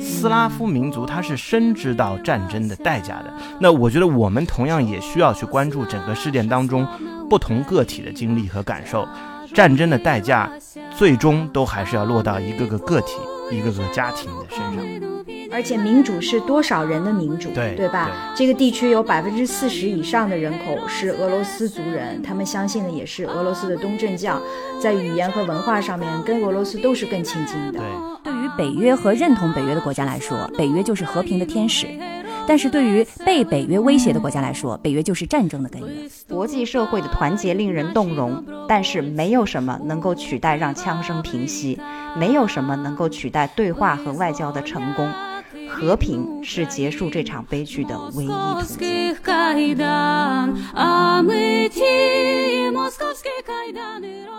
[0.00, 6.86] 斯拉夫民族他是深知到战争的代价的，那我觉得我们同样也需要去关注整个事件当中
[7.28, 9.06] 不同个体的经历和感受。
[9.52, 10.50] 战争的代价
[10.96, 13.12] 最终都还是要落到一个个个体、
[13.52, 15.13] 一个个家庭的身上。
[15.54, 18.10] 而且民主是多少人的民主，对对吧？
[18.34, 24.42] 这个地区有百分之四十以上的人口是俄罗斯族人，他们相信的也是俄罗斯的东正教，
[24.82, 27.78] 在语言和文化上面跟俄罗斯都是更亲近的。
[27.78, 31.86] 对，对于北约和认同北约的国家来说，北约就是和平的天使；
[32.48, 36.10] 但是对于被北约威胁的国家来说，北约就是战争的根源。
[36.28, 41.78] 国际社会的团结令人动容，但是没有什么能够取代让枪声平息，
[42.18, 45.08] 没有什么能够取代对话和外交的成功。
[45.68, 49.14] 和平是结束这场悲剧的唯一途径。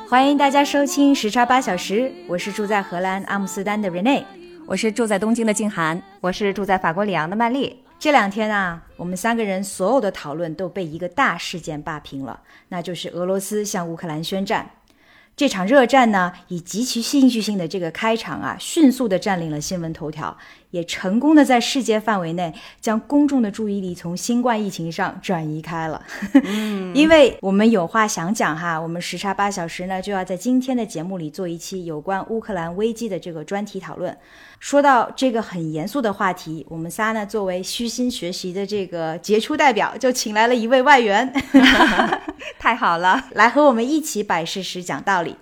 [0.08, 4.24] 欢迎大家收听时差八小时，我是住在荷兰阿姆斯特丹的 Rene，
[4.66, 7.82] 我是住在东京的静涵，我是住在法国里昂的曼丽。
[7.98, 14.70] 这两天啊，我们三个人所有的讨论都被一个大事件霸屏了，那就是俄罗斯向乌克兰宣战。
[15.38, 20.38] 这场热战呢，以极其戏剧性的这个开场啊，迅速的占领了新闻头条，
[20.72, 26.02] 也成功的在世界范围内将公众的注意力从新冠疫情上转移开了。
[26.44, 34.16] 嗯， 因为我们有话想讲哈，我们时差八小时呢，就要在今天的节目里做一期有关乌克兰危机的这个专题讨论。
[34.60, 41.32] 说到这个很严肃的话题，我们仨呢作为虚心学习的这个杰出代表，就请来了一位外援，
[42.58, 45.36] 太好了，来和我们一起摆事实、讲道理。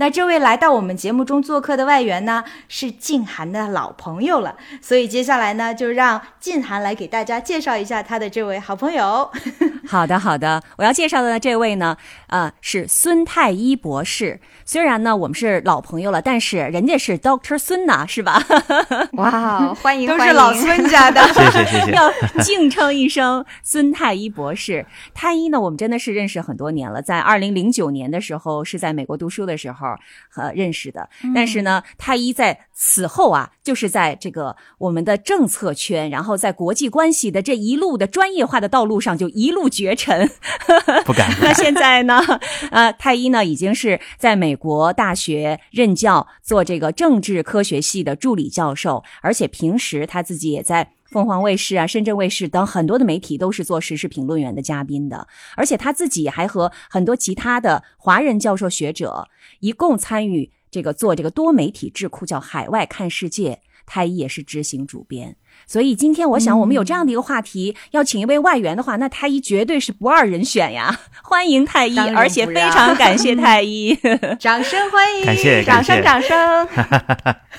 [0.00, 9.28] 那这位来到我们节目中做客的外援呢，是静涵的老朋友了，所以接下来呢，就让静涵来给大家介绍一下他的这位好朋友。
[9.88, 11.96] 好的，好的，我要介绍的这位呢，
[12.28, 14.40] 呃，是孙太医博士。
[14.64, 18.40] 虽然呢，我们是老朋友了，但是人家是 Doctor 孙呐，是吧？
[19.14, 24.86] 哇，欢迎，都是老孙家的，谢 谢谢谢，要敬称一声孙太医博士。
[25.12, 29.87] 太医呢，我们真的是认识很多年了，在二零零九年的时候是在美国读书的时候。
[30.28, 40.28] 和认识的，但是呢，太医在此后啊，就是在这个我们的政策圈，然后在国际关系的这一路的专业化的道路上，就一路绝尘。
[41.04, 41.30] 不敢。
[41.40, 42.20] 那现在呢，
[42.70, 50.92] 呃，太医呢，已经是在美国大学任教，做这个政治科学系的助理教授，而且平时他自己也在。
[51.10, 55.26] 凤凰卫视啊、深圳卫视等很多的媒体都是做时事评论员的嘉宾的，
[55.56, 59.26] 而且他自己还和很多其他的华人教授学者
[59.60, 65.36] 一共参与这个做这个多媒体智库，叫海外看世界，他也是执行主编。
[65.68, 70.98] 所以今天我想，我们有这样的一个话题，要请一位外援的话，那太医绝对是不二人选呀！
[71.22, 73.94] 欢迎太医，而且非常感谢太医，
[74.40, 76.68] 掌声欢迎，感谢，掌声，掌声。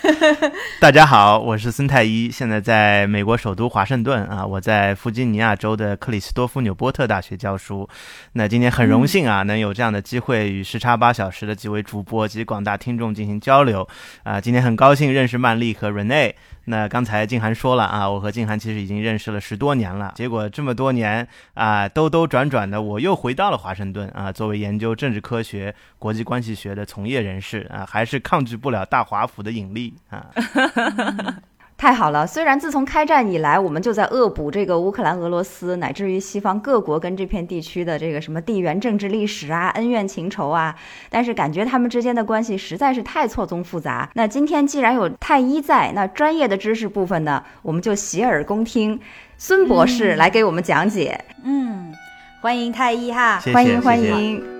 [0.81, 7.87] 大家好，我是孙太医，现在在美国首都华盛顿啊，我在弗吉尼亚州的克里斯多夫纽波特大学教书。
[8.33, 13.87] 那今天很荣幸啊，能有这样的机会与时差八小时的几位主播及广大听众进行交流
[14.23, 16.33] 啊，今天很高兴认识曼丽和 Rene。
[16.69, 20.13] 那刚才静涵说了啊，我和静涵其实已经认识了十多年了。
[20.15, 24.31] 结果这么多年啊，兜兜转转的，我又回到了华盛顿啊。
[24.31, 30.27] 作为研究政治科学、国际关系学的从业人士啊，还是抗拒不了大华府的引力啊。
[31.79, 32.27] 太好了！
[32.27, 40.75] 虽然自从开战以来，我们就在恶补这个乌克兰、俄罗斯，乃至于西方各国跟这片地区的这个什么地缘政治历史啊、恩怨情仇啊，
[41.09, 44.09] 但是感觉他们之间的关系实在是太错综复杂。
[44.13, 48.99] 那今天既然有太医在，那专业的知识部分呢，我们就洗耳恭听
[49.37, 51.17] 孙博士来给我们讲解。
[51.45, 51.93] 嗯，
[52.41, 54.58] 欢迎太医哈，欢迎欢迎。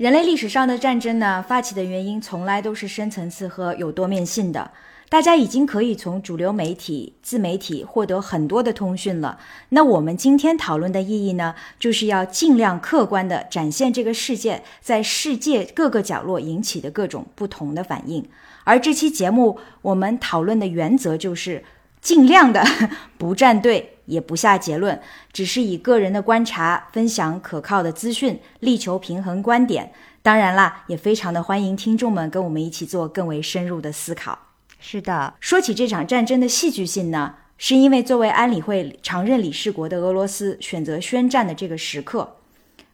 [0.00, 4.70] 人类历史上的战争呢，发起的原因从来都是深层次和有多面性的。
[5.10, 9.38] 大家已经可以从主流媒体、自媒体获得很多的通讯了。
[9.68, 18.26] 那我们今天讨论的意义呢，就是要尽量客观地展现这个事件在世界各个角落引起的各种不同的反应。
[18.64, 21.62] 而这期节目我们讨论的原则就是
[22.00, 22.64] 尽量的
[23.18, 23.96] 不站队。
[24.06, 25.00] 也不下结论，
[25.32, 29.92] 只是以个人的观察分享可靠的资讯，力求平衡观点。
[30.20, 34.36] 当然啦，也非常的欢迎听众们跟我们一起做更为深入的思考。
[34.80, 42.38] 是的，说起这场战争的戏剧性呢，是因为作为安理会常任理事国的俄罗斯选择宣战的这个时刻。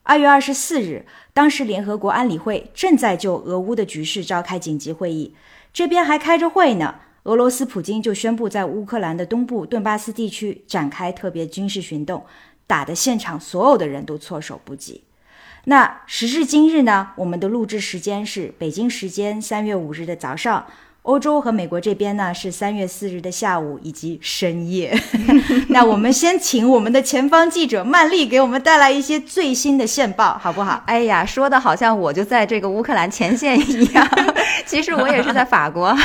[0.02, 5.34] 二月二十四日，当时联合国安理会正在就俄乌的局势召开紧急会议，
[5.72, 6.96] 这边还开着会呢。
[7.26, 12.24] 俄罗斯普京就宣布在乌克兰的东部顿巴斯地区展开特别军事行动，
[12.68, 15.02] 打得现场所有的人都措手不及。
[15.64, 20.64] 那时至今日呢，我们的录制时间是北京时间三月五日的早上。
[21.06, 24.92] 欧洲和美国这边呢是三月四日的下午以及深夜。
[25.70, 30.82] 那我们先请我们的前方记者曼丽给我们带来一些最新的线报，好不好？
[30.86, 34.04] 哎呀，说的好像我就在这个乌克兰前线一样，
[34.66, 35.96] 其实我也是在法国，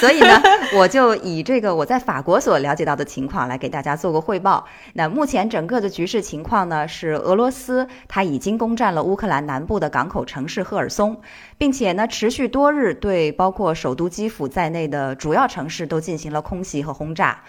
[0.00, 0.42] 所以呢，
[0.74, 4.64] 我就以这个我在法国所了解到的情况来给大家做个汇报。
[4.94, 11.20] 那目前整个的局势情况呢，是俄罗斯它已经攻占了乌克兰南部的港口城市赫尔松。
[11.58, 17.40] 并且呢，持续多日对包括首都基辅在内的主要城市都进行了空袭和轰炸。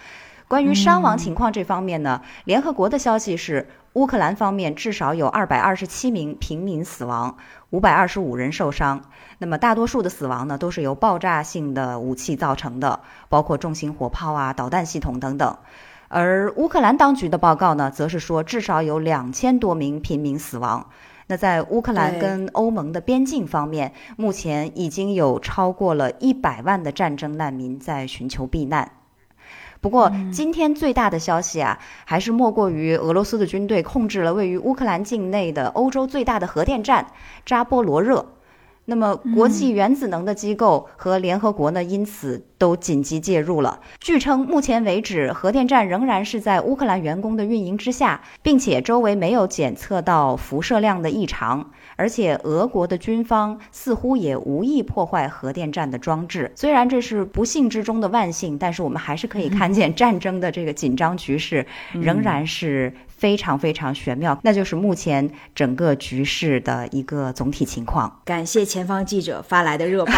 [0.46, 7.36] 关于伤亡情况这方面呢，联合国的消息是，乌克兰方面至少有二百二十七名平民死亡，
[7.70, 9.00] 五百二十五人受伤。
[9.38, 13.00] 那么大多数的死亡呢，都是由爆炸性的武器造成的，
[13.30, 15.56] 包括重型火炮啊、导弹系统等等。
[16.08, 20.86] 而乌克兰当局的报告呢，则是说至少有两千多名平民死亡。
[21.26, 28.90] 那在乌克兰跟欧盟的边境方面，目前已经有超过了一百万的战争难民在寻求避难。
[29.80, 37.06] 不过，今天最大的消息啊，还是莫过于俄罗斯的军队控制了位于乌克兰境内的欧洲最大的核电站
[37.44, 38.26] 扎波罗热。
[38.86, 43.80] 那么，国际原子能的机构和联合国呢，因此都紧急介入了。
[43.98, 51.70] 据称，目前为止，核电站仍然是在乌克兰员工的运营之下，并且周围没有检测到辐射量的异常。
[51.96, 56.52] 而且，俄国的军方似乎也无意破坏核电站的装置。
[56.54, 62.92] 虽然这是不幸之中的万幸，但是我们还是可以看见战争的这个紧张局势仍然是。
[63.24, 68.20] 非常非常玄妙，那就是目前整个局势的一个总体情况。
[68.26, 70.12] 感谢前方记者发来的热报，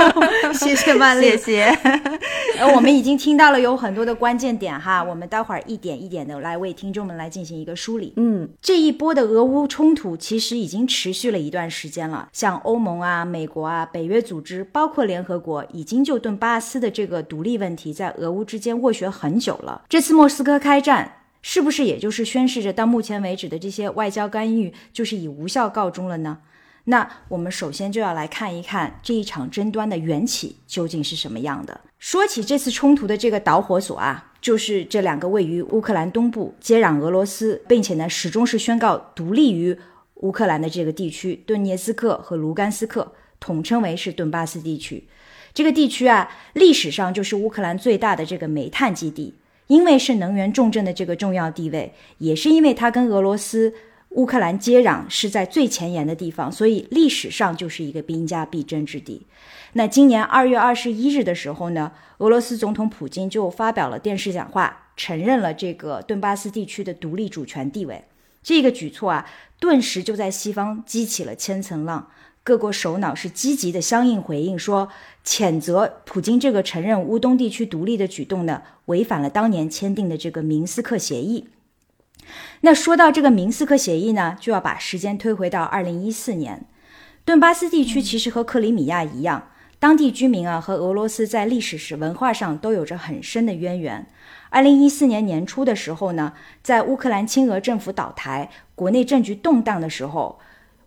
[0.58, 1.64] 谢谢曼丽，谢谢。
[2.58, 8.14] 呃，我们已经听到了有很多的关键点哈，我们待会儿一点一点的来为听众们来进行一个梳理。
[8.16, 19.82] 嗯，这一波的俄乌冲突其实已经持续了一段时间了，像欧盟啊、美国啊、北约组织，包括联合国，已经就顿巴斯的这个独立问题在俄乌之间斡旋很久了。
[19.90, 21.12] 这次莫斯科开战。
[21.48, 26.38] 是不是也就是宣示着到目前为止的这些外交干预就是以无效告终了呢？
[26.86, 31.82] 那我们首先就要来看一看这一场争端的缘起究竟是什么样的。
[32.00, 39.78] 说起这次冲突的这个导火索啊，就是这两个位于乌克兰东部、接壤俄罗斯，并且呢始终是宣告独立于
[40.14, 45.06] 乌克兰的这个地区——顿涅斯克和卢甘斯克，统称为是顿巴斯地区。
[45.54, 49.34] 这个地区啊，历史上就是乌克兰最大的这个煤炭基地。
[49.66, 53.74] 因为是能源重镇的这个重要地位，也是因为它跟俄罗斯、
[54.10, 59.26] 乌克兰接壤，是在最前沿的地方，所以历史上就是一个兵家必争之地。
[59.72, 68.04] 那今年二月二十一日的时候呢，俄罗斯总统普京就发表了电视讲话，承认了这个顿巴斯地区的独立主权地位。
[68.42, 69.28] 这个举措啊，
[69.58, 72.08] 顿时就在西方激起了千层浪。
[72.42, 74.88] 各国首脑是积极的相应回应，说
[75.26, 81.48] 谴责普京这个承认乌东地区独立的举动呢，违反了当年签订的这个明斯克协议。
[82.60, 86.64] 那说到这个明斯克协议呢，就要把时间推回到二零一四年。
[87.24, 94.06] 顿巴斯地区其实和克里米亚一样，当地居民啊和俄罗斯在历史史文化上都有着很深的渊源。
[94.50, 100.38] 二零一四年年初的时候呢，在乌克兰亲俄政府倒台、国内政局动荡的时候。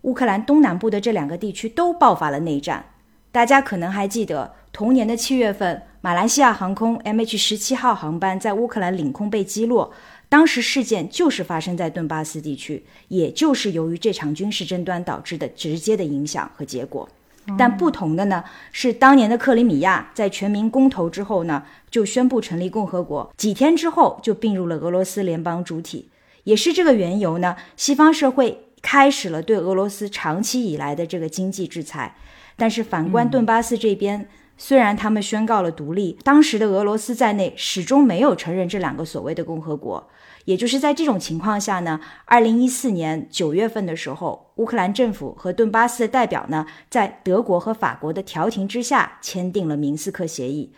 [0.02, 2.86] 乌克兰东南部的这两个地区都爆发了内战，
[3.32, 9.92] 大家可能还记得，同年的七月份，马来西亚航空 MH 十七号航班在乌克兰领空被击落，
[10.28, 17.08] 当时事件就是发生在顿巴斯地区，也就是由于这场军事争端导致的直接的影响和结果。
[17.56, 26.08] 但不同的呢，是当年的克里米亚在全民公投之后呢，就宣布成立共和国，几天之后就并入了俄罗斯联邦主体，
[26.44, 28.64] 也是这个缘由呢，西方社会。
[28.82, 32.16] 开始了对俄罗斯长期以来的这个经济制裁，
[32.60, 40.06] 但是反观顿巴斯这边，虽然他们宣告了独立，当时的俄罗斯在内始终没有承认这两个所谓的共和国。
[40.44, 50.70] 也就是在这种情况下呢，二零一四年九月份的时候，乌克兰政府和顿巴斯的代表呢，在德国和法国的调停之下，签订了明斯克协议。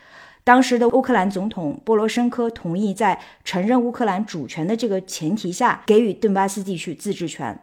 [0.45, 7.61] 当时的乌克兰总统波罗申科同意在承认乌克兰主权的这个前提下，给予顿巴斯地区自治权。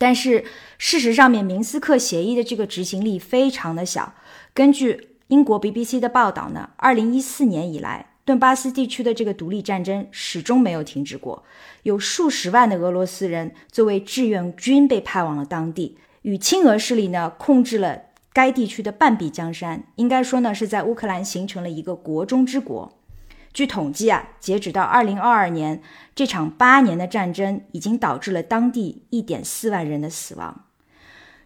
[0.00, 0.46] 但是
[0.78, 4.14] 事实上面，明斯克协议的这个执行力非常的小。
[4.54, 11.44] 根据英国 BBC 的报道呢，二零一四年以来，顿巴斯地区的这个独立战争始终没有停止过，
[11.82, 22.96] 有数十万的俄罗斯人作为志愿军被派往了当地，与亲俄势力呢控制了该地区的半壁江山，应该说呢是在乌克兰形成了一个国中之国。
[23.52, 25.82] 据统计啊，截止到二零二二年，
[26.14, 30.64] 这场八年的战争已经导致了当地一点四万人的死亡。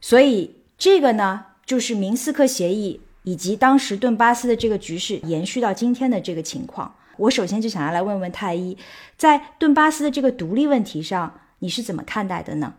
[0.00, 3.00] 所以这个呢，就是明斯克协议。
[3.26, 8.76] 以及当时顿巴斯的这个局势延续到今天的这个情况，我首先就想要来问问太医，
[9.16, 12.75] 在顿巴斯的这个独立问题上，你是怎么看待的呢？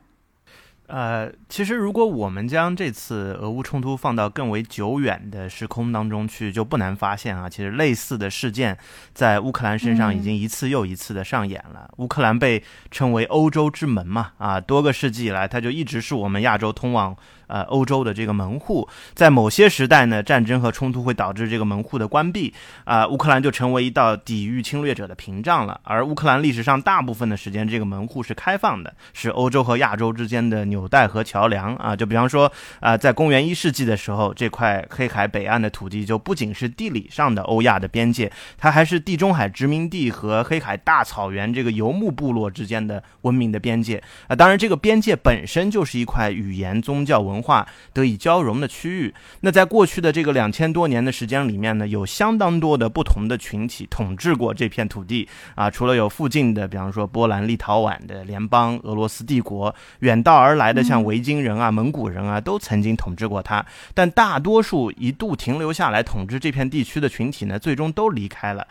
[0.88, 8.77] 呃，其实如果我们将这次俄乌冲突放到更为久远的时空当中去，就不难发现啊，其实类似的事件
[9.13, 11.89] 在乌克兰身上已经一次又一次的上演了。
[11.98, 17.15] 乌克兰被称为欧洲之门嘛，啊，多个世纪以来，它就一直是我们亚洲通往。
[17.48, 25.80] 呃，欧洲的这个门户，在某些时代呢，战争和冲突会导致这个门户的关闭，啊，乌克兰就成为一道抵御侵略者的屏障了。
[25.84, 31.96] 而乌克兰历史上大部分的时间，这个门户是开放的，是欧洲和亚洲之间的纽带和桥梁啊。
[31.96, 44.36] 就比方说，啊，在公元一世纪的时候，这块黑海北岸的土地就不仅是地理上的欧亚的边界，它还是地中海殖民地和黑海大草原这个游牧部落之间的文明的边界啊。
[44.36, 47.35] 当然，这个边界本身就是一块语言、宗教文。
[47.36, 49.13] 文化得以交融的区域。
[49.42, 55.70] 那在过去的这个两千多年的时间里面呢，有相当多的不同的群体统治过这片土地啊。
[55.70, 63.65] 除了有附近的，比方说波兰、立陶宛的联邦、俄罗斯帝国，远道而来的像维京人啊、蒙古人啊，都曾经统治过它。
[63.94, 68.65] 但大多数一度停留下来统治这片地区的群体呢，最终都离开了。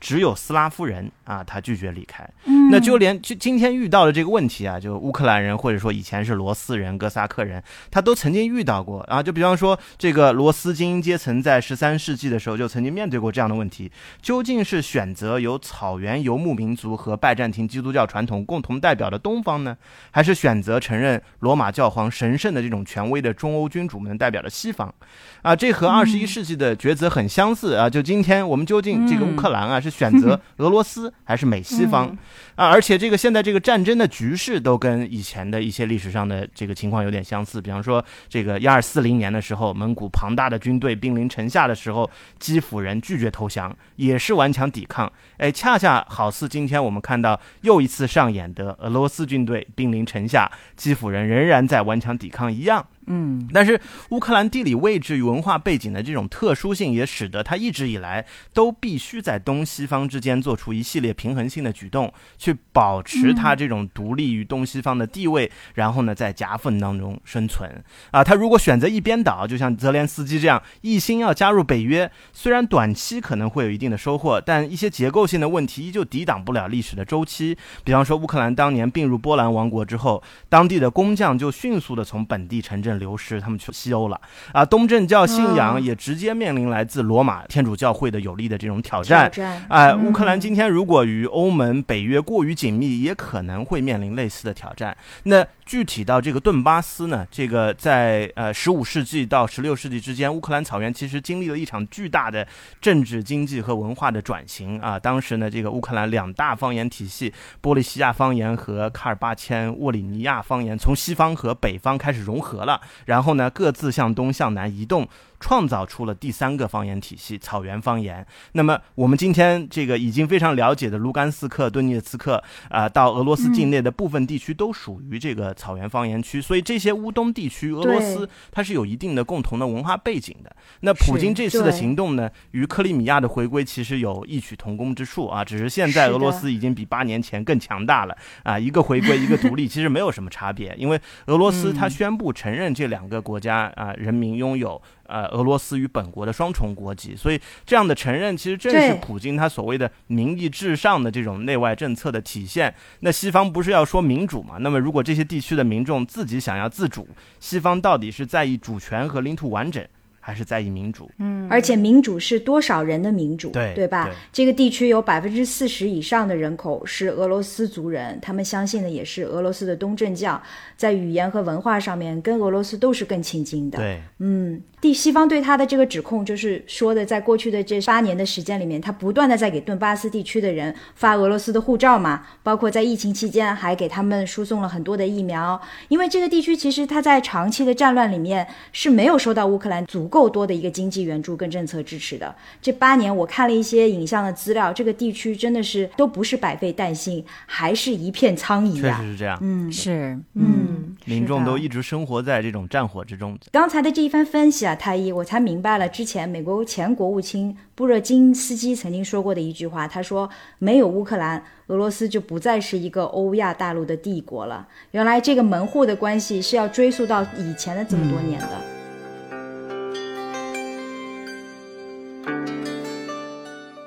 [0.00, 2.28] 只有斯拉夫人啊，他拒绝离开。
[2.70, 9.22] 那就连就今天遇到的这个问题啊，就乌克兰人或者说以前是罗斯人、哥萨克人，他都曾经遇到过啊。
[9.22, 13.90] 就比方说，这个罗斯精英阶层在十三世纪的时候就曾经面对过这样的问题：
[14.22, 19.76] 究竟是选择由草原游牧民族和拜占庭基督教传统共同代表的东方呢，
[20.10, 24.94] 还是选择承认罗马教皇神圣的这种权威的中欧君主们代表的西方？
[25.42, 27.90] 啊，这和二十一世纪的抉择很相似啊。
[27.90, 29.87] 就今天我们究竟这个乌克兰啊是。
[29.90, 32.06] 选择俄罗斯还是美西方
[32.54, 32.68] 啊？
[32.68, 37.60] 而且这个现在这个战争的局势都跟以前的一些历史上的这个情况有点相似。
[37.60, 45.10] 比方说，这个一二四零年的时候，蒙古庞大的军队兵临城下的时候，基辅人拒绝投降，也是顽强抵抗。
[45.38, 52.86] 哎，恰恰好似今天我们看到又一次上演的俄罗斯军队兵临城下，基辅人仍然在顽强抵抗一样。
[53.10, 67.82] 嗯，但是乌克兰地理位置与文化背景的这种特殊性，也使得它一直以来都必须在东西方之间做出一系列平衡性的举动，去保持它这种独立于东西方的地位，然后呢，在夹缝当中生存。
[68.10, 77.56] 啊，他如果选择一边倒，就像泽连斯基这样一心要加入北约，虽然短期可能会有一定的收获，但一些结构性的问题依旧抵挡不了历史的周期。
[77.84, 82.97] 比方说，乌克兰当年并入波兰王国之后，当地的工匠就迅速的从本地城镇。
[82.98, 84.20] 流失，他们去西欧了
[84.52, 84.64] 啊！
[84.64, 89.30] 东正教信仰也直接面临来自罗马天主教会的有力的这种挑战。
[89.68, 94.96] 哎，乌克兰今天如果与欧盟、北约过于紧密，也可能会面临类似的挑战。
[95.22, 97.28] 那具体到这个顿巴斯呢？
[97.30, 102.48] 这个在呃十五世纪到十六世纪之间，乌克兰草原其实经历了一场巨大的
[102.80, 104.98] 政治、经济和文化的转型啊！
[104.98, 112.80] 当时呢，这个乌克兰两大方言体系——波利西亚方言和卡尔巴阡沃里尼亚方言，从西方和北方开始融合了。
[113.04, 115.06] 然后呢，各自向东向南移动。
[115.40, 118.26] 创造出了第三个方言体系——草原方言。
[118.52, 126.40] 那么，我们今天这个已经非常了解的卢甘斯克、顿涅茨克啊，到俄罗斯境内的部分地区都属于这个草原方言区。
[126.40, 130.54] 所以，这些乌东地区，俄罗斯它是有一定的共同的文化背景的。
[130.80, 144.80] 那普京这次的行动呢，与克里米亚的回归其实有异曲同工之处啊，只是现在俄罗斯已经比八年前更强大了啊，一个回归，一个独立，其实没有什么差别，因为俄罗斯它宣布承认这两个国家啊人民拥有。
[145.08, 152.72] 呃，俄罗斯与本国的双重国籍，所以这样的承认其实正是普京他所谓的民意至上的这种内外政策的体现。
[153.00, 154.58] 那西方不是要说民主嘛？
[154.60, 157.08] 那么如果这些地区的民众自己想要自主，
[157.40, 159.82] 西方到底是在意主权和领土完整？
[160.28, 164.10] 还是在意民主，嗯，而且民主是多少人的民主，对对吧？
[164.30, 170.42] 这个地区有百分之四十以上的人口是俄罗斯族人，他们相信的也是俄罗斯的东正教，
[170.76, 173.78] 在语言和文化上面跟俄罗斯都是更亲近的。
[173.78, 185.58] 对，嗯，地西方对他的这个指控就是说的，在过去的这八年的时间里面，他不断的在给顿巴斯地区的人发俄罗斯的护照嘛，包括在疫情期间还给他们输送了很多的疫苗，
[185.88, 190.17] 因为这个地区其实他在长期的战乱里面是没有收到乌克兰足够。
[190.18, 192.34] 够多的一个经济援助跟政策支持的。
[192.60, 199.00] 这八年我看了一些影像的资料，这个地区真的是都不是百废待兴，还是一片苍夷确啊。
[199.00, 199.38] 实是这样。
[199.40, 203.38] 嗯，是，嗯，民众都一一直生活在这种战火之中。
[203.52, 218.77] 刚才的这一番分析啊，太医，我才明白了之前美国前国务卿布热津斯基曾经说过的一句话，他说：“没有乌克兰，俄罗斯就不再是一个欧亚大陆的帝国了。”原来这个门户的关系是要追溯到以前的这么多年的。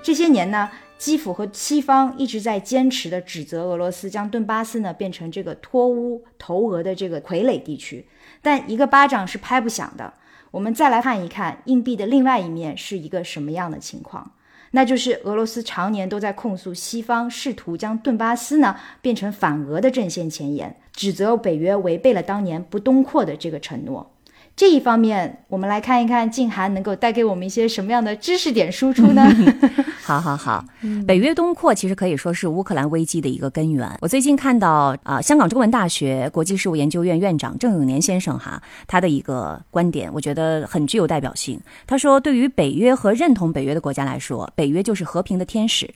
[0.03, 8.07] 这些年呢，基辅和西方一直在坚持的指责俄罗斯将顿巴斯呢变成这个脱乌投俄的这个傀儡地区，
[8.41, 10.13] 但一个巴掌是拍不响的。
[10.49, 14.31] 我们再来看一看硬币的另外一面是一个什么样的情况，
[14.71, 24.11] 那就是俄罗斯常年都在控诉西方试图将顿巴斯呢变成反俄的阵线前沿，指责北约违背了当年不东扩的这个承诺。
[24.55, 29.23] 这一方面，我们来看一看静涵能够带给我们一些什么样的知识点输出呢？
[30.03, 30.63] 好好好，
[31.07, 33.89] 北约东扩其实可以说是乌克兰危机的一个根源。
[34.01, 41.59] 我最近看到啊、香港中文大学国际事务研究院院长郑永年先生哈，他的一个观点，我觉得很具有代表性。
[41.87, 45.89] 他说，对于北约和认同北约的国家来说，北约就是和平的天使。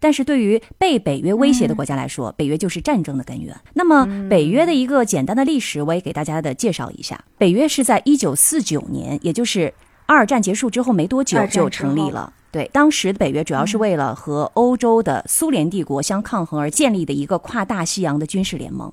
[0.00, 3.56] 但是对于被北约威胁的国家来说，北约就是战争的根源。
[3.74, 7.24] 那么，北约的一个简单的历史，我也给大家的介绍一下。
[7.38, 9.72] 北约是在一九四九年，也就是
[10.06, 12.32] 二战结束之后没多久就成立了。
[12.52, 18.92] 对，当时的北约主要是为了和欧洲的苏联帝国相抗衡而建立的一个跨大西洋的军事联盟。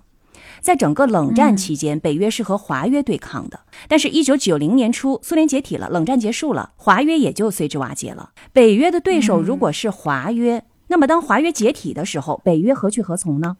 [0.59, 3.59] 在整个冷战期间，北约是和华约对抗的。
[3.87, 8.31] 但是，一九九零年初，苏联解体了，冷战结束了，华约也就随之瓦解了。
[8.53, 13.57] 北约的对手如果是华约，那么当华约解体的时候，北约何去何从呢？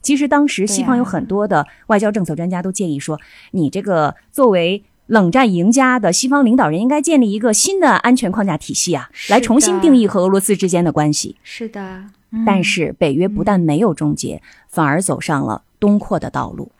[0.00, 3.20] 其实当时西方有很多的外交政策专家都建议说，
[3.50, 11.36] 你这个作为冷战赢家的西方领导人，应该建立一个新的安全框架体系啊，来重新定义和俄罗斯之间的关系。
[11.42, 12.02] 是的，
[12.46, 16.72] 但是北约不但没有终结，反而走上了东扩的道路。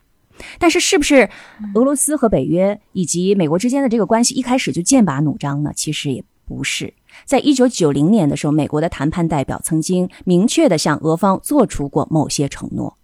[0.59, 1.29] 但是，是不是
[1.75, 5.73] 俄罗斯和北约以及美国之间的这个关系一开始就剑拔弩张呢？
[5.77, 6.95] 其实也不是。
[7.31, 12.99] 在一九九零年的时候，美国的谈判代表曾经明确的向俄方做出过某些承诺，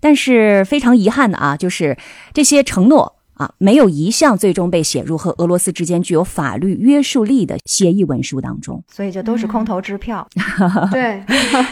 [0.00, 1.96] 但是非常遗憾的啊，就是
[2.34, 8.82] 这些承诺啊，没有一项最终被写入和俄罗斯之间具有法律约束力的协议文书当中。
[8.92, 10.26] 所以这都是空头支票。
[10.90, 11.22] 对，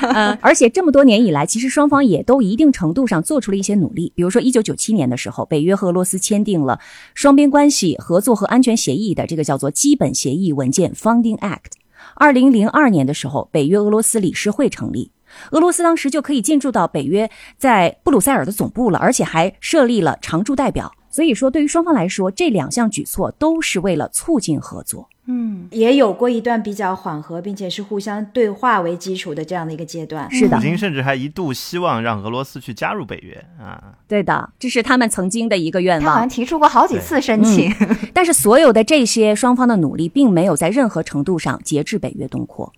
[0.02, 4.12] 呃，而且这么多年以来，其实双方也都一定程度上做出了一些努力。
[4.14, 6.78] 比如说，一九九七年的时候，北约和俄罗斯签订了
[7.14, 11.72] 双边关系合作和安全协议的这个叫做基本协议文件 （Founding Act）。
[12.18, 15.12] 二零零二年的时候，北约俄罗斯理事会成立，
[15.52, 20.92] 俄罗斯当时就可以进驻到北约在布鲁塞尔的总部了，而且还设立了常驻代表。
[21.09, 25.09] 所以说，对于双方来说，这两项举措都是为了促进合作。
[25.30, 30.28] 嗯，也有过一段比较缓和，并且是互相对话为基础的这样的一个阶段。
[30.30, 33.92] 是的普，京甚至还一度希望让俄罗斯去加入北约啊。
[34.08, 36.28] 对的，这是他们曾经的一个愿望他好像。
[36.28, 37.70] 提出过好几次申请。
[38.14, 42.72] 但是所有的这些双方的努力，并没有在任何程度上节制北约东扩。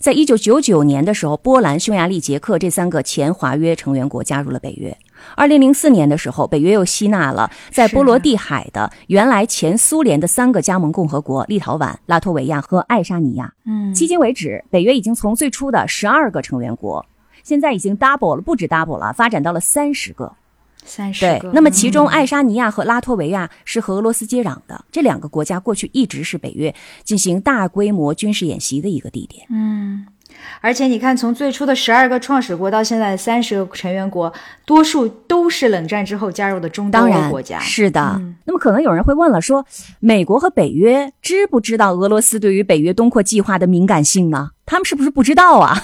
[0.00, 4.96] 在一九九九年的时候，波兰、匈牙利、捷克这三个前华约成员国加入了北约。
[5.34, 13.52] 二零零四年的时候，北约又吸纳了在波罗的海的原来前苏联的三个加盟共和国——立陶宛、拉脱维亚和爱沙尼亚。
[13.64, 17.04] 嗯，迄今为止，北约已经从最初的十二个成员国，
[17.42, 20.34] 现在已经 double 了，不止 double 了，发展到了三十个。
[20.80, 29.46] 对三十个。，那么其中爱沙尼亚和拉脱维亚是和俄罗斯接壤的，这两个国家过去一直是北约进行大规模军事演习的一个地点。
[29.50, 30.06] 嗯，
[30.60, 34.32] 而且你看，从最初的十二个创始国到现在的三十个成员国，
[34.64, 37.58] 多数都是冷战之后加入的中东欧国家。
[37.60, 38.14] 是的。
[38.16, 39.64] 嗯那么可能有人会问了，说
[39.98, 44.50] 美国和北约知不知道俄罗斯对于北约东扩计划的敏感性呢？
[44.64, 45.76] 他们是不是不知道啊？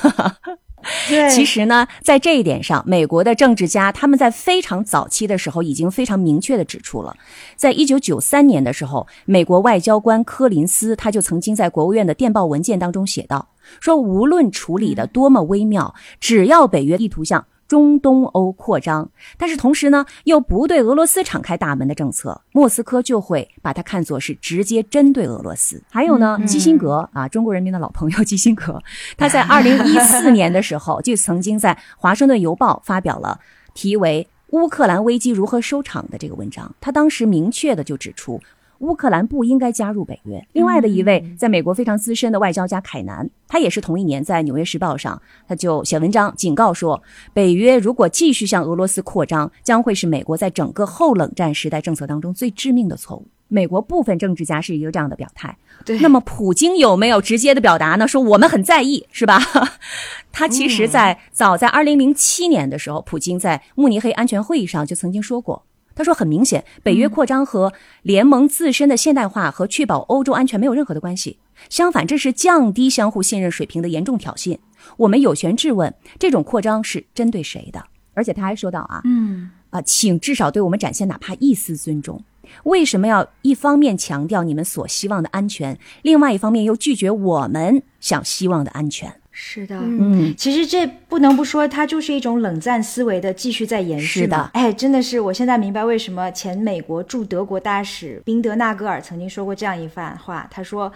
[1.08, 7.14] 对， 其实呢，在这一点上，美国的政治家他们在非常早期的时候已经非常明确的指出了，
[7.56, 13.48] 在一九九三年的时候，美国外交官柯林斯他就曾经在国务院的电报文件当中写道，
[13.80, 25.82] 说无论处理的多么微妙，只要北约意图向中东欧扩张，但是同时呢，又不对俄罗斯敞开大门的政策，莫斯科就会把它看作是直接针对俄罗斯。
[25.90, 28.78] 还有呢，基辛格啊，中国人民的老朋友基辛格，
[29.16, 33.40] 他在二零一四年的时候就曾经在《华盛顿邮报》发表了
[33.72, 36.74] 题为《乌克兰危机如何收场》的这个文章。
[36.78, 38.38] 他当时明确的就指出。
[38.82, 40.44] 乌克兰不应该加入北约。
[40.52, 53.26] 另外的一位在美国非常资深的外交家凯南，他也是同一年在《纽约时报》上，他就写文章警告说，北约如果继续向俄罗斯扩张，将会是美国在整个后冷战时代政策当中最致命的错误。
[53.48, 55.54] 美国部分政治家是一个这样的表态。
[55.84, 58.08] 对，那么普京有没有直接的表达呢？
[58.08, 59.38] 说我们很在意，是吧？
[60.32, 65.62] 他其实，在早在二零零七年的时候，普京在慕尼黑安全会议上就曾经说过，
[65.94, 71.38] 他说很明显，北约扩张和联盟自身的现代化和确保欧洲安全没有任何的关系。
[71.68, 74.58] 相反，这是降低相互信任水平的严重挑衅。
[74.96, 77.84] 我们有权质问，这种扩张是针对谁的？
[78.14, 82.22] 而且他还说到啊，嗯啊，请至少对我们展现哪怕一丝尊重。
[82.64, 89.21] 为什么要一方面强调你们所希望的安全，另外一方面又拒绝我们想希望的安全？
[89.44, 94.36] 是的，嗯，其实这不能不说，它就是一种冷战思维的继续在延续是的。
[94.36, 100.92] 嘛哎，真的是，我现在明白为什么前美国驻德国大使宾德纳格尔曾经说过这样一番话，他说。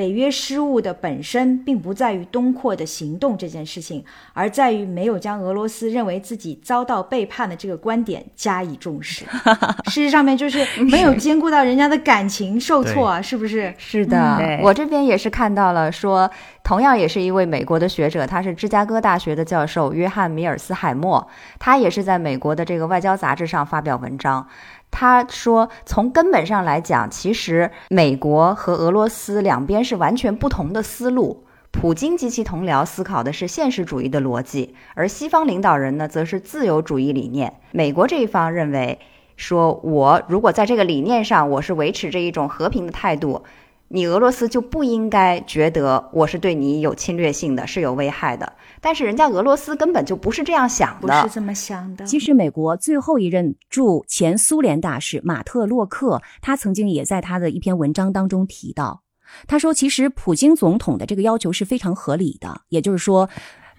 [0.00, 9.26] 北约失误的本身并不在于东扩的行动这件事情，而在于没有将俄罗斯认为自己遭到背叛的这个观点加以重视。
[9.92, 13.74] 事实上面就是没有兼顾到人家的感情受挫啊，是不是？
[13.76, 16.30] 是的，对我这边也是看到了说，
[16.64, 24.46] 同样也是一位美国的学者，他是芝加哥大学的教授约翰米尔斯海默，他也是在美国的这个外交杂志上发表文章。
[24.90, 31.44] 他说，从根本上来讲，其实美国和俄罗斯两边是完全不同的思路。
[31.72, 37.60] 普京及其同僚思考的是现实主义的逻辑，而西方领导人呢，则是自由主义理念。
[37.70, 38.98] 美国这一方认为，
[39.36, 43.44] 说我如果在这个理念上，我是维持着一种和平的态度，
[43.92, 48.52] 你俄罗斯就不应该觉得我是对你有侵略性的，是有危害的。
[48.80, 52.06] 但是人家俄罗斯根本就不是这样想的，不是这么想的。
[52.06, 59.02] 其实，美国最后一任驻前苏联大使马特洛克，他曾经也在他的一篇文章当中提到，
[59.48, 63.28] 他说，其实普京总统的这个要求是非常合理的，也就是说，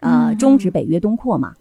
[0.01, 1.53] 呃，终止北约东扩嘛，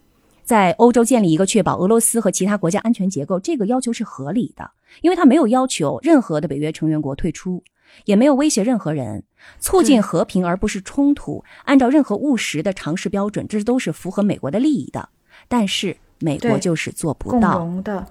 [0.42, 4.68] 在欧洲建立一个确保俄罗斯和其他国家安全结构，这个要求是合理的，
[5.02, 7.62] 因为他没有要求任何的北约成员国退出。
[8.04, 9.24] 也没有威胁任何人，
[9.58, 11.44] 促进和平而不是冲突。
[11.64, 15.08] 按照任何务实的常识标准，这都是符合美国的利益的。
[15.48, 17.58] 但是美国就是做不共到。
[17.58, 18.06] 荣的，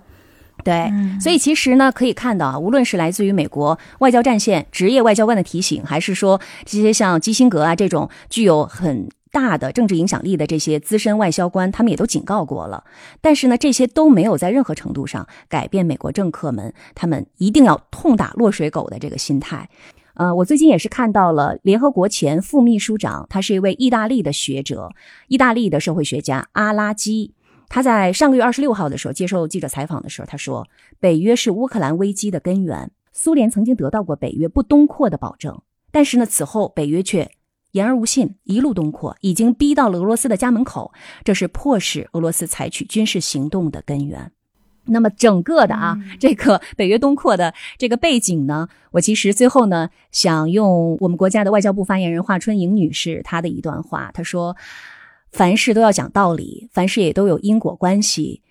[0.64, 12.84] 对，嗯所以其实呢，可以看到啊，无论是来自于美国外交战线职业外交官的提醒，还是说这些像基辛格啊这种具有很大的政治影响力的这些资深外交官，他们也都警告过了。
[13.22, 19.70] 但是呢，这些都没有在任何程度上改变美国政客们他们一定要痛打落水狗的这个心态。
[20.16, 24.90] 呃，我最近也是看到了联合国前副秘书长，他是一位意大利的学者，
[25.28, 27.34] 意大利的社会学家阿拉基。
[27.70, 30.68] 他在上个月二十六号的时候接受记者采访的时候，他说
[31.00, 32.92] ：“北约是乌克兰危机的根源。
[33.14, 35.62] 苏联曾经得到过北约不东扩的保证，
[35.92, 37.30] 但是呢，此后北约却
[37.72, 40.92] 言而无信，一路东扩，已经逼到了俄罗斯的家门口，
[41.24, 44.32] 这是迫使俄罗斯采取军事行动的根源。”
[44.92, 54.58] 那么整个的啊，这个北约东扩的这个背景呢，我其实最后呢，想用我们国家的外交部发言人华春莹女士她的一段话，她说
[55.32, 58.42] ：“凡事都要讲道理，凡事也都有因果关系。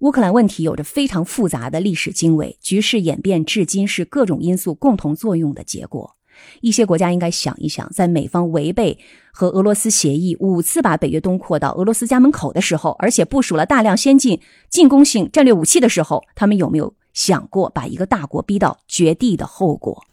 [0.00, 6.17] 乌克兰问题有着非常复杂的历史经纬，局势演变至今是各种因素共同作用的结果。
[6.60, 8.98] 一些国家应该想一想，在美方违背
[9.32, 20.04] 和俄罗斯协议五次把北约东扩到俄罗斯家门口的时候，而且部署了大量先进进攻性战略武器的时候，他们有没有想过把一个大国逼到绝地的后果？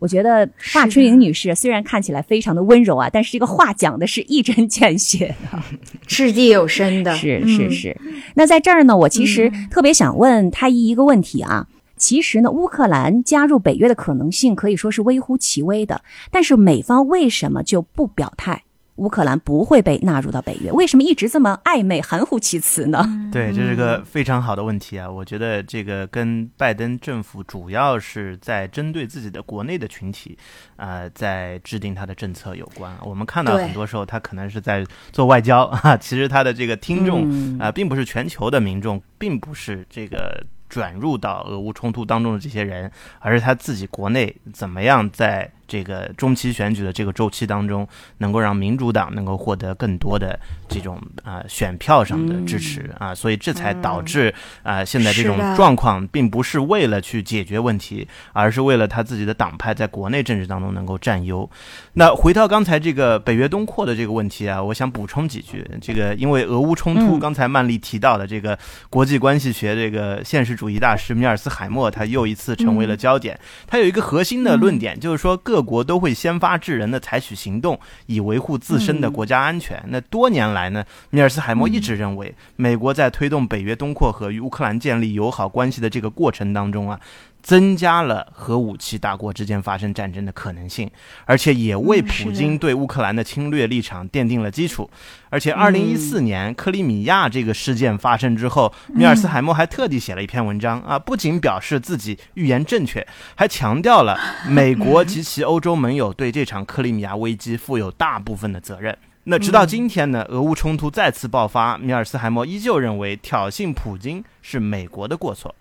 [0.00, 5.58] 我觉得华春莹女士虽然看起来非常的温柔啊，但是这个话讲的是一针见血的。
[6.06, 8.00] 掷地有声的，是是嗯是。
[8.34, 11.66] 那在这儿呢，我其实特别想问太医一个问题啊。
[12.04, 18.62] 其实呢，乌克兰加入北约的可能性可以说是微乎其微的，但是美方为什么就不表态？
[18.96, 23.02] 乌克兰不会被纳入到北约，为什么一直这么暧昧、含糊其辞呢？
[23.32, 25.10] 对，这是个非常好的问题啊！
[25.10, 30.36] 我觉得这个跟拜登政府主要是在针对自己的国内的群体，
[30.76, 32.94] 呃，在制定他的政策有关。
[33.02, 47.84] 我们看到很多时候他可能是在做外交啊， 其实他的这个听众嗯啊、并不是全球的民众，并不是这个转入到俄乌冲突当中的这些人，而是他自己国内怎么样在这个中期选举的这个周期当中，
[48.18, 54.32] 能够让民主党能够获得更多的这种啊、呃选票上的支持啊、所以这才导致
[54.62, 61.50] 啊、现在这种状况，并不是为了去解决问题，而是为了他自己的党派在国内政治当中能够占优。
[61.94, 65.68] 那回到刚才这个北约东扩的这个问题啊，我想补充几句。
[65.82, 68.56] 这个因为俄乌冲突，嗯刚才曼丽提到的这个
[68.88, 73.36] 国际关系学这个现实主义大师米尔斯海默，他又一次成为了焦点。
[73.66, 79.82] 他有一个核心的论点，就是说各国都会先发制人的采取行动，以维护自身的国家安全。
[79.88, 87.00] 那多年来呢，米尔斯海默一直认为，美国在推动北约东扩和与乌克兰建立友好关系的这个过程当中啊。
[87.44, 90.90] 增加了核武器大国之间发生战争的可能性，
[91.26, 94.88] 而且也为普京对乌克兰的侵略立场奠定了基础。
[95.28, 108.96] 而且，二零一四年克里米亚这个事件发生之后，米尔斯海默还特地写了一篇文章啊，不仅表示自己预言正确，还强调了美国及其欧洲盟友对这场克里米亚危机负有大部分的责任。
[109.24, 115.54] 那直到今天呢，俄乌冲突再次爆发，米尔斯海默依旧认为挑衅普京是美国的过错。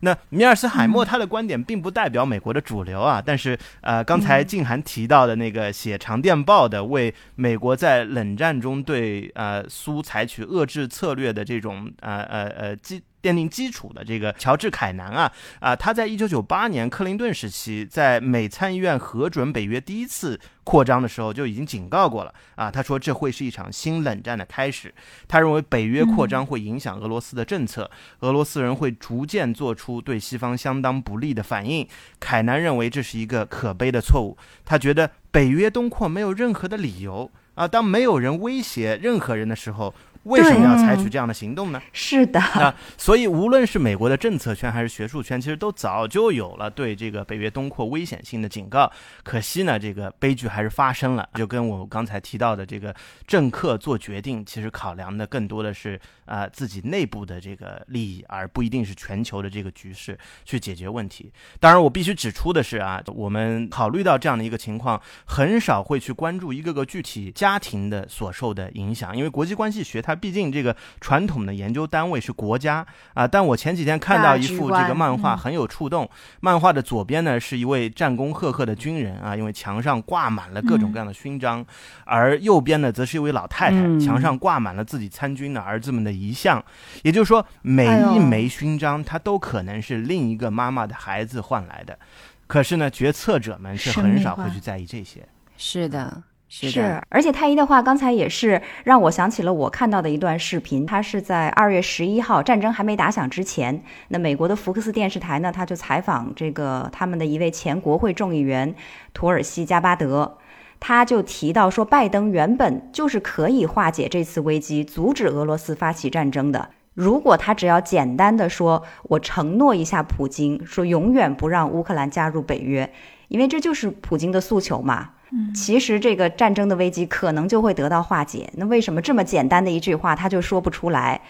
[0.00, 13.02] 那米尔斯海默他的观点并不代表美国的主流啊，但是呃，刚才静涵提到的那个写长电报的，为美国在冷战中对呃苏采取遏制策略的这种呃呃呃基。
[13.22, 22.70] 奠定基础的这个乔治·凯南啊啊，他在一九九八年克林顿时期，在美参议院核准北约第一次扩张的时候，就已经警告过了啊。
[22.70, 24.94] 他说这会是一场新冷战的开始。
[25.28, 31.86] 他认为北约扩张会影响俄罗斯的政策，俄罗斯人会逐渐做出对西方相当不利的反应。
[32.18, 34.36] 凯南认为这是一个可悲的错误。
[34.64, 37.66] 他觉得北约东扩没有任何的理由啊。
[37.68, 39.94] 当没有人威胁任何人的时候。
[40.24, 41.80] 为什么要采取这样的行动呢？
[41.92, 48.90] 是的，那，所以无论是美国的政策圈还是学术圈，其实都早就有了对这个北约东扩危险性的警告。
[49.22, 51.26] 可惜呢，这个悲剧还是发生了。
[51.34, 52.94] 就跟我刚才提到的，这个
[53.26, 55.98] 政客做决定，其实考量的更多的是
[56.30, 61.32] 啊自己内部的这个利益，而不一定是全球的这个局势去解决问题。
[61.58, 70.14] 当然，我必须指出的是啊，我们考虑到这样的一个情况，很少会去关注一个个具体家庭的所受的影响，因为国际关系学它。
[70.14, 76.08] 毕竟这个传统的研究单位是国家啊，但我前几天看到一幅这个漫画很有触动。
[76.40, 81.64] 漫画的左边呢是一位战功赫赫的军人啊，因为墙上挂满了各种各样的勋章，
[82.04, 86.62] 而右边呢则是一位老太太，墙上挂满了自己参军的儿子们的遗像。
[87.02, 91.98] 也就是说，每一枚勋章它都可能是另一个妈妈的孩子换来的。
[92.46, 95.26] 可是呢，决策者们是很少会去在意这些。
[95.56, 96.24] 是的。
[96.52, 100.84] 是，而且太医的话，刚才也是让我想起了我看到的一段视频。
[100.84, 108.74] 他是在二月十一号战争还没打响之前，那美国的福克斯电视台呢，他就采访这个他们的一位前国会众议员
[109.14, 110.38] 图尔西加巴德，
[110.80, 116.70] 他就提到说，拜登原本就是可以化解这次危机，阻止俄罗斯发起战争的。
[116.94, 122.90] 如果他只要简单的说，我承诺一下普京，说永远不让乌克兰加入北约，
[123.28, 125.10] 因为这就是普京的诉求嘛。
[125.54, 128.50] 其实这个战争的危机可能就会得到化解。
[128.54, 131.20] 那为什么这么简单的一句话他就说不出来？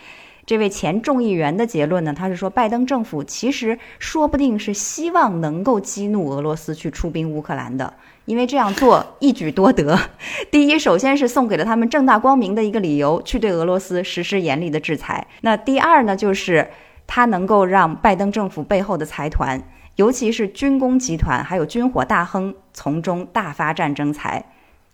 [0.46, 2.14] 这位前众议员的结论呢？
[2.14, 7.92] 他是说，拜登政府其实说不定是希望能够激怒俄罗斯去出兵乌克兰的，
[8.24, 9.98] 因为这样做一举多得。
[10.50, 15.26] 第一，首先是送给了他们正大光明的一个理由，去对俄罗斯实施严厉的制裁。
[15.40, 16.70] 那第二呢，就是
[17.06, 19.62] 它能够让拜登政府背后的财团。
[19.96, 24.42] 尤其是军工集团，还有军火大亨从中大发战争财，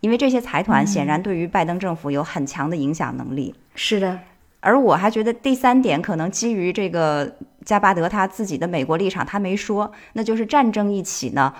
[0.01, 3.55] 因为这些财团显然对于拜登政府有很强的影响能力。
[3.73, 4.19] 是的，
[4.59, 11.53] 而我还觉得第三点可能基于这个加巴德他自己的美国立场，他没说，那就是战争一起呢，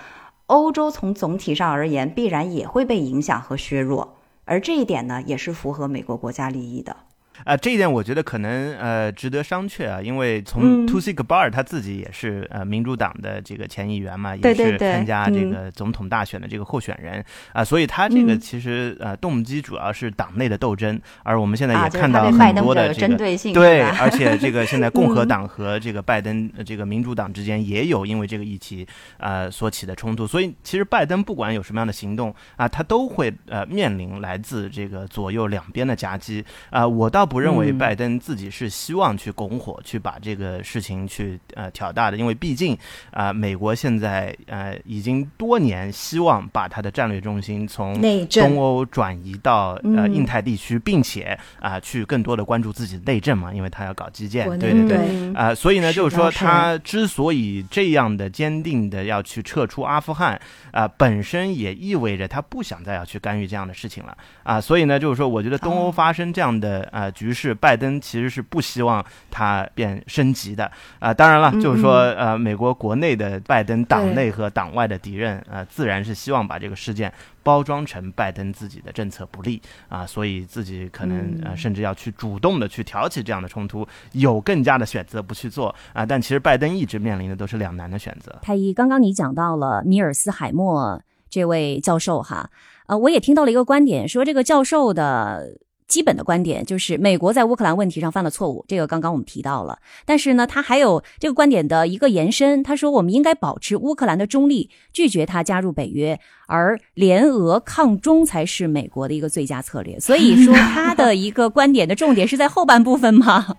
[0.48, 6.96] 欧洲从总体上而言必然也会被影响和削弱，而这一点呢，也是符合美国国家利益的。
[7.44, 23.16] 啊，这一点我觉得可能呃值得商榷啊，因为从 t u s i Gabbard 他自己也是呃民主党的这个前议员嘛，也是参加这个总统大选的这个候选人啊，所以他这个其实呃动机主要是党内的斗争，而我们现在也看到很多的这个
[23.54, 28.84] 对，而且这个现在共和党和这个拜登这个民主党之间也有因为这个议题
[29.18, 36.44] 呃所起的冲突，所以其实拜登不管有什么样的行动啊，他都会呃面临来自这个左右两边的夹击。
[36.70, 37.27] 啊，我倒。
[37.28, 42.76] 不认为拜登自己是希望去拱火，去把这个事情去呃挑大的，因为毕竟
[43.10, 64.16] 啊，美国现在呃已经多年希望把它的战略中心从东欧转移到呃印太地区，并且啊去更多的关注自己的内政嘛，因为他要搞基建，对对对，啊，所以呢，就是说他之所以这样的坚定的要去撤出阿富汗啊，本身也意味着他不想再要去干预这样的事情了。
[64.42, 67.10] 啊，所以呢，就是说，我觉得东欧发生这样的啊。
[67.18, 71.12] 局势，拜登其实是不希望它变升级的啊。
[71.12, 86.06] 当然了，就是说，呃，美国国内的拜登党内和党外的敌人，呃，自然是希望把这个事件包装成拜登自己的政策不利啊，所以自己可能呃，甚至要去主动的去挑起这样的冲突，有更加的选择不去做啊。
[86.06, 88.38] 但其实拜登一直面临的都是两难的选择。
[88.42, 92.48] 太医，刚刚你讲到了米尔斯海默这位教授哈，
[92.86, 95.58] 呃，我也听到了一个观点，说这个教授的。
[95.88, 99.78] 基本的观点就是美国在乌克兰问题上犯了错误，这个刚刚我们提到了。
[100.04, 109.98] 但是呢，他还有这个观点的一个延伸，他说我们应该保持乌克兰的中立，拒绝他加入北约，而联俄抗中才是美国的一个最佳策略。
[109.98, 113.56] 所以说， 他的一个观点的重点是在后半部分吗？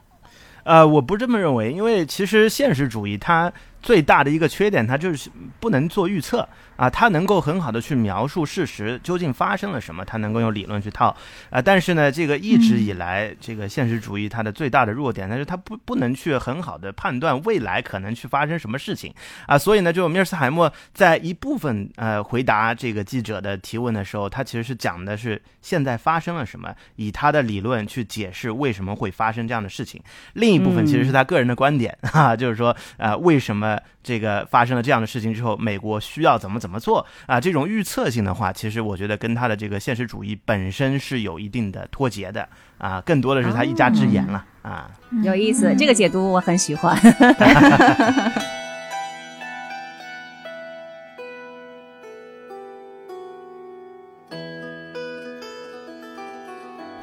[0.65, 6.47] 呃，我不这么认为，因为其实现实主义它最大的一个缺点，它就是不能做预测。
[6.79, 11.13] 啊，他能够很好的去描述事实究竟发生了什么，他能够用理论去套
[11.49, 11.61] 啊。
[11.61, 19.13] 但是呢，这个一直以来，这个现实主义它的最大的弱点，但是它不不能去很好的判断未来可能去发生什么事情
[19.45, 19.57] 啊。
[19.57, 30.01] 所以呢，就米尔斯海默在一部分呃回答这个记者的提问的时候，他其实是讲的是现在发生了什么，以他的理论去解释为什么会发生这样的事情。
[30.31, 36.68] 另一部分其实是他个人的观点 哈，就是说呃为什么这个发生了这样的事情之后，美国需要怎么怎么。
[36.69, 37.41] 怎么做啊？
[37.41, 44.91] 这种预测性的话，其实我觉得跟他的这个现实主义本身是有一定的脱节的啊，更多的是他一家之言了啊。
[45.23, 46.95] 有意思，这个解读我很喜欢。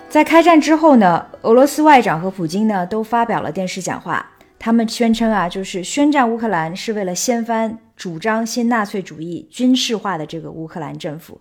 [0.08, 4.24] 在开战之后呢，俄罗斯外长和普京呢都发表了电视讲话，
[4.60, 7.76] 他们宣称啊，就是宣战乌克兰是为了掀翻。
[7.96, 11.40] 主张新纳粹主义军事化的这个乌克兰政府，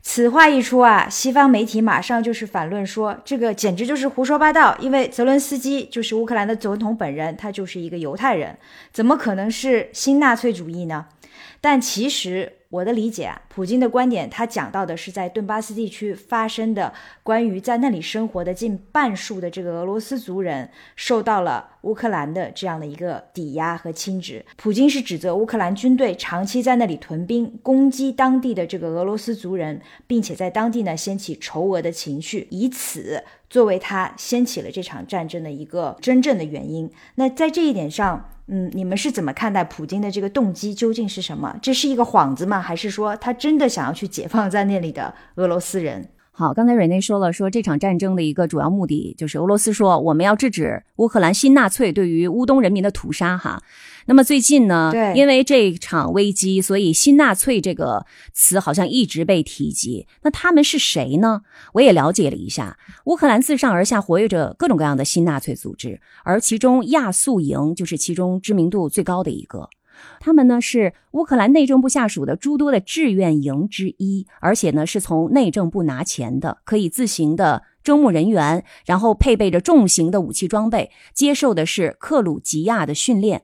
[0.00, 4.76] 此话一出啊，西方媒体马上就是反论说，这个简直就是胡说八道。
[4.78, 8.56] 因为泽伦斯基就是乌克兰的总统本人，他就是一个犹太人，
[8.92, 11.06] 怎么可能是新纳粹主义呢？
[11.60, 12.52] 但其实。
[12.70, 24.40] 我的理解啊，普京的观点，他讲到的是在顿巴斯地区发生的关于在那里生活的近半数的这个俄罗斯族人受到了乌克兰的这样的一个抵押和侵蚀。
[24.56, 36.88] 普京是指责乌克兰军队长期在那里屯兵，攻击当地的这个俄罗斯族人，并且在当地呢掀起仇俄的情绪，以此作为他掀起了这场战争的一个真正的原因。
[37.16, 38.30] 那在这一点上。
[38.52, 41.56] 嗯，你们是怎么看待普京的这个动机究竟是什么？
[41.62, 42.60] 这是一个幌子吗？
[42.60, 46.08] 还是说他真的想要去解放在那里的俄罗斯人？
[46.32, 53.62] 好，刚才瑞内说了，说这场战争的一个主要目的就是俄罗斯说我们要制止乌克兰新纳粹对于乌东人民的屠杀，哈。
[54.10, 60.08] 那么最近呢，对，因为这场危机，所以新纳粹这个词好像一直被提及。
[60.22, 61.42] 那他们是谁呢？
[61.74, 69.68] 我也了解了一下，乌克兰自上而下活跃着各种各样的新纳粹组织，而其中亚速营就是其中知名度最高的一个。
[70.18, 83.42] 他们呢是乌克兰内政部下属的诸多的志愿营之一，而且呢是从内政部拿钱的，可以自行的招募人员，然后配备着重型的武器装备，接受的是克鲁吉亚的训练。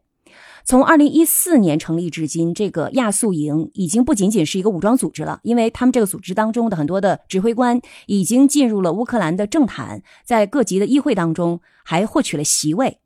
[0.66, 12.98] 从二零一四年成立至今，这个亚速营已经不仅仅是一个武装组织了，因为他们这个组织当中的很多的指挥官已经进入了乌克兰的政坛，在各级的议会当中还获取了席位。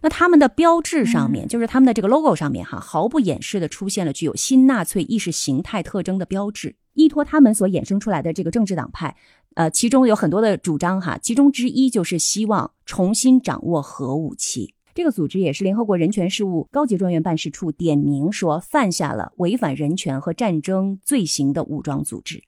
[0.00, 6.76] 那他们的标志上面，就是他们的这个 logo 上面，哈，毫不掩饰的出现了具有新纳粹意识形态特征的标志。
[6.94, 9.16] 依托他们所衍生出来的这个政治党派，
[9.54, 14.74] 呃，其中有很多的主张，哈，其中之一就是希望重新掌握核武器。
[14.98, 22.47] 这个组织也是联合国人权事务高级专员办事处点名说犯下了违反人权和战争罪行的武装组织。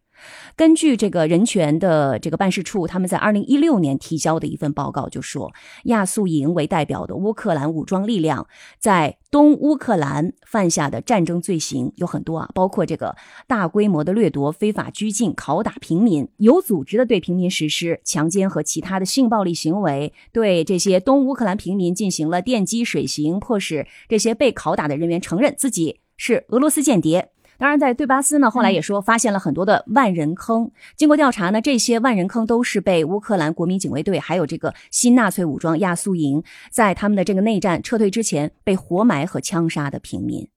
[0.57, 5.53] 根据这个人权的这个办事处，他们在二零一六年提交的一份报告就说，
[5.85, 8.47] 亚速营为代表的乌克兰武装力量
[8.79, 13.15] 在东乌克兰犯下的战争罪行有很多啊，包括这个
[13.47, 27.31] 大规模的掠夺、非法拘禁、拷打平民，有组织的对平民实施强奸和其他的性暴力行为，对这些东乌克兰平民进行了电击、水刑，迫使这些被拷打的人员承认自己是俄罗斯间谍。
[27.61, 30.71] 当然，在对巴斯呢，后来也说发现了很多的万人坑。
[30.97, 40.49] 经过调查呢，这些万人坑都是被乌克兰国民警卫队还有这个新纳粹武装亚速营在他们的这个内战撤退之前被活埋和枪杀的平民。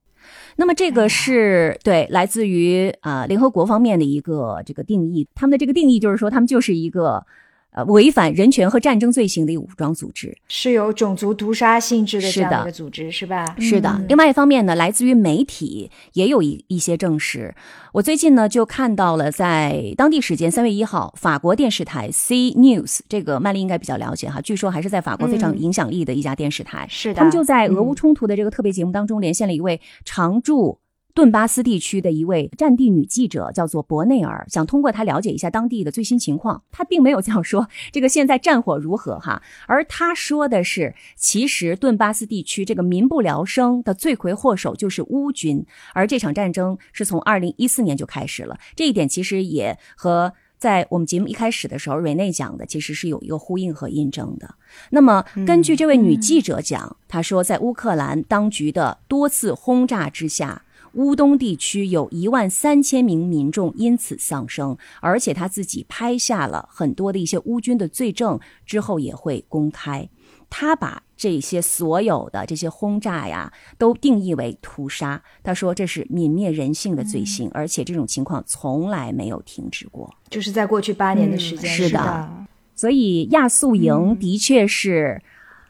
[0.56, 7.26] 那么这个是对来自于啊联合国方面的一个这个定义，他们的这个定义就是说，他们就是一个。
[7.74, 13.56] 呃，违反人权和战争罪行的一个武装组织，是有种族屠杀性质的这样的一个组织，是吧？
[13.60, 14.00] 是的。
[14.08, 17.54] 另外一方面呢，来自于媒体也有一一些证实。
[17.92, 26.86] 我最近呢就看到了，在当地时间三月一号，法国电视台 C News，这个曼丽应该比较了解哈，据说还是在法国非常有影响力的一家电视台。
[26.90, 27.16] 是的。
[27.16, 30.80] 他们就在俄乌冲突的这个特别节目当中，连线了一位常驻。
[31.14, 36.64] 顿巴斯地区的一位战地女记者叫做博内尔，想通过她了解一下当地的最新情况。
[36.72, 39.42] 她并没有这样说，这个现在战火如何哈？
[39.68, 48.58] 而她说的是，其实顿巴斯地区这个民不聊生的罪魁祸首就是乌军，而这场战争是从二零一四年就开始了。
[48.76, 50.34] 这一点其实也和。
[50.60, 54.56] 在我们节目一开始的时候，瑞内讲的其实是有一个呼应和印证的。
[54.92, 60.63] 那么，根据这位女记者讲，她说，在乌克兰当局的多次轰炸之下，
[60.94, 70.08] 乌东地区有一万三千名民众因此丧生，而且他自己拍下了很多的一些乌军的罪证，之后也会公开。
[70.50, 75.20] 他把这些所有的这些轰炸呀，都定义为屠杀。
[75.42, 80.14] 他说这是泯灭人性的罪行，而且这种情况从来没有停止过。
[80.30, 82.30] 就是在过去八年的时间，是的。
[82.76, 85.22] 所以亚速营的确是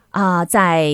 [0.10, 0.94] 啊，在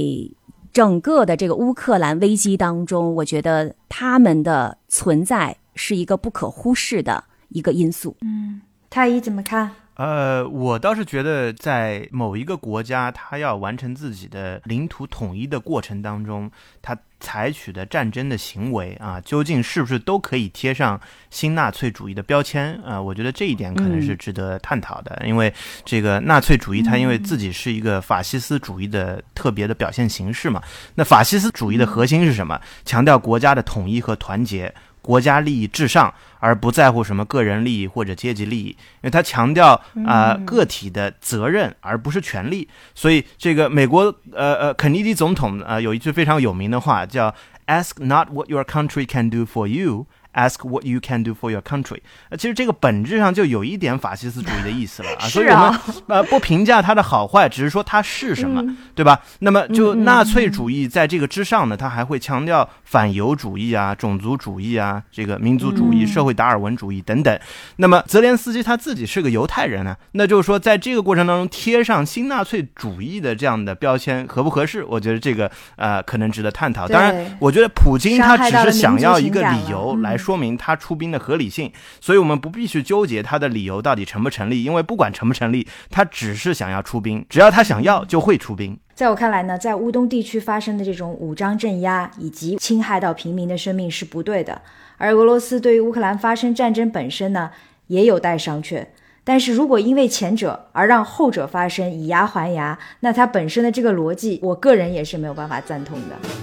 [0.72, 8.16] 整个的这个乌克兰危机当中，我觉得他们的存在是一个不可忽视的一个因素。
[8.22, 9.72] 嗯，太医怎么看？
[10.00, 16.50] 呃，我倒是觉得，在某一个国家，他要完成自己的领土统一的过程当中，
[16.82, 20.98] 他采取的战争的行为啊，究竟是不是都可以贴上
[21.30, 23.02] 新纳粹主义的标签啊？
[23.02, 30.64] 我觉得这一点可能是值得探讨的，因为这个纳粹主义，它因为自己是一个法西斯主义的特别的表现形式嘛。
[30.96, 32.58] 那法西斯主义的核心是什么？
[32.86, 34.74] 强调国家的统一和团结。
[35.02, 42.68] 国家利益至上，而不在乎什么个人利益或者阶级利益，因为他强调啊个体的责任而不是权利。
[42.94, 47.34] 所以这个美国呃呃肯尼迪总统啊有一句非常有名的话叫
[47.68, 50.06] “Ask not what your country can do for you”。
[50.32, 52.02] Ask what you can do for your country。
[52.30, 55.26] 呃，其实这个本质上就有一点法西斯主义的意思了啊。
[55.28, 58.64] 所以我们呃不评价它的好坏，只是说它是什么，
[58.94, 59.20] 对吧？
[59.40, 67.38] 那么就纳粹主义在这个之上呢，它还会强调反犹主义啊、种族主义啊、这个民族主义、社会达尔文主义等等。
[67.78, 74.84] 那么泽连斯基他自己是个犹太人呢，那就是说在这个过程当中贴上新纳粹主义的这样的标签合不合适？
[74.84, 76.88] 我觉得这个呃可能值得探讨。
[76.88, 80.19] 当然，我觉得普京他只是想要一个理由来。
[80.20, 88.78] 说明他出兵的合理性，所以我们不必去纠结他的理由到底成不成立，因为不管成不成立，他只是想要出兵，只要他想要就会出兵。
[88.94, 94.62] 在我看来呢，在乌东地区发生的这种武装镇压以及侵害到平民的生命是不对的，
[94.98, 97.50] 而俄罗斯对于乌克兰发生战争本身呢，
[97.88, 98.86] 也有待商榷。
[99.24, 106.39] 但是如果因为前者而让后者发生以牙还牙，那它本身的这个逻辑，我个人也是没有办法赞同的。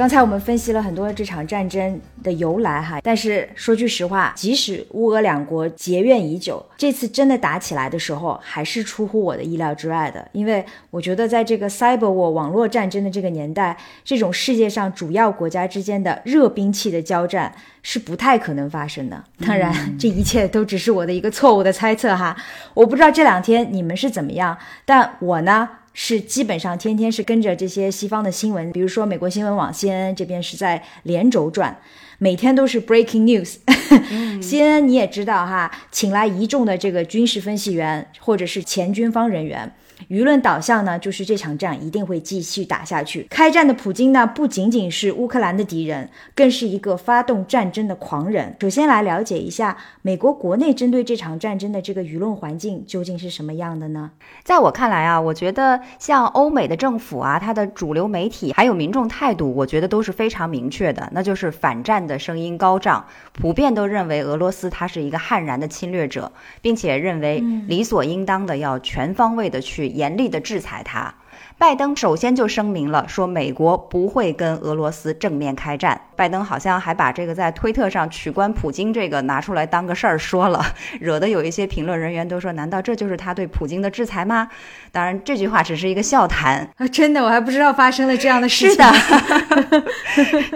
[0.00, 10.26] 刚才我们分析了很多这场战争的由来哈，但是说句实话，即使乌俄两国结怨已久，这次真的打起来的时候，还是出乎我的意料之外的。
[10.32, 19.22] 因为我觉得在这个 cyber war 网络战争的这个年代，这种世界上主要国家之间的热兵器的交战是不太可能发生的。
[19.46, 22.34] 当然，这一切都只是我的一个错误的猜测哈。
[22.72, 25.68] 我不知道这两天你们是怎么样，但我呢？
[25.92, 31.76] 是基本上天天是跟着这些西方的新闻，比如说美国新闻网 CNN 这边是在连轴转，
[32.18, 33.56] 每天都是 breaking news。
[34.40, 39.72] CNN 你也知道哈，请来一众的这个军事分析员或者是前军方人员。
[40.08, 43.26] 舆论导向呢，就是这场战一定会继续打下去。
[43.30, 48.56] 开战的普京呢，不仅仅是乌克兰的敌人，更是一个发动战争的狂人。
[48.60, 54.10] 首先来了解一下美国国内针对这场战争的这个舆论环境究竟是什么样的呢？
[54.42, 66.30] 在我看来啊，我觉得像欧美的政府啊，它的主流媒体还有民众态度，我觉得都是非常明确的，那就是反战的声音高涨，普遍都认为俄罗斯它是一个悍然的侵略者，
[66.62, 69.89] 并且认为理所应当的要全方位的去。
[69.90, 71.14] 严厉的制裁他。
[71.60, 76.00] 拜登首先就声明了，说美国不会跟俄罗斯正面开战。
[76.16, 80.64] 拜登好像还把这个在推特上取关普京这个拿出来当个事儿说了，
[81.00, 84.48] 惹得有一些评论人员都说：难道这就是他对普京的制裁吗？
[84.90, 86.88] 当然，这句话只是一个笑谈啊！
[86.88, 88.82] 真的，我还不知道发生了这样的事情。
[88.82, 89.84] 是的。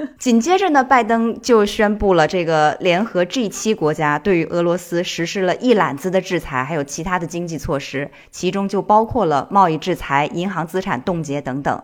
[0.19, 10.94] 紧接着呢，拜登就宣布了这个联合 G 七国家对于俄罗斯实施了一揽子的制裁，还有其他的经济措施，其中就包括了贸易制裁、银行资产。
[11.03, 11.83] 冻结等等，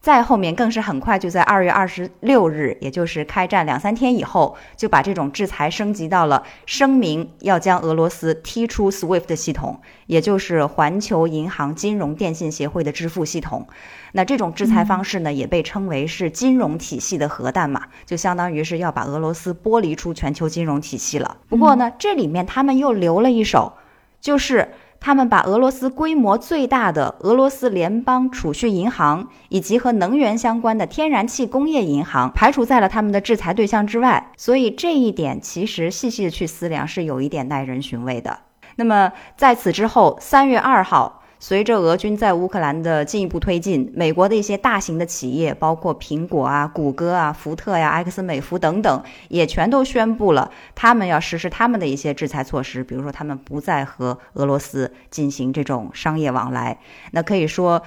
[0.00, 13.66] 再后面更是很快就在二月二十六日，也就是开战两三天以后，就把这种制裁升级到了声明要将俄罗斯踢出 SWIFT 系统，也就是环球银行金融电信协会的支付系统。
[14.12, 21.36] 那这种制裁方式呢，也被称为是金融体系的核弹嘛，就相当于是要把俄罗斯剥离出全球金融体系了。
[21.48, 23.74] 不过呢，这里面他们又留了一手，
[24.20, 24.70] 就是。
[25.00, 38.38] 他们把俄罗斯规模最大的俄罗斯联邦储蓄银行以及和能源相关的天然气工业银行排除在了他们的制裁对象之外，所以这一点其实细细的去思量是有一点耐人寻味的。
[38.76, 56.78] 那么在此之后，三月二号，随着俄军在乌克兰的进一步推进，美国的一些大型的企业，包括苹果啊、谷歌啊、福特呀、埃克斯美孚等等，也全都宣布了他们要实施他们的一些制裁措施，比如说他们不再和俄罗斯进行这种商业往来。
[57.10, 57.82] 那可以说。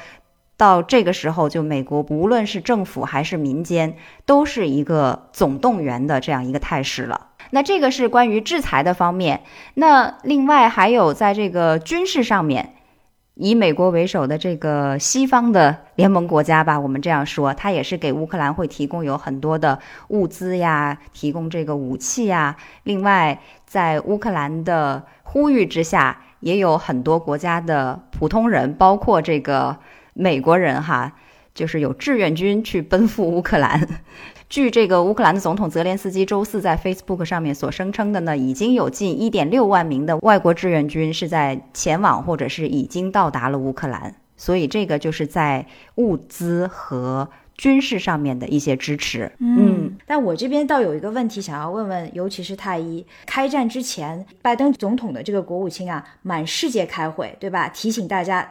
[0.55, 7.29] 到这个时候，就美国无论是政府还是民间，都是一个总动员的这样一个态势了。
[7.49, 9.41] 那这个是关于制裁的方面。
[9.73, 12.75] 那另外还有在这个军事上面，
[13.35, 19.79] 以美国为首的这个西方的联盟国家吧，我们这样说，它也是给乌克兰会提供有很多的
[20.09, 22.55] 物资呀，提供这个武器呀。
[22.83, 29.77] 另外，在乌克兰的呼吁之下，也有很多国家的普通人，包括这个。
[30.15, 31.13] 美国人哈，
[31.55, 33.87] 就是有志愿军去奔赴乌克兰。
[34.53, 44.13] 据这个乌克兰的总统泽连斯基周四在 Facebook 上面所声称的呢，已经有近1.6万名的外国志愿军是在前往或者是已经到达了乌克兰。
[44.37, 47.27] 所以这个就是在物资和
[47.57, 49.31] 军事上面的一些支持。
[49.39, 57.67] 嗯，但我这边倒有一个问题想要问问，尤其是太医，开战之前，拜登总统的这个国务卿啊，满世界开会，对吧？
[57.69, 58.47] 提醒大家。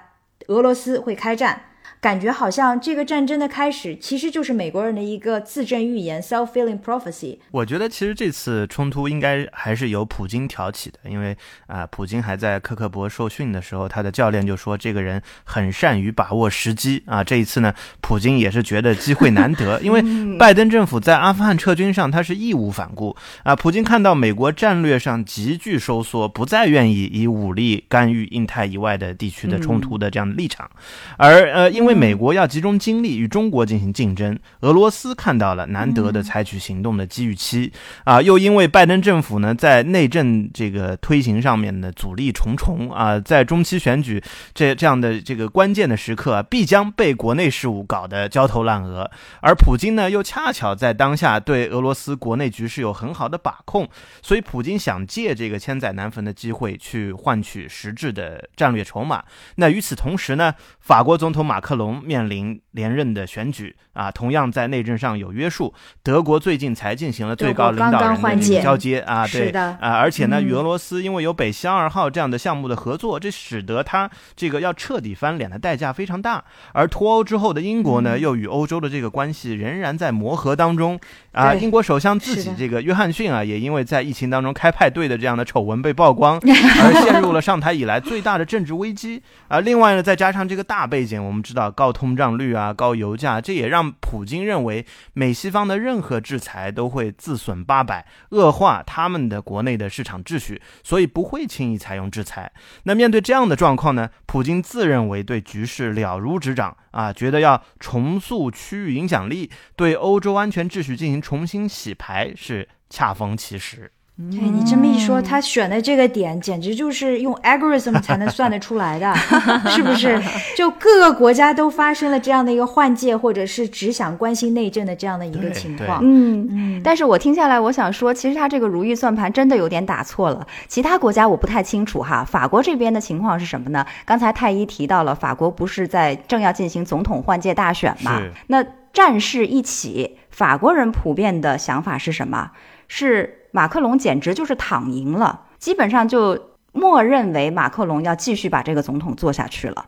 [0.48, 1.62] 俄罗斯会开战。
[2.02, 7.38] 感觉好像这个战争的开始其实就是美国人的一个自证预言 （self-fulfilling prophecy）。
[7.52, 11.36] 我觉得其实这次冲突应该还是由普京挑起的，因为
[11.68, 17.22] 啊，普京还在科克伯受训的时候，他的教练就说这个人很善于把握时机啊。
[17.22, 20.02] 这一次呢，普京也是觉得机会难得，因为
[20.36, 23.54] 拜登政府在阿富汗撤军上他是义无反顾啊。
[23.54, 30.68] 普京看到美国战略上急剧收缩，不再愿意以武力干预印太以外的地区的冲突的这样的立场，
[31.16, 31.91] 而呃，因为。
[31.94, 37.72] 美国要集中精力与中国进行竞争，俄罗斯看到了难得的采取行动的机遇期。
[38.04, 44.22] 啊，又因为拜登政府呢在内政这个推行上面的阻力重重啊，在中期选举
[44.54, 53.88] 这这样的这个关键的时刻，必将被国内事务搞得焦头烂额，而普京呢又恰巧在当下对俄罗斯国内局势有很好的把控，
[54.22, 59.22] 所以普京想借这个千载难逢的机会去换取实质的战略筹码。
[59.56, 62.02] 那与此同时呢，法国总统马克龙。
[62.02, 65.72] 面临连任的选举啊，同样在内政上有约束。
[66.02, 76.44] 德国最近才进行了最高领导人的交接啊，对啊，而且呢，与俄罗斯因为有北溪二号这样的项目的合作，这使得他这个要彻底翻脸的代价非常大。
[76.72, 80.98] 而脱欧之后的英国呢，又与欧洲的这个关系仍然在磨合当中
[81.32, 81.54] 啊。
[81.54, 89.60] 英国首相自己这个约翰逊啊，也因为在疫情当中开派对的这样的丑闻被曝光， 而陷入了上台以来最大的政治危机啊。
[89.60, 91.72] 另外呢，再加上这个大背景，我们知道。
[91.72, 102.52] 高通胀率啊，高油价，这也让普京认为美西方的任何制裁都会自损八百，恶化他们的国内的市场秩序，所以不会轻易采用制裁。
[102.82, 104.10] 那面对这样的状况呢？
[104.26, 113.92] 普京自认为对局势了如指掌啊，觉得要重塑区域影响力，对欧洲安全秩序进行重新洗牌是恰逢其时。
[114.18, 119.12] 哎，你这么一说，他选的这个点简直就是用 algorithm 才能算得出来的，
[119.70, 120.20] 是不是？
[120.54, 126.00] 就各个国家都发生了这样的一个换届，或者是只想关心内政的这样的一个情况。
[126.02, 126.80] 嗯嗯。
[126.84, 130.46] 但是我听下来，我想说，其实他这个如意算盘真的有点打错了。
[130.68, 132.22] 其他国家我不太清楚哈。
[132.22, 133.84] 法国这边的情况是什么呢？
[134.04, 138.20] 刚才太医提到了，法国不是在正要进行总统换届大选吗？
[138.48, 142.50] 那战事一起，法国人普遍的想法是什么？
[142.86, 143.38] 是。
[143.52, 149.84] 马克龙简直就是躺赢了，基本上就默认为马克龙要继续把这个总统做下去了，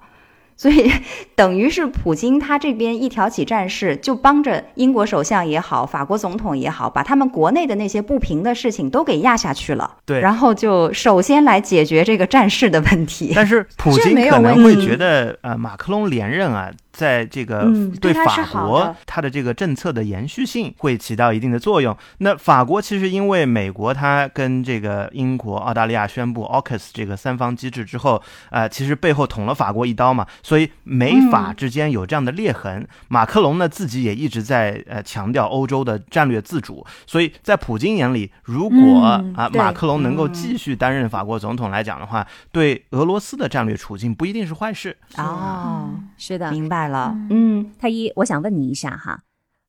[0.56, 0.92] 所以
[1.34, 9.96] 等于是普京他这边一挑起战事，就帮着英国首相也好，法国总统也好，把他们国内的那些不平的事情都给压下去了。
[10.04, 13.32] 对，然后就首先来解决这个战事的问题。
[13.34, 16.70] 但是普京可能会觉得，呃，马克龙连任啊。
[16.95, 17.66] 在这个
[18.01, 21.95] 对法国，它的这个政策的延续性会起到一定的作用。
[22.18, 32.86] 那法国其实因为美国它跟这个英国、澳大利亚宣布 AUKUS 这个三方机制之后，呃，其实背后捅了法国一刀嘛，所以美法之间有这样的裂痕。
[33.09, 44.97] 马克龙呢自己也一直在呃强调欧洲的战略自主，所以在普京眼里，如果啊马克龙能够继续担任法国总统来讲的话，对俄罗斯的战略处境不一定是坏事。
[45.16, 46.84] 哦，是的，明白。
[46.89, 49.22] 了，嗯，太医，我想问你一下哈，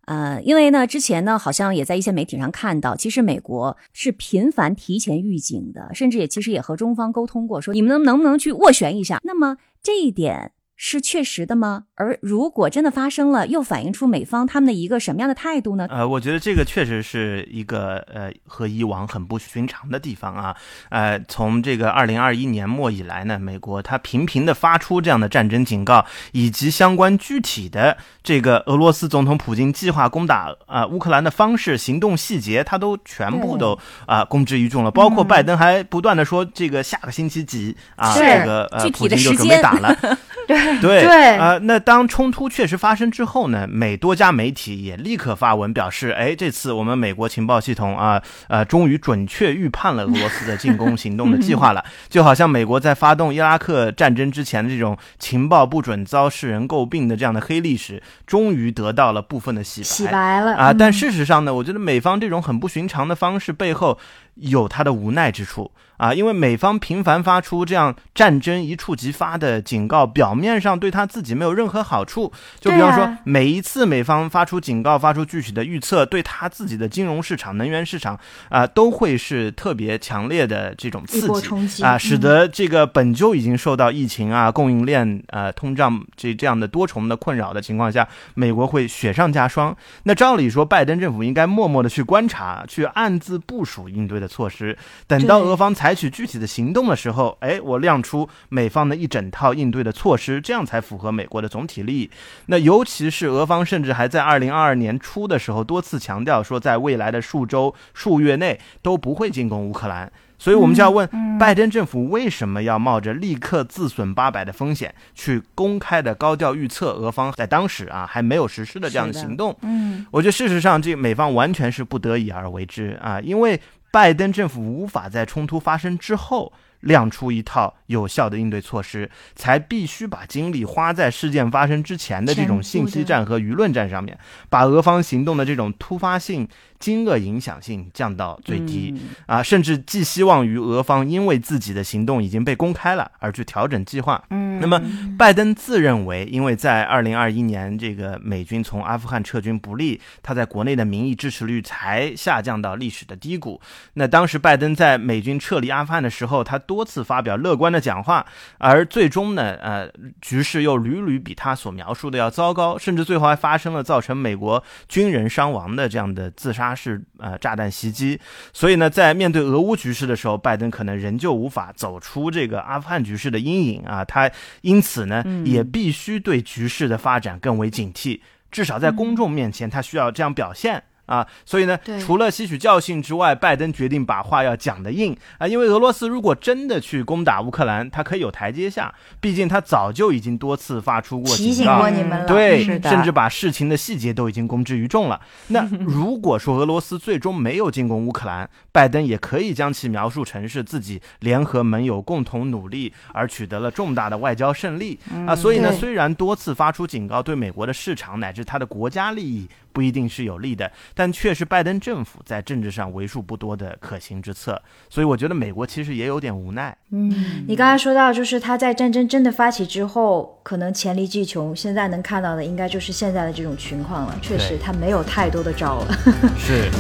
[0.06, 9.20] 呃，因为呢，之前呢，好像也在一些媒体上看到，其实美国是频繁提前预警的，甚至也其实也和中方沟通过，说你们能能不能去斡旋一下？
[9.24, 11.86] 那么这一点是确实的吗？
[11.96, 15.88] 而如果真的发生了，又反映出美方他们的一个什么样的态度呢？
[15.90, 20.56] 呃，我觉得这个确实是一个呃和以往很不寻常的地方啊。
[20.90, 34.92] 呃，从这个二零二一年末以来呢，美国它频频的发出这样的战争警告，以及相关具体的这个俄罗斯总统普京计划攻打啊乌克兰的方式、行动细节，他都全部都啊公之于众了。
[34.92, 39.96] 包括拜登还不断的说，这个下个星期几啊，这个呃普京就准备打了。
[40.48, 51.86] 对对啊，那当冲突确实发生之后呢，美多家媒体也立刻发文表示，哎，这次我们美国情报系统啊，呃，终于准确预判了俄罗斯的进攻行动的计划了。
[52.10, 59.86] 就好像美国在发动伊拉克战争之前的这种情报不准遭世人诟病的这样的黑历史，终于得到了部分的洗白。
[59.86, 60.74] 洗白了啊！
[60.74, 64.00] 但事实上呢，我觉得美方这种很不寻常的方式背后
[64.34, 65.72] 有它的无奈之处。
[65.98, 72.32] 啊，因为美方频繁发出这样战争一触即发的警告，表面上对他自己没有任何好处。
[72.60, 78.20] 就比方说，每一次美方发出警告、发出具体的预测，对他自己的金融市场、能源市场
[78.50, 81.22] 啊，都会是特别强烈的这种刺
[81.68, 89.74] 激啊，使得这个本就已经受到疫情啊、供应链啊、通胀这这样的多重的困扰的情况下，美国会雪上加霜。
[90.04, 94.78] 那照理说，拜登政府应该默默的去观察，去暗自部署应对的措施，
[95.08, 95.85] 等到俄方采。
[95.86, 102.10] 采取具体的行动的时候，哎，我亮出美方的一整套应对的措施，这样才符合美国的总体利益。
[102.48, 110.12] 那尤其是俄方甚至还在二零二二年初的时候多次强调说，在未来的数周、数月内都不会进攻乌克兰。
[110.40, 111.08] 所以我们就要问，
[111.38, 119.56] 拜登政府为什么要冒着立刻自损八百的风险，去公开的高调预测俄方在当时啊还没有实施的这样的行动？
[119.62, 123.62] 嗯，我觉得事实上，这美方完全是不得已而为之啊，因为。
[123.96, 134.20] 拜登政府无法在冲突发生之后亮出一套有效的应对措施，才必须把精力花在事件发生之前的这种信息战和舆论战上面，
[134.50, 136.46] 把俄方行动的这种突发性。
[136.86, 138.94] 惊愕影响性降到最低
[139.26, 144.24] 啊，甚至寄希望于俄方因为自己的行动已经被公开了而去调整计划。
[144.30, 144.80] 嗯，那么
[145.18, 153.60] 拜登自认为，因为在二零二一年这个美军从阿富汗撤军不利，他在国内的民意支持率才下降到历史的低谷。
[153.94, 158.24] 那当时拜登在美军撤离阿富汗的时候，他多次发表乐观的讲话，
[158.60, 159.90] 而最终呢，呃，
[160.22, 166.75] 局势又屡屡比他所描述的要糟糕，甚至最后还发生了造成美国军人伤亡的这样的自杀。
[166.76, 168.20] 他是呃炸弹袭击，
[168.52, 174.30] 所以呢，在面对俄乌局势的时候，拜登可能仍旧无法走出这个阿富汗局势的阴影啊，他
[174.62, 178.20] 因此呢，也必须对局势的发展更为警惕，
[178.52, 180.84] 至少在公众面前，他需要这样表现。
[181.06, 195.22] 啊，所以呢，除了吸取教训之外，拜登决定把话要讲得硬啊，因为俄罗斯如果真的去攻打乌克兰，他可以有台阶下，毕竟他早就已经多次发出过提醒过你们了，对，甚至把事情的细节都已经公之于众了。
[195.48, 205.36] 那 如果说俄罗斯最终没有进攻乌克兰，拜登也可以将其描述成是自己联合盟友共同努力而取得了重大的外交胜利啊。
[205.36, 209.48] 所以呢，虽然多次发出警告，对美国的市场乃至他的国家利益。
[209.76, 214.62] 不一定是有利的，但却是拜登政府在政治上为数不多的可行之策。
[214.90, 216.74] 所以我觉得美国其实也有点无奈。
[216.92, 221.54] 嗯，你刚才说到，就是他在战争真的发起之后，可能黔驴技穷。
[221.54, 224.18] 现在能看到的，应该就是现在的这种情况了。
[224.22, 225.98] 确实，他没有太多的招了。
[226.38, 226.72] 是。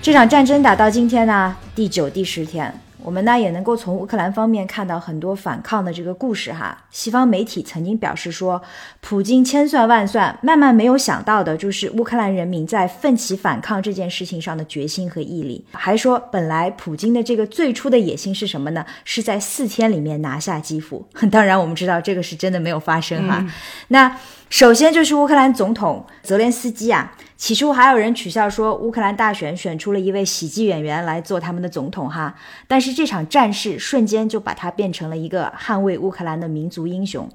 [0.00, 2.72] 这场战争打到今天呢，第九、第十天。
[3.04, 6.76] 我们呢也能够从乌克兰方面看到很多反抗的这个故事哈。
[6.90, 8.62] 西方媒体曾经表示说，
[9.00, 15.64] 普京千算万算，万万没有想到的就是乌克兰人民在奋起反抗这件事情上的决心和毅力。
[15.72, 18.84] 还说，本来普京的这个最初的野心是什么呢？
[19.04, 21.06] 是在四天里面拿下基辅。
[21.30, 23.44] 当然，我们知道这个是真的没有发生哈。
[23.88, 24.16] 那
[24.52, 27.16] 首先就是乌克兰总统泽连斯基啊。
[27.38, 32.34] 起初还有人取笑说，乌克兰大选选出了一位喜剧演员来做他们的总统哈，
[32.68, 37.26] 但是这场战事瞬间就把他变成了一个捍卫乌克兰的民族英雄。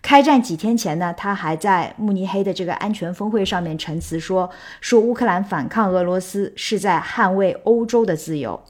[0.00, 4.48] 开战几天前呢，他还在慕尼黑的这个安全峰会上面陈词说，
[4.80, 8.62] 说乌克兰反抗俄罗斯是在捍卫欧洲的自由。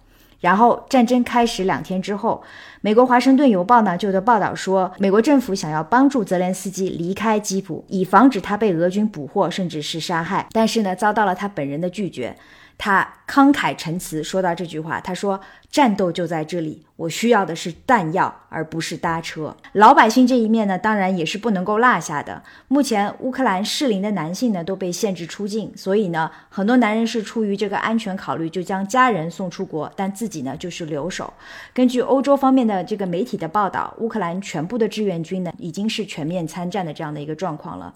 [0.42, 2.42] 然后战争开始两天之后，
[2.82, 10.46] 美国《华盛顿邮报》呢就的报道说，美国政府想要帮助泽连斯基离开基辅，以防止他被俄军捕获甚至是杀害。
[10.52, 12.36] 但是呢，遭到了他本人的拒绝。
[12.84, 22.42] 他慷慨陈词说到这句话，他说：“战斗就在这里，我需要的是弹药，而不是搭车。”老百姓这一面呢，当然也是不能够落下的。
[22.66, 31.32] 目前乌克兰适龄的男性呢都被限制出境，所以呢，很多男人是出于这个安全考虑，就将家人送出国，但自己呢就是留守。
[31.72, 37.94] 根据欧洲方面的这个媒体的报道，乌克兰全部的志愿军呢已经是全面参战的这样的一个状况了。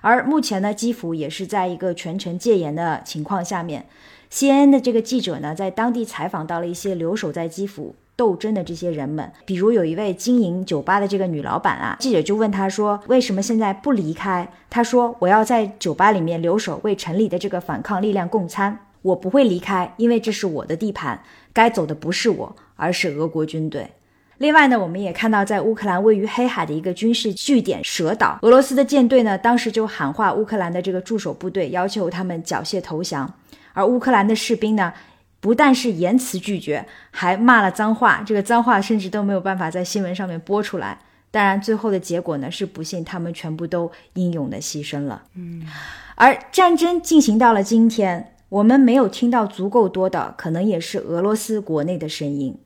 [0.00, 3.84] 而目前呢，基辅也是在一个全城戒严的情况下面。
[4.34, 21.22] CNN 的这个记者呢，在当地采访到了一些留守在基辅斗争的这些人们，比如有一位经营酒吧的这个女老板啊，记者就问她说：“为什么现在不离开？”她说：“我要在酒吧里面留守，为城里的这个反抗力量供餐，我不会离开，因为这是我的地盘，
[21.52, 23.92] 该走的不是我，而是俄国军队。”
[24.38, 33.32] 另外呢，我们也看到，在乌克兰位于黑海的一个军事据点蛇岛，俄罗斯的舰队呢，当时就喊话乌克兰的这个驻守部队，要求他们缴械投降。
[33.74, 34.94] 而乌克兰的士兵呢，
[35.40, 38.22] 不但是言辞拒绝，还骂了脏话。
[38.24, 40.98] 这个脏话甚至都没有办法在新闻上面播出来。
[41.30, 45.24] 当然，最后的结果呢，是不幸他们全部都英勇的牺牲了。
[45.34, 45.66] 嗯，
[46.14, 52.56] 而战争进行到了今天，我们没有听到足够多的，可能也是俄罗斯国内的声音。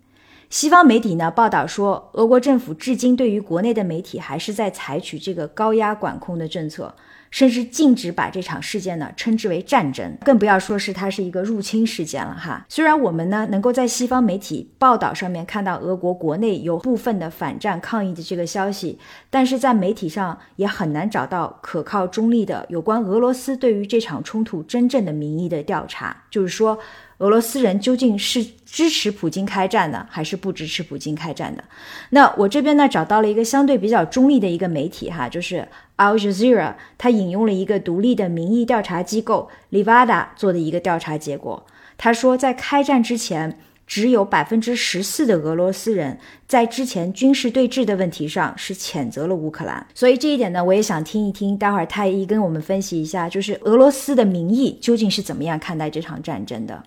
[0.50, 6.94] 西方媒体呢报道说，俄国政府至今对于国内的媒体还是在采取这个高压管控的政策。
[7.30, 12.64] 甚至禁止把这场事件呢称之为战争，更不要说是它是一个入侵事件了哈。
[12.68, 18.98] 虽然我们呢能够在西方媒体报道上面看到俄国国内有部分的反战抗议的这个消息，
[19.30, 26.78] 但是在媒体上也很难找到可靠中立的有关俄罗斯对于这场冲突真正的民意的调查，就是说。
[27.18, 31.64] 俄罗斯人究竟是支持普京开战的，还是不支持普京开战的？
[32.10, 35.66] 那我这边呢找到了一个相对比较中立的一个媒体哈，就是
[35.96, 41.66] Al Jazeera，他引用了一个独立的民意调查机构 Levada 做的一个调查结果。
[41.96, 49.84] 他说，在开战之前，只有百分之十四的俄罗斯人在之前军事对峙的问题上是谴责了乌克兰。
[49.92, 56.80] 所以这一点呢，我也想听一听，待会儿太医跟我们分析一下，就是俄罗斯的民意究竟是怎么样看待这场战争的。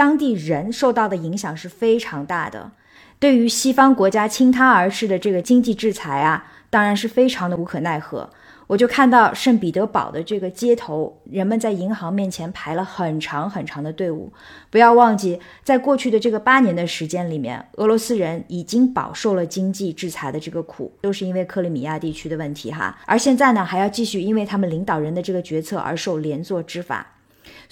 [0.00, 2.72] 当地人受到的影响是非常大的，
[3.18, 8.30] 对于西方国家倾他而逝的这个经济制裁啊，当然是非常的无可奈何。
[8.66, 14.32] 我就看到圣彼得堡的这个街头，人们在银行面前排了很长很长的队伍。
[14.70, 22.96] 不要忘记，在过去的这个八年的时间里面，俄罗斯人已经饱受了经济制裁的这个苦，都是因为克里米亚地区的问题哈。
[23.04, 27.06] 而现在呢，还要继续因为他们领导人的这个决策而受连坐之罚。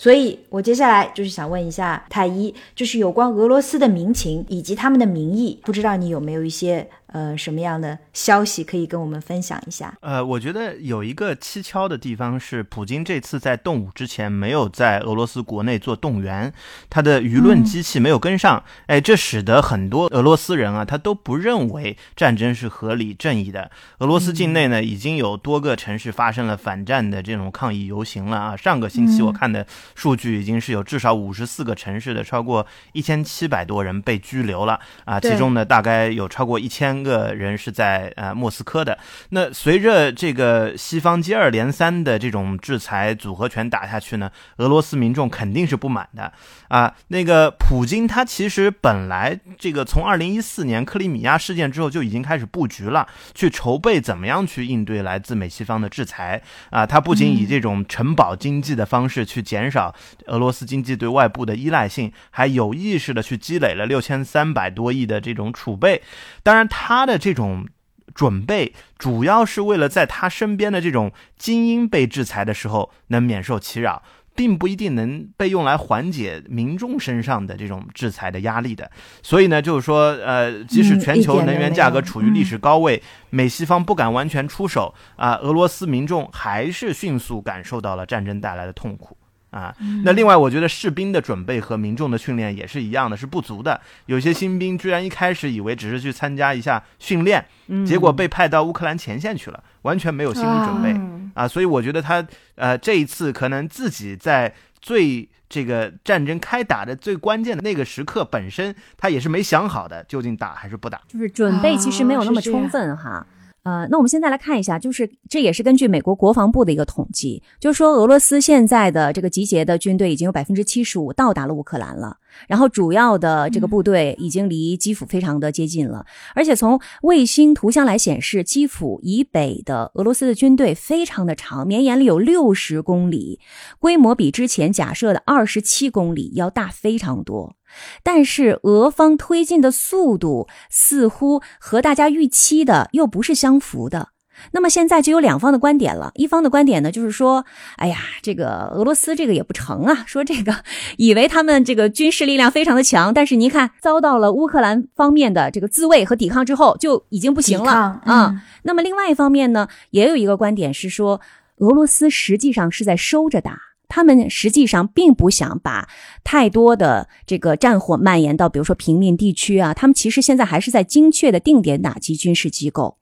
[0.01, 6.89] 所以，我接下来就是想问一下太医，就是有关俄罗斯的民情以及他们的民意，不知道你有没有一些。
[7.09, 9.97] 呃，什么样的消息可以跟我们分享一下？
[10.01, 16.53] 呃，我觉得有一个蹊跷的地方是，普京这次在动武之前没有在俄罗斯国内做动员，
[16.91, 23.71] 他的舆论机器没有跟上，哎，这使得很多俄罗斯人啊，他都不认为战争是合理正义的。
[24.01, 28.55] 俄罗斯境内呢，已经有多个城市发生了反战的这种抗议游行了啊。
[28.55, 36.98] 上个星期我看的数据已经是有至少五十四个城市的超过一千七百多人被拘留了啊，其中呢，大概有超过一千。
[37.03, 38.99] 个人是在呃莫斯科的。
[39.31, 46.33] 那随着这个西方接二连三的这种制裁组合拳打下去呢，俄罗斯民众肯定是不满的
[46.69, 46.95] 啊。
[47.09, 56.85] 那个普京他其实本来这个从二零一四年克里米亚事件之后就已经开始布局了，去筹备怎么样去应对来自美西方的制裁啊。
[56.85, 59.95] 他不仅以这种城堡经济的方式去减少
[60.27, 66.03] 俄罗斯经济对外部的依赖性，还有意识的去积累了六千三百多亿的这种储备。
[66.43, 66.88] 当然他。
[66.89, 67.67] 他的这种
[68.15, 74.03] 准备，主要是为了在他身边的这种精英被制裁的时候能免受其扰，
[74.35, 78.91] 并不一定能被用来缓解民众身上的这种制裁的压力的。
[79.23, 89.18] 所以呢，就是说，呃，即使全球能源价格处于历史高位，美西方不敢完全出手啊，俄罗斯民众还是迅速感受到了战争带来的痛苦。
[89.51, 89.75] 啊，
[90.05, 93.81] 那另外，我觉得士兵的准备和民众的训练也是一样的，是不足的。
[94.05, 97.45] 有些新兵居然一开始以为只是去参加一下训练，
[97.87, 101.01] 结果被派到乌克兰前线去了，完全没有心理准备
[101.35, 101.49] 啊。
[101.49, 102.27] 所以我觉得他
[102.57, 113.27] 呃这一次可能自己在最这个战争开打的最关键的那个时刻本身，他也是没想好的，究竟打还是不打，就是准备其实没有那么充分哈。
[113.69, 122.17] 呃，那我们现在来看一下，就是这也是根据美国国防部的一个统计，就是说俄罗斯现在的这个集结的军队已经有百分之七十五到达了乌克兰了，
[122.47, 133.39] 然后主要的这个部队已经离基辅非常的接近了，而且从卫星图像来显示，基辅以北的俄罗斯的军队非常的长，绵延了有六十公里，
[133.79, 137.58] 规模比之前假设的二十七公里要大非常多。
[138.03, 144.11] 但是俄方推进的速度似乎和大家预期的又不是相符的。
[144.53, 147.45] 那么现在就有两方的观点了，一方的观点呢，就是说，
[147.75, 150.55] 哎呀，这个俄罗斯这个也不成啊， 说这个
[150.97, 158.41] 以为他们这个军事力量非常的强，但是您看遭到了乌克兰方面的这个自卫和抵抗之后，就已经不行了啊。
[158.63, 161.21] 那么另外一方面呢，也有一个观点是说，
[161.57, 163.59] 俄罗斯实际上是在收着打。
[163.89, 165.89] 他们实际上并不想把
[166.23, 169.75] 太多的这个战火蔓延到，比如说平民地区啊。
[169.75, 172.99] 他们其实现在还是在精确的定点打击军事机构。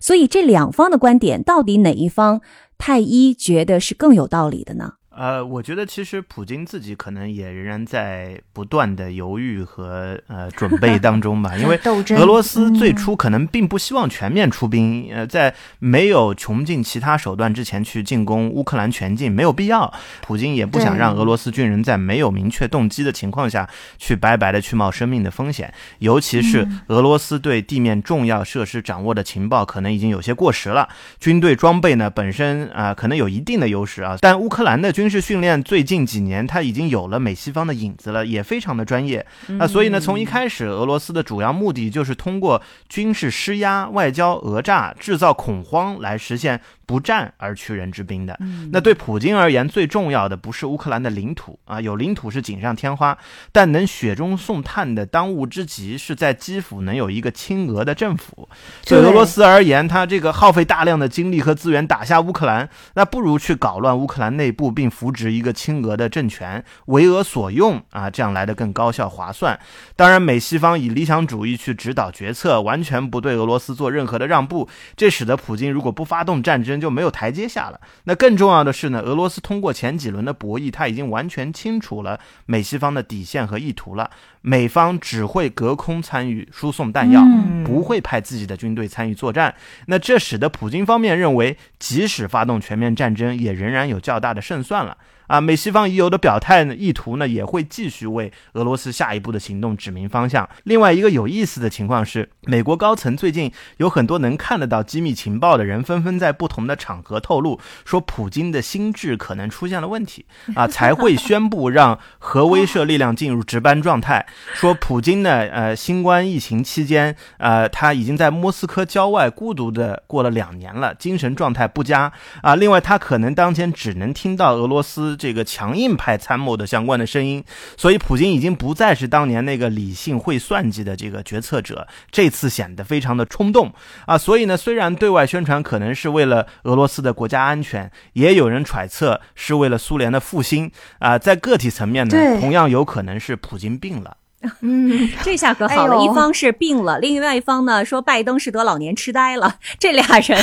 [0.00, 2.40] 所以这两方的观点，到底哪一方
[2.78, 4.94] 太一觉得是更有道理的呢？
[5.16, 11.78] 呃，我觉得其实普京自己可能也仍然在不断的犹豫和呃准备 当中吧，因为
[12.18, 19.92] 俄罗斯最初可能并不希望全面出兵，呃，在没有穷尽其他手段之前去进攻乌克兰全境没有必要。
[20.22, 30.88] 普京也不想让俄罗斯军人在没有明确动机的情况下去白白的去冒生命的风险，尤其是俄罗斯对地面重要设施掌握的情报可能已经有些过时了，
[31.20, 39.26] 军队装备呢本身啊可能有一定的优势啊，但乌克兰的军军事训练最近几年，它已经有了美西方的影子了，也非常的专业。
[39.48, 46.58] 那所以呢，从一开始，俄罗斯的主要目的就是通过军事施压、外交讹诈、制造恐慌来实现。
[46.86, 48.38] 不战而屈人之兵的，
[48.72, 53.16] 那对普京而言，最重要的不是乌克兰的领土啊，有领土是锦上添花，
[53.52, 58.48] 但能雪中送炭的当务之急是在基辅能有一个亲俄的政府。
[58.84, 69.58] 对俄罗斯而言，他这个耗费大量的精力和资源打下乌克兰，那不如去搞乱乌克兰内部，并扶植一个亲俄的政权，为俄所用啊，这样来的更高效划算。
[69.96, 76.73] 当然，美西方以理想主义去指导决策，完全不对俄罗斯做任何的让步，这使得普京如果不发动战争。
[76.80, 77.80] 就没有台阶下了。
[78.04, 84.10] 那更重要的是呢，俄罗斯通过前几轮的博弈，他已经完全清楚了美西方的底线和意图了。
[84.40, 87.22] 美方只会隔空参与输送弹药，
[87.64, 89.54] 不会派自己的军队参与作战。
[89.86, 94.96] 那这使得普京方面认为，即使发动全面战争，也仍然有较大的胜算了。
[95.26, 100.48] 啊，美西方已有的表态呢，意图呢，也会继续为俄罗斯下一步的行动指明方向。
[100.64, 114.26] 另外一个有意思的情况是，美国高层最近有很多能看得到机密情报的人，纷纷在不同的场合透露说，普京的心智可能出现了问题啊，才会宣布让核威慑力量进入值班状态。
[114.52, 122.12] 说普京呢，呃，新冠疫情期间，呃，他已经在莫斯科郊外孤独的过了两年了，精神状态不佳
[122.42, 122.54] 啊。
[122.54, 125.13] 另外，他可能当前只能听到俄罗斯。
[125.16, 127.44] 这个强硬派参谋的相关的声音，
[127.76, 133.72] 所以普京已经不再是当年那个理性会算计的这个决策者，这次显得非常的冲动
[134.06, 134.18] 啊！
[134.18, 144.16] 所以呢，虽然对外宣传可能是为了俄罗斯的国家安全，也有人揣测是为了苏联的复兴啊，在个体层面呢，同样有可能是普京病了。
[144.60, 149.56] 嗯，这下可好了，一方是病了，另外一方呢说拜登是得老年痴呆了。
[149.78, 150.38] 这俩人，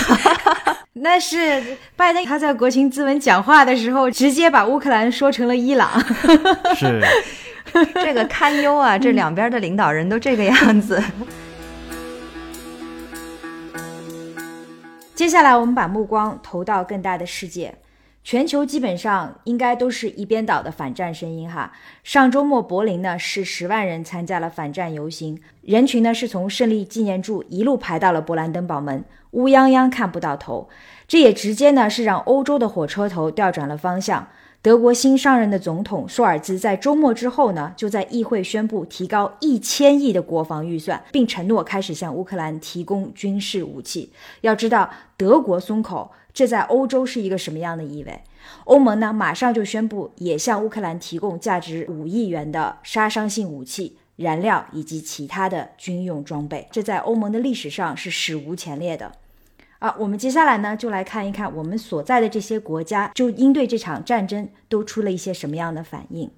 [0.94, 5.90] 那是拜登他在国情咨文讲话的时候，直接把乌克兰说成了伊朗。
[6.76, 7.02] 是，
[7.94, 8.98] 这个堪忧啊！
[8.98, 11.02] 这两边的领导人都这个样子。
[15.14, 17.74] 接下来，我们把目光投到更大的世界。
[18.24, 21.72] 全球基本上应该都是一边倒的反战声音哈。
[22.04, 30.70] 上周末柏林呢是十万人参加了反战游行，人群呢是从胜利纪念柱一路排到了勃兰登堡门，乌泱泱看不到头。
[31.08, 34.28] 这也直接呢是让欧洲的火车头调转了方向。
[34.62, 44.14] 德国新上任的总统舒尔兹在周末之后呢就在议会宣布提高一千亿的国防预算，并承诺开始向乌克兰提供军事武器。
[44.42, 46.12] 要知道，德国松口。
[46.34, 48.22] 这在欧洲是一个什么样的意味？
[48.66, 56.68] 欧盟呢，马上就宣布也向乌克兰提供价值五亿元的杀伤性武器、燃料以及其他的军用装备。
[56.72, 59.12] 这在欧盟的历史上是史无前例的。
[59.80, 66.30] 啊，我们接下来呢，就来看一看我们所在的这些国家，就应对这场战争都出了一些什么样的反应。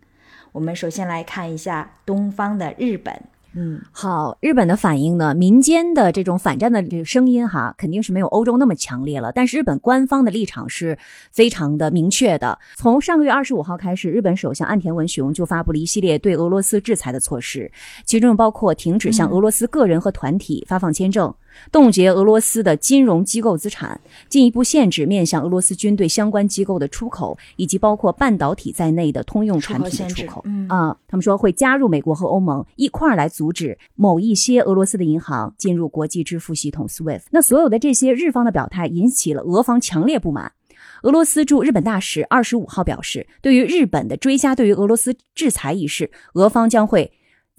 [0.53, 3.23] 我们首先来看一下东方的日本。
[3.55, 5.35] 嗯，好，日本的反应呢？
[5.35, 9.31] 民间的这种反战的这个声音哈，肯定是没有欧洲那么强烈了。
[9.31, 10.97] 但是日本官方的立场是
[11.31, 12.57] 非常的明确的。
[12.75, 17.71] 从上个月二十五号开始，日本首相岸田文雄就发布了一系列对俄罗斯制裁的措施，
[18.05, 21.31] 其中包括停止向俄罗斯个人和团体发放签证，
[21.71, 23.99] 冻结俄罗斯的金融机构资产，
[24.29, 30.41] 进一步限制面向俄罗斯军队相关机构的出口，以及包括半导体在内的通用产品的出口。
[30.45, 37.21] 嗯啊，他们说会加入美国和欧盟一块儿来阻止某一些俄罗斯的银行进入国际支付系统 SWIFT。
[37.31, 40.51] 那所有的这些日方的表态引起了俄方强烈不满。
[41.03, 47.11] 俄罗斯驻日本大使二十五号表示，对于日本的追加对于俄罗斯制裁一事，俄方将会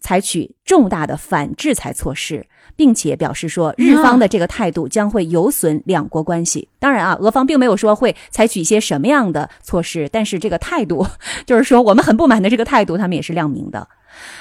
[0.05, 2.47] 采取重大的反制裁措施，
[2.77, 6.69] 并且表示说，日方的这个态度将会有损两国关系。
[6.79, 11.07] 当然啊，俄方并没有说会采取一些什么样的措施，但是这个态度，
[11.47, 13.89] 就是说我们很不满的这个态度，他们也是亮明的。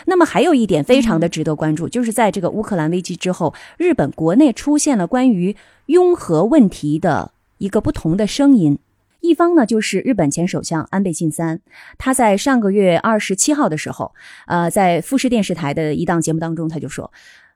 [0.05, 5.55] 那么还有一点非常的值得关注，就是在这个乌克兰危机之后，日本国内出现了关于
[5.85, 8.79] 拥核问题的一个不同的声音。
[9.23, 11.61] 一方呢，就是日本前首相安倍晋三，
[11.97, 14.13] 他在上个月二十七号的时候，
[14.47, 17.09] 呃，在富士电视台的一档节目当中，他就说，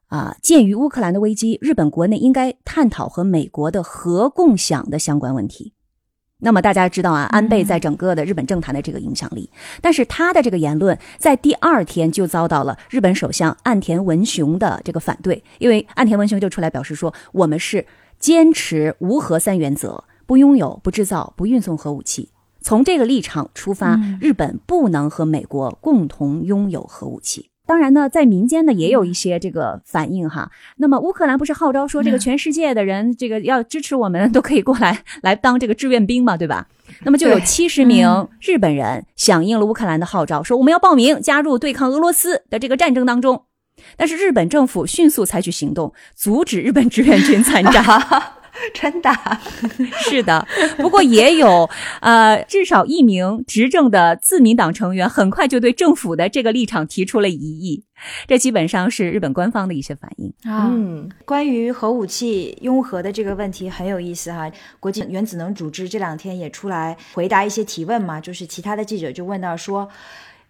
[0.08, 5.74] 啊，鉴于乌克兰的危机，日本国内应该探讨和美国的核共享的相关问题。
[6.40, 9.52] 那么大家知道啊，安倍在整个的日本政坛的这个影响力，
[9.82, 17.86] 但是他的这个言论在第二天就遭到了日本首相岸田文雄的这个反对，因为岸田文雄就出来表示说，我们是
[18.20, 20.02] 坚持无核三原则。
[20.28, 22.30] 不拥有、不制造、不运送核武器。
[22.62, 27.50] 从这个立场出发，日本不能和美国共同拥有核武器。
[27.66, 30.52] 当然呢，在民间呢也有一些这个反应哈。
[30.78, 36.68] 那么乌克兰不是号召说，这个全世界的人这个要支持我们，都可以过来 来当这个志愿兵嘛，对吧？
[37.04, 43.44] 那么就有七十名日本人响应了乌克兰的号召，说我们要报名加入对抗俄罗斯的这个战争当中。
[43.96, 47.84] 但是日本政府迅速采取行动，阻止日本志愿军参战。
[48.74, 49.10] 真的
[50.10, 50.46] 是的，
[50.78, 51.70] 不过也有
[52.02, 57.84] 呃，至少一名执政的自民党成员很快就对政府的这个立场提出了疑议。
[58.28, 60.70] 这基本上是日本官方的一些反应啊。
[60.72, 64.52] 嗯，关于核武器拥核的这个问题很有意思哈。
[64.80, 69.90] 国际原子能组织这两天也出来回答一些提问嘛，就是其他的记者就问到说。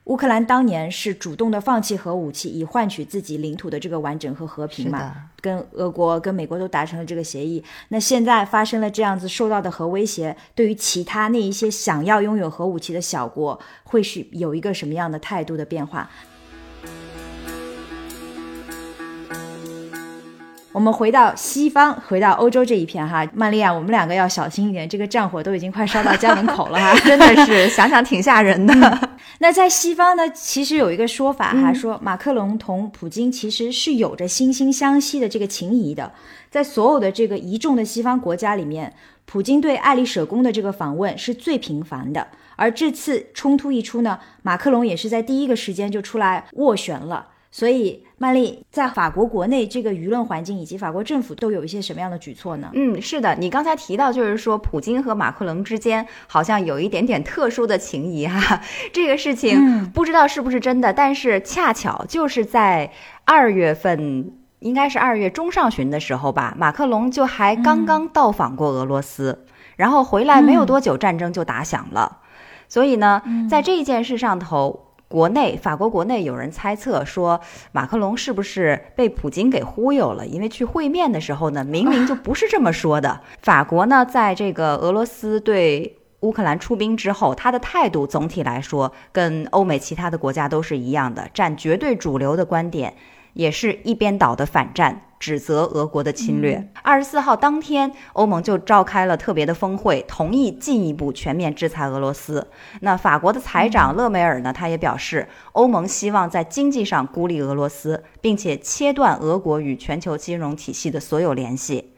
[0.07, 5.13] 乌克兰当年是主动的放弃核武器，以换取自己领土的这个完整和和平嘛？
[5.41, 7.61] 跟俄国、跟美国都达成了这个协议。
[7.89, 16.09] 那现在发生了这样子受到的核威胁，对于其他那一些想要拥有核武器的小国，会是有一个什么样的态度的变化？
[20.77, 29.09] 我们回到西方，回到欧洲这一片哈，曼利亚，我们两个要小心一点，这个战火都已经快烧到家门口了哈， 真的是 想想挺吓人的。
[29.39, 36.11] 那在西方呢，其实有一个说法哈，说马克龙同普京其实是有着惺惺相惜的这个情谊的，
[36.51, 38.93] 在所有的这个一众的西方国家里面，
[39.25, 47.29] 普京对爱丽舍宫的这个访问是最频繁的，而这次冲突一出呢，马克龙也是在第一个时间就出来斡旋了。
[47.49, 52.71] 所以，曼丽在法国国内这个舆论环境以及法国政府都有一些什么样的举措呢？
[52.73, 58.59] 嗯，是的，你刚才提到就是说，普京和马克龙之间好像有一点点特殊的情谊哈。
[58.91, 62.91] 这个事情不知道是不是真的，但是恰巧就是在
[63.23, 69.45] 二月份，应该是二月中上旬的时候吧，马克龙就还刚刚到访过俄罗斯，
[69.75, 72.17] 然后回来没有多久，战争就打响了。
[72.67, 74.86] 所以呢，在这件事上头。
[75.07, 77.39] 国内法国国内有人猜测说，
[77.71, 80.27] 马克龙是不是被普京给忽悠了？
[80.27, 83.21] 因为去会面的时候呢，明明就不是这么说的。
[83.41, 92.93] 法国呢，在这个俄罗斯对乌克兰出兵之后，他的态度总体来说跟欧美其他的国家都是一样的，占绝对主流的观点，
[93.37, 95.03] 也是一边倒的反战。
[95.19, 96.71] 指责俄国的侵略。
[96.83, 102.47] 二十四号当天，欧盟就召开了特别的峰会，同意进一步全面制裁俄罗斯。
[102.81, 104.53] 那法国的财长勒梅尔呢？
[104.53, 111.93] 他也表示，欧盟希望在经济上孤立俄罗斯，并且切断俄国与全球金融体系的所有联系。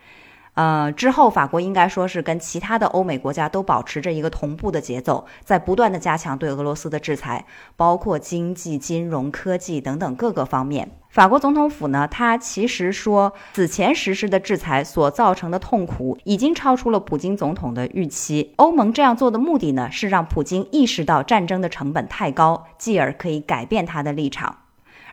[0.60, 7.46] 呃，之后法国应该说是跟其他的欧美国家都保持着一个同步的节奏，在不断的加强对俄罗斯的制裁，
[7.78, 10.92] 包括经济、金融、科技等等各个方面。
[11.12, 18.54] 法国总统府呢，他其实说，此前实施的制裁所造成的痛苦已经超出了普京总统的预期。
[18.58, 24.58] 欧盟这样做的目的呢，是让普京意识到战争的成本太高，继而可以改变他的立场。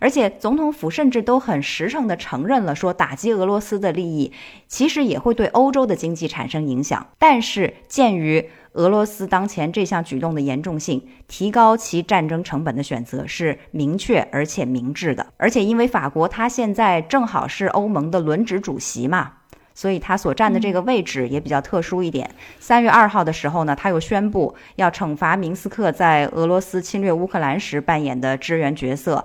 [0.00, 4.32] 而且总统府甚至都很实诚地承认了，说打击俄罗斯的利益
[4.68, 7.06] 其实也会对欧洲的经济产生影响。
[7.18, 15.26] 但是鉴于俄罗斯当前这项举动的严重性，提高其战争成本的选择是明确而且明智的。
[15.38, 19.32] 而且因为法国它现在正好是欧盟的轮值主席嘛，
[19.74, 22.30] 所以他所占的这个位置也比较特殊一点。
[22.60, 29.24] 三月二号的时候呢，他又宣布要惩罚明斯克在俄罗斯侵略乌克兰时扮演的支援角色。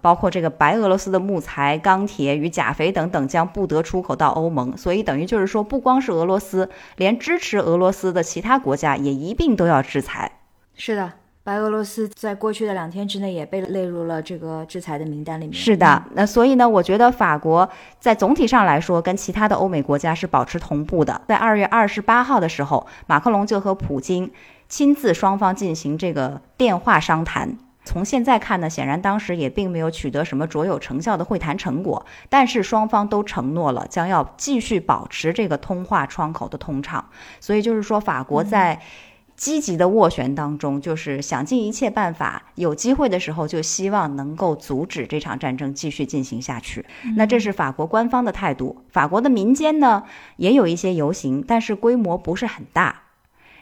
[0.00, 4.76] 包括这个白俄罗斯的木材、钢铁与钾肥等等将不得出口到欧盟。
[4.76, 10.32] 所以等于就是说，不光是俄罗斯，连支持俄罗斯的其他国家也一并都要制裁。
[10.74, 11.12] 是的。
[11.44, 15.54] 白俄罗斯在过去的两天之内也被列入了这个制裁的名单里面。
[15.54, 17.66] 是的，那所以呢，我觉得法国
[17.98, 21.22] 在总体上来说跟其他的欧美国家是保持同步的。
[21.26, 24.30] 在二月二十八号的时候，马克龙就和普京
[24.68, 27.56] 亲自双方进行这个电话商谈。
[27.88, 37.08] 从现在看呢，显然当时也并没有取得什么卓有成效的会谈成果，但是双方都承诺了将要继续保持这个通话窗口的通畅。
[37.40, 38.80] 所以就是说，法国在。
[39.38, 46.84] 积极的斡旋当中，就是想尽一切办法，有机会的时候就希望能够阻止这场战争继续进行下去。
[47.16, 48.82] 那这是法国官方的态度。
[48.90, 50.02] 法国的民间呢，
[50.38, 53.02] 也有一些游行，但是规模不是很大。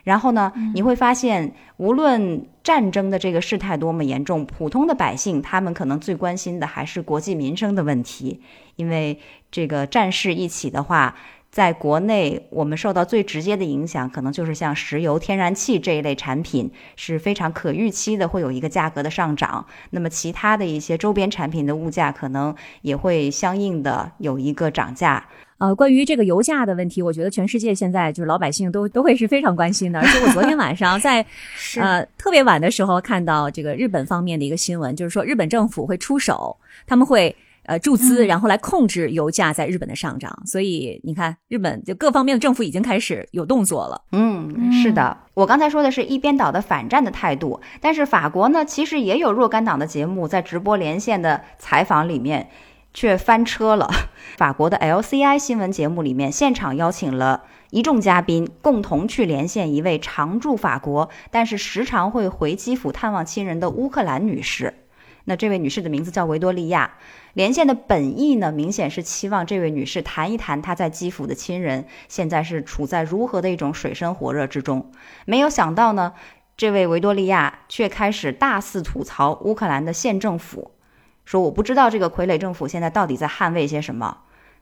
[0.07, 8.39] 然后呢，你会发现，无论战争的这个事态多么严重，普通的百姓他们可能最关心的还是国计民生的问题，
[8.77, 9.19] 因为
[9.51, 11.13] 这个战事一起的话。
[11.57, 19.65] 在国内，我们受到最直接的影响，可能就是像石油、天然气这一类产品是非常可预期的，会有一个价格的上涨。
[19.89, 22.53] 那么，其他的一些周边产品的物价可能
[22.83, 25.25] 也会相应的有一个涨价。
[25.57, 29.99] 呃，关于这个油价的问题，我觉得全世界现在就是老百姓都都会是非常关心的。
[29.99, 31.25] 而且我昨天晚上在
[31.81, 36.55] 呃特别晚的时候看到这个日本方面的一个新闻，就是说日本政府会出手，
[36.85, 37.35] 他们会。
[37.67, 44.01] 呃，注资然后来控制油价在日本的上涨，所以你看，日本就各方面的政府已经开始有动作了。
[44.13, 52.49] 嗯，是的，我刚才说的是一边倒的反战的态度，但是法国呢，其实也有若干档的节目在直播连线的采访里面
[52.93, 53.89] 却翻车了。
[54.37, 64.73] 法国的 LCI 新闻节目里面，现场邀请了一众嘉宾共同去连线一位常驻法国，但是时常会回基辅探望亲人的乌克兰女士。
[65.25, 66.91] 那这位女士的名字叫维多利亚。
[67.37, 74.91] 连线的本意呢，明显是期望这位女士谈一谈她在基辅的亲人现在是处在如何的一种水深火热之中。
[75.25, 76.13] 没有想到呢，
[76.57, 80.71] 这位维多利亚却开始大肆吐槽乌克兰的县政府，
[81.25, 84.17] 说我不知道这个傀儡政府现在到底在捍卫些什么，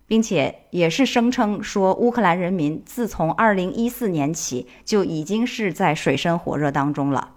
[0.05, 7.35] 并且也是声称说乌克兰人民自从二零一四年起就已经是在水深火热当中了。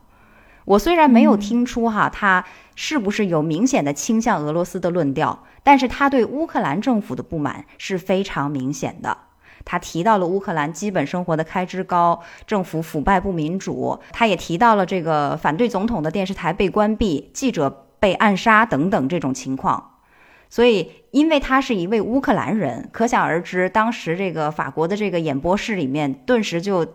[0.65, 2.45] 我虽然没有听出哈他。
[2.81, 5.43] 是不是有明显的倾向俄罗斯的论调？
[5.65, 9.19] 但是他对乌克兰政府的不满是非常明显的。
[9.65, 13.99] 他提到了乌克兰基本生活的开支高，政府腐败不民主。
[14.13, 19.97] 他也提到了这个反对总统的电视台被关闭、记者被暗杀等等这种情况。
[20.49, 26.87] 所以，因为他是一位乌克兰人，可想而知，当时这个法国的这个演播室里面顿时就。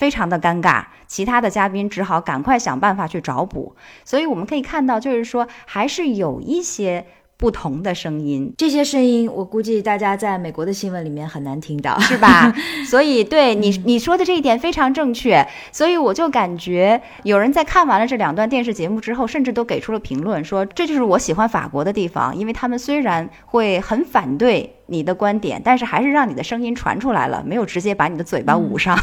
[0.00, 3.76] 非常的尴尬，其他的嘉宾只好赶快想办法去找补。
[4.02, 7.04] 所以我们可以看到，就是说还是有一些
[7.36, 8.54] 不同的声音。
[8.56, 12.50] 这些声音，我估计大家在美国的新闻里面很难听到，是吧？
[12.88, 15.46] 所以对你你说的这一点非常正确。
[15.70, 28.96] 所以我就感觉有人在看完了这两段电视节目之后，甚至都给出了评论，说这就是我喜欢法国的地方，因为他们虽然会很反对你的观点，但是还是让你的声音传出来了，没有直接把你的嘴巴捂上。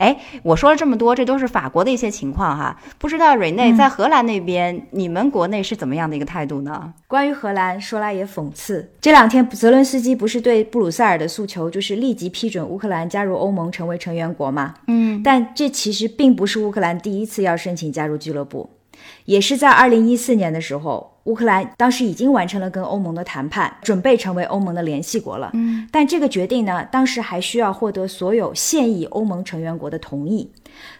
[0.00, 2.74] 哎，我说了这么多，这都是法国的一些情况哈。
[2.96, 6.94] 不知道瑞内在荷兰那边，你们国内是怎么样的一个态度呢？
[7.06, 14.74] 关于荷兰，说来也讽刺，这两天泽伦斯基不是对布鲁塞尔的诉求就是立即批准乌克兰加入欧盟成为成员国吗？
[14.86, 18.70] 嗯，但这其实并不是乌克兰第一次要申请加入俱乐部，
[19.26, 21.09] 也是在二零一四年的时候。
[21.24, 25.50] 乌克兰当时已经完成了跟欧盟的谈判，准备成为欧盟的联系国了。
[25.52, 30.50] 嗯，但这个决定呢，当时还需要获得所有现役欧盟成员国的同意。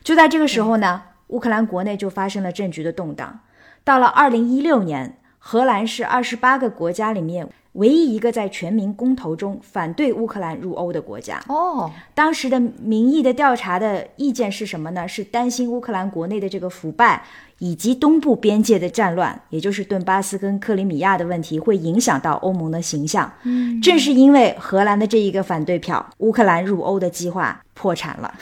[0.05, 3.41] 就在这个时候呢，乌克兰国内就发生了政局的动荡。
[3.83, 11.43] 到了二零一六年，荷兰是二十八个国家里面唯一一个在全民公投中反对乌克兰入欧的国家。
[11.49, 15.07] 哦，当时的民意的调查的意见是什么呢？
[15.07, 17.23] 是担心乌克兰国内的这个腐败。
[17.63, 23.31] 以及东部边界的战乱，也就是顿巴斯跟克里米亚的问题，会影响到欧盟的形象。
[23.43, 28.35] 嗯，正是因为荷兰的这一个反对票，乌克兰入欧的计划破产了。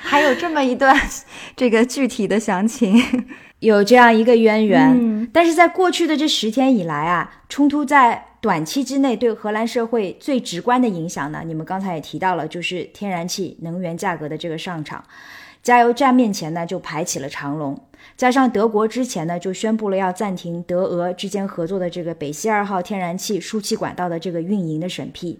[0.00, 0.96] 还有这么一段
[1.56, 3.02] 这个具体的详情，
[3.58, 5.28] 有这样一个渊源。
[5.32, 15.04] 但是在过去的这十天以来啊，冲突在短期之内对荷兰社会最直观的影响呢，你们刚才也提到了，就是天然气能源价格的这个上涨，
[15.62, 17.80] 加油站面前呢就排起了长龙。
[18.16, 25.38] 加上德国之前呢就宣布了要暂停德俄之间合作的这个北溪二号天然气输气管道的这个运营的审批，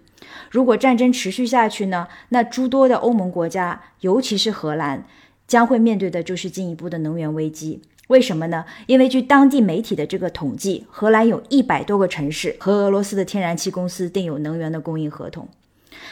[0.49, 5.05] 如果战争持续下去呢，那诸多的欧盟国家，尤其是荷兰，
[5.45, 7.81] 将会面对的就是进一步的能源危机。
[8.07, 8.65] 为什么呢？
[8.85, 15.47] 因为据当地媒体的这个统计，荷兰有一百多个城市和俄罗斯的天然气公司订有能源的供应合同。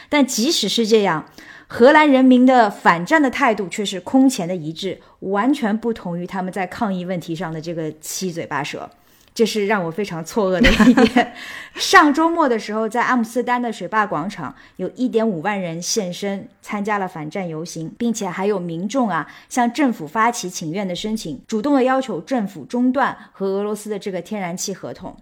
[0.10, 1.26] 但即使是这样，
[1.68, 8.90] 荷兰人民的反战的态度却是空前的一致，完全不同于他们在抗议问题上的这个七嘴八舌。
[9.34, 11.34] 这是让我非常错愕的一点。
[11.76, 25.16] 上周末的时候，在阿姆斯丹的水坝广场，有一点五万人现身参加了反战游行，并且还有民众啊向政府发起请愿的申请，主动的要求政府中断和俄罗斯的这个天然气合同。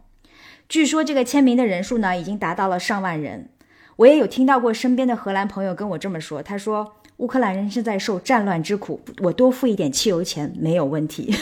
[0.67, 3.49] 据说这个签名的人数呢，已经达到了上万人。
[3.97, 6.95] 我也有听到过身边的荷兰朋友跟我这么说，他说。
[7.19, 11.35] 乌克兰人正在受战乱之苦，我多付一点汽油钱没有问题。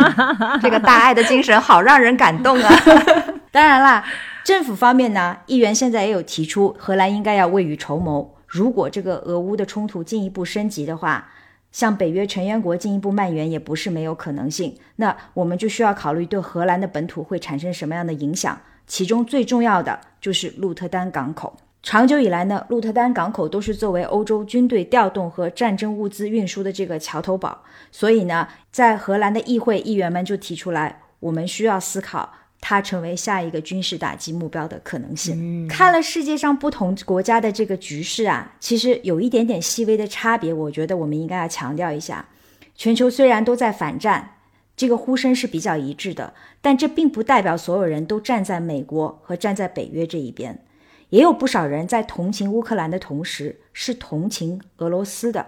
[0.60, 2.70] 这个大爱的精神好让人感动啊！
[3.50, 4.04] 当然啦，
[4.44, 8.34] 政府方面呢，议员现在也有提出，荷兰应该要未雨绸缪。
[8.46, 11.30] 如果这个俄乌的冲突进一步升级的话，
[11.70, 14.76] 向北约成员国进一步蔓延也不是没有可能性。
[14.96, 21.56] 那我们就需要考虑对荷兰的本土会产生什么样的影响，其中最重要的就是鹿特丹港口。
[21.82, 35.66] 长久以来呢，鹿特丹港口都是作为欧洲军队调动和战争物资运输的这个桥头堡，所以呢，在荷兰的议会议员们就提出来，我们需要思考它成为下一个军事打击目标的可能性。
[35.66, 42.28] 看了世界上不同国家的这个局势啊，其实有一点点细微的差别，我觉得我们应该要强调一下。
[42.76, 44.36] 全球虽然都在反战，
[44.76, 50.64] 这个呼声是比较一致的，但这并不代表所有人都站在美国和站在北约这一边。
[51.12, 55.46] 也有不少人在同情乌克兰的同时，是同情俄罗斯的。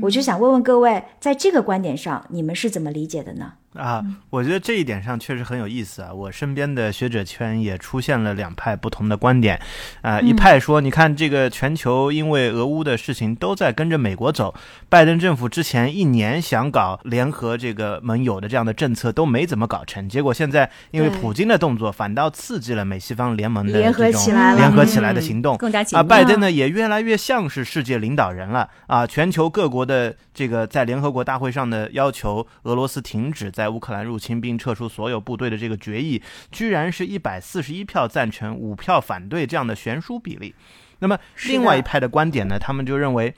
[0.00, 3.52] 我就想问问各位，在这个观点上，你们是怎么理解的呢？
[3.76, 6.12] 啊，我觉得这一点上确实很有意思啊！
[6.12, 9.60] 我身边的学者圈也出现了两派不同的观点，
[10.02, 14.54] 啊，一派说，你看这个全球因为俄乌的事情都在跟着美国走，
[14.88, 29.06] 拜登政府之前一年想搞联合这个盟友的这样的政策都没怎么搞成，结果现在因为普京的动作，反倒刺激了美西方联盟的联合起来联合起来的行动，更加啊，拜登呢也越来越像是世界领导人了啊！
[29.06, 40.54] 全球各国的这个在联合国大会上的要求俄罗斯停止在乌克兰入侵并撤出所有部队的这个决议，居然是一百四十一票赞成，五票反对这样的悬殊比例。
[40.98, 42.58] 那么，另外一派的观点呢？
[42.58, 43.34] 他们就认为，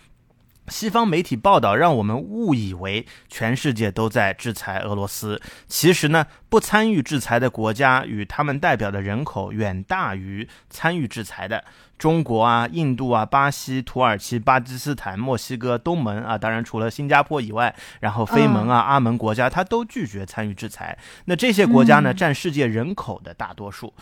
[0.69, 11.65] 西方媒体报道让我们误以为全世界都在制裁俄罗斯，其实呢，不参与制裁的国家与他们代表的人口远大于参与制裁的。
[11.99, 20.97] 中国啊、印度啊、巴西、土耳其、巴基斯坦、墨西哥、东盟啊，当然除了新加坡以外，然后非盟啊、阿盟国家，它都拒绝参与制裁。
[21.25, 23.93] 那这些国家呢，占世界人口的大多数。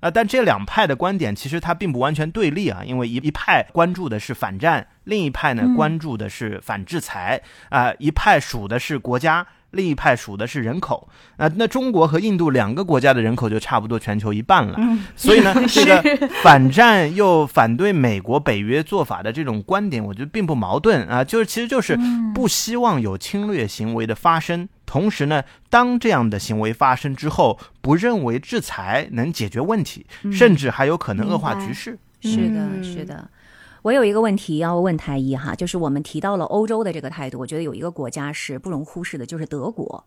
[0.00, 9.46] 啊，但这两派的观点其实它并不完全对立啊，因为一一派关注的是反战，另一派呢关注的是反制裁啊，一派数的是国家。
[9.72, 14.78] 另一派数的是人口，啊，那中国和印度两个国家的人口就差不多全球一半了，
[15.16, 21.98] 所以呢， 这个反战又反对美国北约做法的这种观点，我觉得并不矛盾啊，就是其实就是
[22.34, 31.98] 不希望有侵略行为的发生，同时呢，当这样的行为发生之后，不认为制裁能解决问题，甚至还有可能恶化局势。
[32.22, 33.28] 是的，是的。
[33.86, 40.04] 我有一个问题要问太医哈，就是我们提到了欧洲的这个态度，我觉得有一个国家是不容忽视的，就是德国。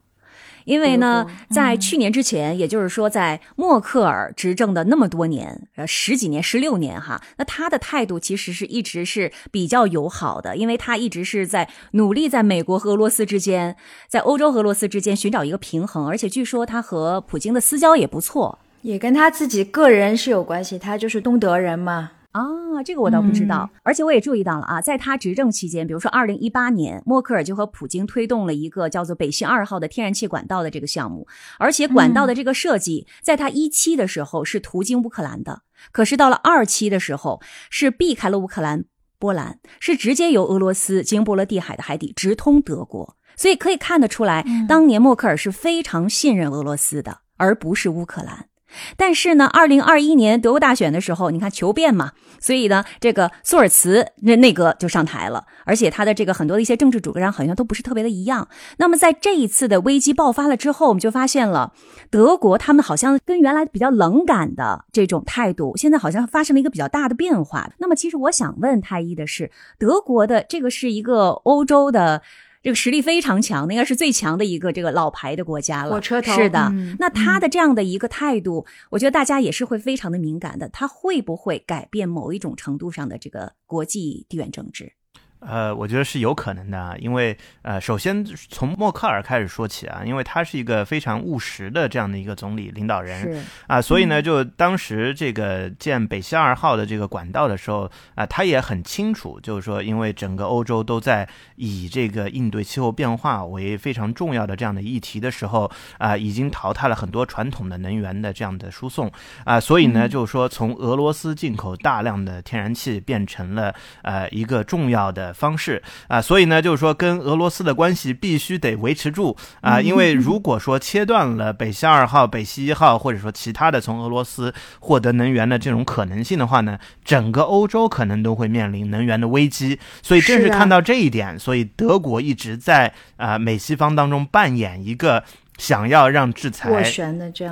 [0.65, 13.77] 因为呢，在去年之前，也就是说在默克尔执政的那么多年，呃，十几年、十六年哈，那他的态度其实是一直是比较友好的，因为他一直是在努力在美国和俄罗斯之间，
[14.09, 22.11] 在欧洲和俄罗斯之间寻找一个平衡，而且据说他和普京的私交也不错，也跟他自己个人是有关系，他就是东德人嘛。
[22.39, 35.61] 啊，这个我倒不知道，而且我也注意到了啊，在他执政期间，比如说二零一八年，默克尔就和普京推动了一个叫做北溪二号的天然气管道的这个项目，而且管道的这个设计，在他一期的时候是途经乌克兰的，
[35.91, 38.85] 可是到了二期的时候是避开了乌克兰、
[39.17, 48.48] 波兰，是直接由俄罗斯经波罗的海的海底直通德国，所以可以看得出来，当年默克尔是非常信任俄罗斯的，而不是乌克兰。
[48.97, 58.47] 但是呢，二零二一年德国大选的时候，你看求变嘛，所以呢，这个苏尔茨那内阁就上台了，而且他的这个很多的一些政治主张好像都不是特别的一样。
[58.77, 61.73] 那么在这一次的危机爆发了之后，我们就发现了
[62.09, 67.69] 德国他们好像跟原来比较冷感的这种态度，现在好像发生了一个比较大的变化。
[67.79, 72.21] 那么其实我想问太医的是，德国的这个是一个欧洲的。
[72.61, 75.91] 这个实力非常强，应该是最强的一个这个老牌的国家了。
[75.91, 80.67] 火车头是的，那他的这样的一个态度，我觉得大家也是会非常的敏感的。
[80.69, 84.91] 他会不会改变某一种程度上的这个国际地缘政治？
[85.39, 109.09] 呃，我觉得是有可能的啊，因为呃，首先从默克尔开始说起啊，因为他是一个非常务实的这样的一个总理领导人是啊，所以呢，就当时这个建北溪二号的这个管道的时候啊，他也很清楚，就是说，因为整个欧洲都在以这个应对气候变化为非常重要的这样的议题的时候啊，已经淘汰了很多传统的能源的这样的输送
[109.45, 115.28] 啊，所以呢，就是说从俄罗斯进口大量的天然气变成了呃一个重要的。
[115.33, 129.79] 方式啊，所以呢，就是说跟俄罗斯的关系必须得维持住啊，因为如果说切断了北溪二号、北溪一号，或者说其他的从俄罗斯获得能源的这种可能性的话呢，整个欧洲可能都会面临能源的危机。
[130.01, 135.23] 所以正是看到这一点，所以德国一直在啊美西方当中扮演一个。
[135.59, 136.81] 想要让制裁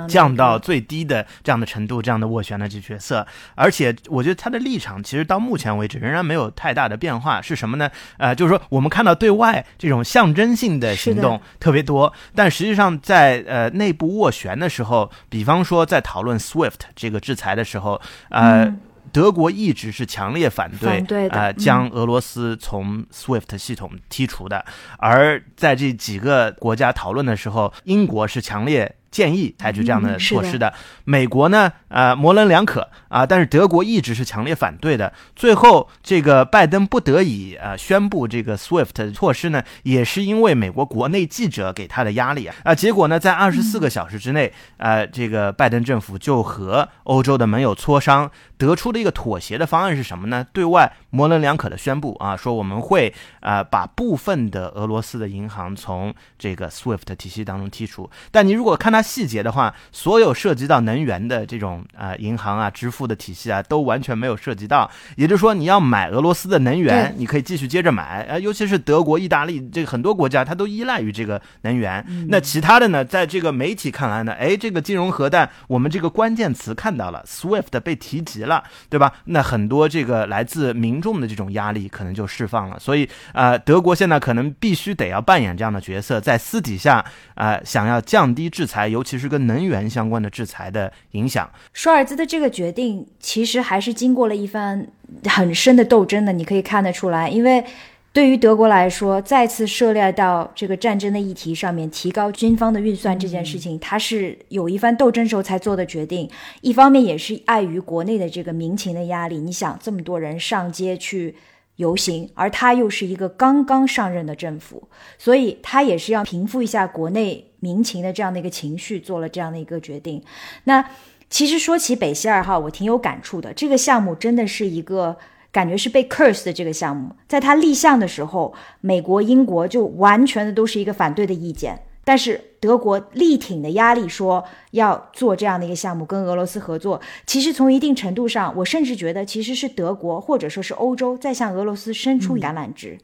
[0.08, 3.24] 降到最低的这样的程度，这样的斡旋的这角色，
[3.54, 7.88] 而且我觉得他的立场其实到目前为止仍然没有太大的变化，是什么呢？
[8.16, 18.74] 呃，就是说我们看到对外这种象征性的行动特别多，但实际上在呃内部斡旋的时候，比方说在讨论 SWIFT 这个制裁的时候，呃。
[19.18, 24.64] 德国一直是强烈反对，呃，将俄罗斯从 SWIFT 系统剔除的。
[24.98, 28.94] 而在这几个国家讨论的时候，英国是强烈。
[29.10, 30.72] 建议采取这样的措施的，
[31.04, 35.10] 美国呢，呃，模棱两可啊，但是德国一直是强烈反对的。
[35.34, 42.74] 最后，这个拜登不得已啊宣布这个 SWIFT 措施呢，也是因为美国国内记者给他的压力啊啊。
[42.74, 50.46] 结果呢，在二十四个小时之内，呃，这个拜登政府就和欧洲的盟友磋商，得出的一个妥协的方案是什么呢？
[50.52, 58.10] 对外模棱两可的宣布啊，说我们会啊把部分的俄罗斯的银行从这个 SWIFT 体系当中剔除。
[58.30, 58.97] 但你如果看他。
[59.02, 64.90] 细节的话，所有涉及到能源的这种呃银行啊、支付的体系啊，都完全没有涉及到。
[65.16, 68.26] 也就是说，你要买俄罗斯的能源，你可以继续接着买。
[68.28, 72.04] 呃，尤其是德国、意大利这个很多国家，它都依赖于这个能源。
[72.28, 79.12] 那其他的呢，在这个媒体看来呢，哎，这个金融核弹，我们这个关键词看到了，SWIFT 被提及了，对吧？
[79.26, 82.78] 那很多这个来自民众的这种压力可能就释放了。
[82.80, 87.04] 所以啊，德国现在可能必须得要扮演这样的角色，在私底下
[87.34, 88.87] 啊，想要降低制裁。
[88.88, 94.86] 尤其是跟能源相关的制裁的影响，舒尔兹的这个决定其实还是经过了一番
[95.24, 97.28] 很深的斗争的，你可以看得出来。
[97.28, 97.64] 因为
[98.12, 106.28] 对于德国来说，再次涉猎到这个战争的议题上面，提高军方的预算这件事情，他是有一番斗争时候才做的决定。
[106.62, 111.34] 一方面也是碍于国内的这个民情的压力，你想这么多人上街去。
[111.78, 120.22] 游行，而他又是一个刚刚上任的政府，所以他也是要平复一下国内民情的这样的一个情绪，做了这样的一个决定。
[120.64, 120.84] 那
[121.30, 123.52] 其实说起北溪二号，我挺有感触的。
[123.52, 125.16] 这个项目真的是一个
[125.52, 131.80] 感觉是被 curse 的这个项目，在它立项的时候，美国、英国就完全的都是一个反对的意见。
[132.08, 136.98] 但是德国力挺的压力说要做这样的一个项目，跟俄罗斯合作。
[137.26, 142.96] 其实从一定程度上，我甚至觉得其实是德国或者说是欧洲在向俄罗斯伸出橄榄枝。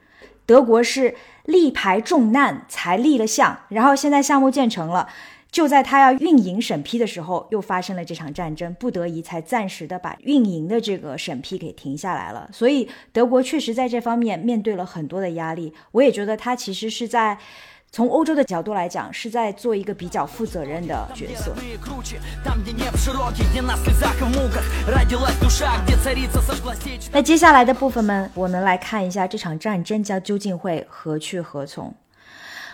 [0.47, 1.14] 德国是
[1.44, 5.06] 力排众难才立了项，然后现在项目建成了，
[5.52, 12.48] 就在他要运营审批的时候，又发生了这场战争，不得已才暂时的把运营的这个审批给停下来了。
[12.51, 15.74] 所以德国确实在这方面面对了很多的压力。
[15.93, 17.36] 我也觉得他其实是在。
[17.95, 21.55] 从欧洲的角度来讲，是在做一个比较负责任的角色。
[27.12, 31.95] 那接下来的部分们，我们来看一下这场战争将究竟会何去何从。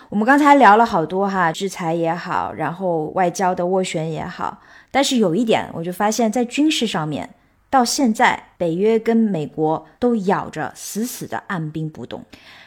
[0.09, 7.29] 我们刚才聊了好多哈，制裁也好，然后外交的斡旋也好，但是有一点，我就发现，在军事上面，
[7.69, 12.25] 到现在北约跟美国都咬着死死的按兵不动。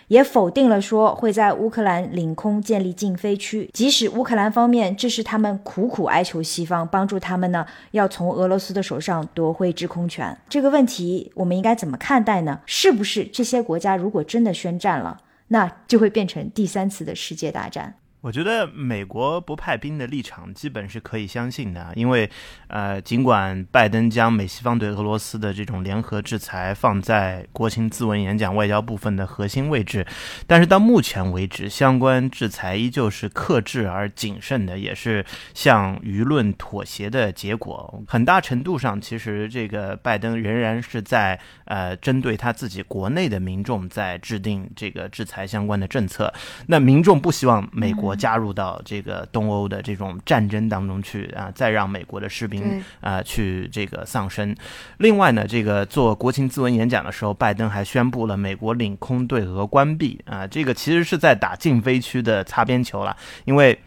[0.08, 10.36] 也否定了说会在乌克兰领空建立禁飞区，即使乌克兰方面这是他们苦苦哀求西方帮助他们呢，要从俄罗斯的手上夺回制空权。
[10.48, 12.60] 这个问题我们应该怎么看待呢？
[12.66, 15.18] 是不是这些国家如果真的宣战了，
[15.48, 17.94] 那就会变成第三次的世界大战？
[18.24, 22.30] 我觉得美国不派兵的立场基本是可以相信的，因为，
[22.68, 30.06] 呃，尽管拜登将美西方对俄罗斯的这种联合制裁放在国情咨文演讲外交部分的核心位置，
[30.46, 35.22] 但是到目前为止，相关制裁依旧是克制而谨慎的，也是
[35.52, 38.02] 向舆论妥协的结果。
[38.08, 46.32] 很大程度上，其实这个拜登仍然是在呃针对他自己国内的民众在制定这个制裁相关的政策。
[46.68, 48.13] 那民众不希望美国。
[48.14, 54.54] 国加入到这个东欧的这种战争当中去啊，再让美国的士兵啊去这个丧生。
[54.98, 63.78] 另外呢，这个做国情咨文演讲的时候，拜登还宣布了美国领空对俄关闭啊，这个其实是在打禁飞区的擦边球了，因为。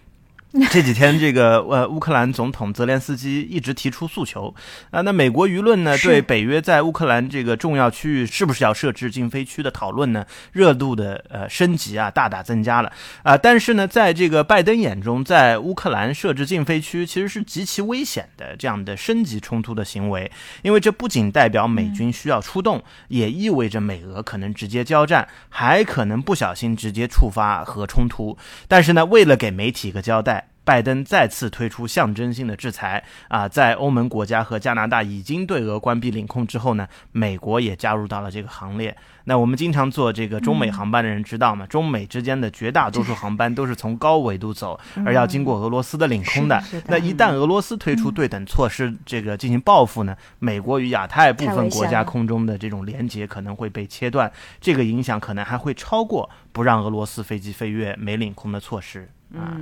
[0.71, 4.53] 这几天，这个呃，乌克兰总统泽连斯基一直提出诉求
[4.89, 5.01] 啊。
[5.01, 13.37] 那美国舆论呢，对北约在乌克兰这个重要区域是不是要设置禁飞区的讨论呢，热度的呃升级啊，大大增加了啊。
[13.37, 20.31] 但是呢，在这个拜登眼中，在乌克兰设置禁飞区其实是极其危险的这样的升级冲突的行为，
[20.63, 28.37] 因为这不仅代表美军需要出动，也意味着美俄可能直接交战，还可能不小心直接触发核冲突。
[28.67, 30.46] 但是呢，为了给媒体一个交代。
[30.67, 38.93] 拜登再次推出象征性的制裁啊，在欧盟国家和加拿大已经对俄关闭领空之后呢，美国也加入到了这个行列。
[39.23, 41.65] 那我们经常坐这个中美航班的人知道吗？
[41.67, 46.61] 中美之间的绝大多数航班都是从高纬度走，而要经过俄罗斯的领空的。
[46.87, 54.29] 那一旦俄罗斯推出对等措施，这个进行报复呢，美国与亚太部分国家空中的这种连接可能会被切断，
[54.59, 59.55] 这个影响可能还会超过不让俄罗斯飞机飞越美领空的措施啊。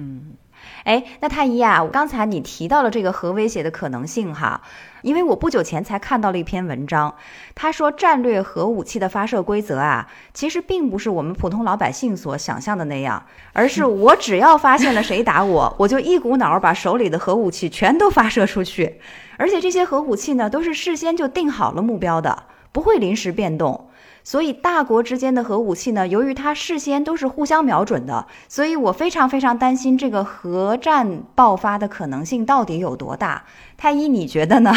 [0.83, 4.61] 哎，那太医啊，刚才你提到了这个核威胁的可能性哈，
[5.01, 7.13] 因为我不久前才看到了一篇文章，
[7.55, 18.99] 他说战略核武器的发射规则啊，其实并不是我们普通老百姓所想象的那样，而是我只要发现了谁打我，我就一股脑儿把手里的核武器全都发射出去，
[19.37, 23.89] 而且这些核武器呢，都是事先就定好了目标的，不会临时变动。
[24.25, 33.43] 所以，大国之间的核武器呢，由于它事先都是互相瞄准的，所以我非常非常担心这个核战爆发的可能性到底有多大？
[33.77, 34.73] 太医，你觉得呢？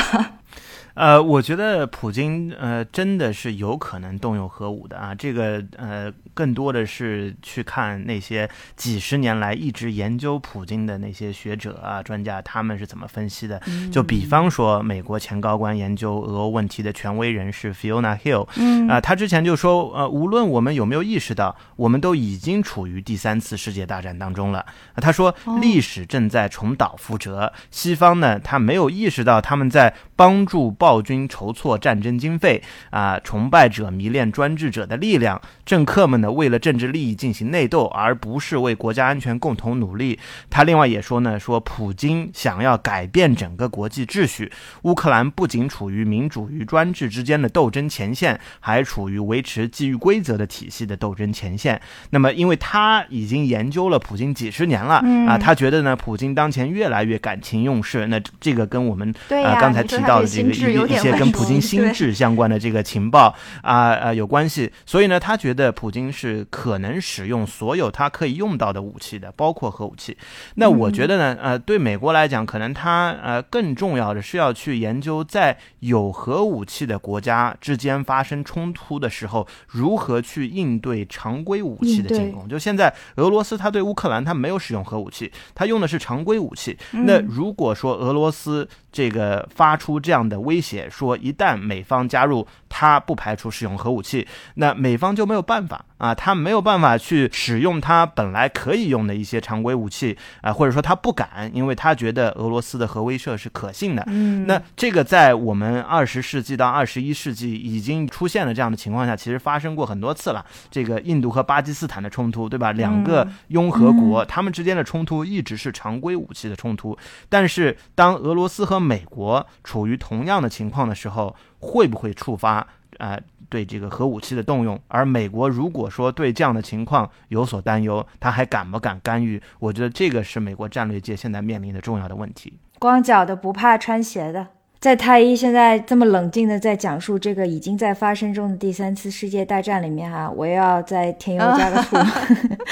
[0.98, 13.62] 呃，我觉得普京呃真的是有可能动用核武的啊，这个呃更多的是去看那些几十年来一直研究普京的那些学者啊专家他们是怎么分析的。
[13.92, 18.48] 就比方说美国前高官研究俄欧问题的权威人士 Fiona Hill，
[18.90, 24.66] 啊，他之前就说呃无论我们有没有意识到，我们都已经处于第三次世界大战当中了。
[24.96, 30.87] 他说历史正在重蹈覆辙，西方呢他没有意识到他们在帮助暴。
[30.88, 40.18] 暴君筹措战争经费啊，崇拜者迷恋专制者的力量，政客们呢为了政治利益进行内斗，而不是为国家安全共同努力。
[40.48, 44.50] 他另外也说呢，说普京想要改变整个国际秩序，
[44.84, 51.78] 乌克兰不仅处于民主与专制之间的斗争前线，还处于维持基于规则的体系的斗争前线。
[52.08, 58.06] 那么，因为他已经研究了普京几十年了啊，他觉得呢，普京当前越来越感情用事。
[58.06, 60.77] 那这个跟我们啊刚才提到的这个。
[60.86, 70.16] 一些跟普京心智相关的这个情报啊呃有关系，所以呢，他觉得普京是可能使用所有他可以用到的武器的，包括核武器。
[70.54, 82.48] 那我觉得呢，呃，对美国来讲，可能他呃更重要的是要去研究，在有核武器的国家之间发生冲突的时候，如何去应对常规武器的进攻。
[82.48, 86.76] 就现在俄罗斯，他对乌克兰他没有使用核武器，他用的是常规武器。
[86.92, 104.04] 那如果说俄罗斯这个发出这样的威胁，写说，一旦美方加入，他不排除使用核武器，那美方就没有办法啊，他没有办法去使用他本来可以用的一些常规武器啊，或者说他不敢，因为他觉得俄罗斯的核威慑是可信的。
[104.08, 110.44] 嗯，那这个在我们二十世纪到二十一世纪已经出现了这样的情况下，其实发生过很多次了。
[110.70, 112.72] 这个印度和巴基斯坦的冲突，对吧？
[112.72, 116.96] 两个拥核国，他们之间的冲突一直是常规武器的冲突，
[117.28, 120.47] 但是当俄罗斯和美国处于同样的。
[120.48, 122.66] 情况的时候，会不会触发
[122.98, 123.18] 啊
[123.48, 124.78] 对这个核武器的动用？
[124.88, 129.40] 而美国如果说对这样的情况有所担忧，他还敢不敢干预？
[129.58, 132.52] 我觉得这个是美国战略界现在面临的重要的问题。
[132.78, 134.46] 光脚的不怕穿鞋的，
[134.78, 141.96] 在太医现在这么冷静的在讲述这个已经在发生中的第三次世界大战里面哈，我要再添油加个醋。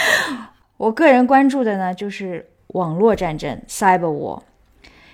[0.76, 4.42] 我个人关注的呢，就是网络战争 （cyber war）。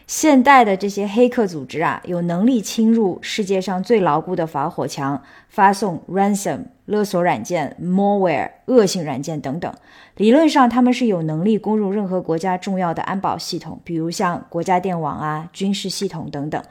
[0.06, 9.72] 现代的这些黑客组织啊，有能力侵入世界上最牢固的防火墙，发送 ransom 勒索软件、malware 恶性软件等等。
[10.16, 16.62] 理论上，他们是有能力攻入任何国家重要的安保系统，比如像国家电网啊、军事系统等等。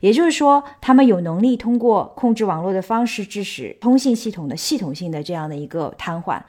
[0.00, 6.40] 也就是说，他们有能力通过控制网络的方式，致使通信系统的系统性的这样的一个瘫痪。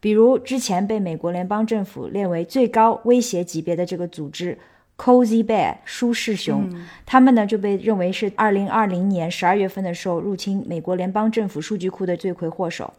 [0.00, 4.58] 比如之前被美国联邦政府列为最高威胁级别的这个组织。
[4.96, 6.70] Cozy Bear 舒适熊，
[7.04, 12.94] 他们呢就被认为是二零二零年十二月份的时候入侵美国联邦政府数据库的罪魁祸首，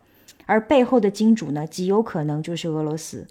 [0.45, 3.25] 而背后的金主呢极有可能就是俄罗斯。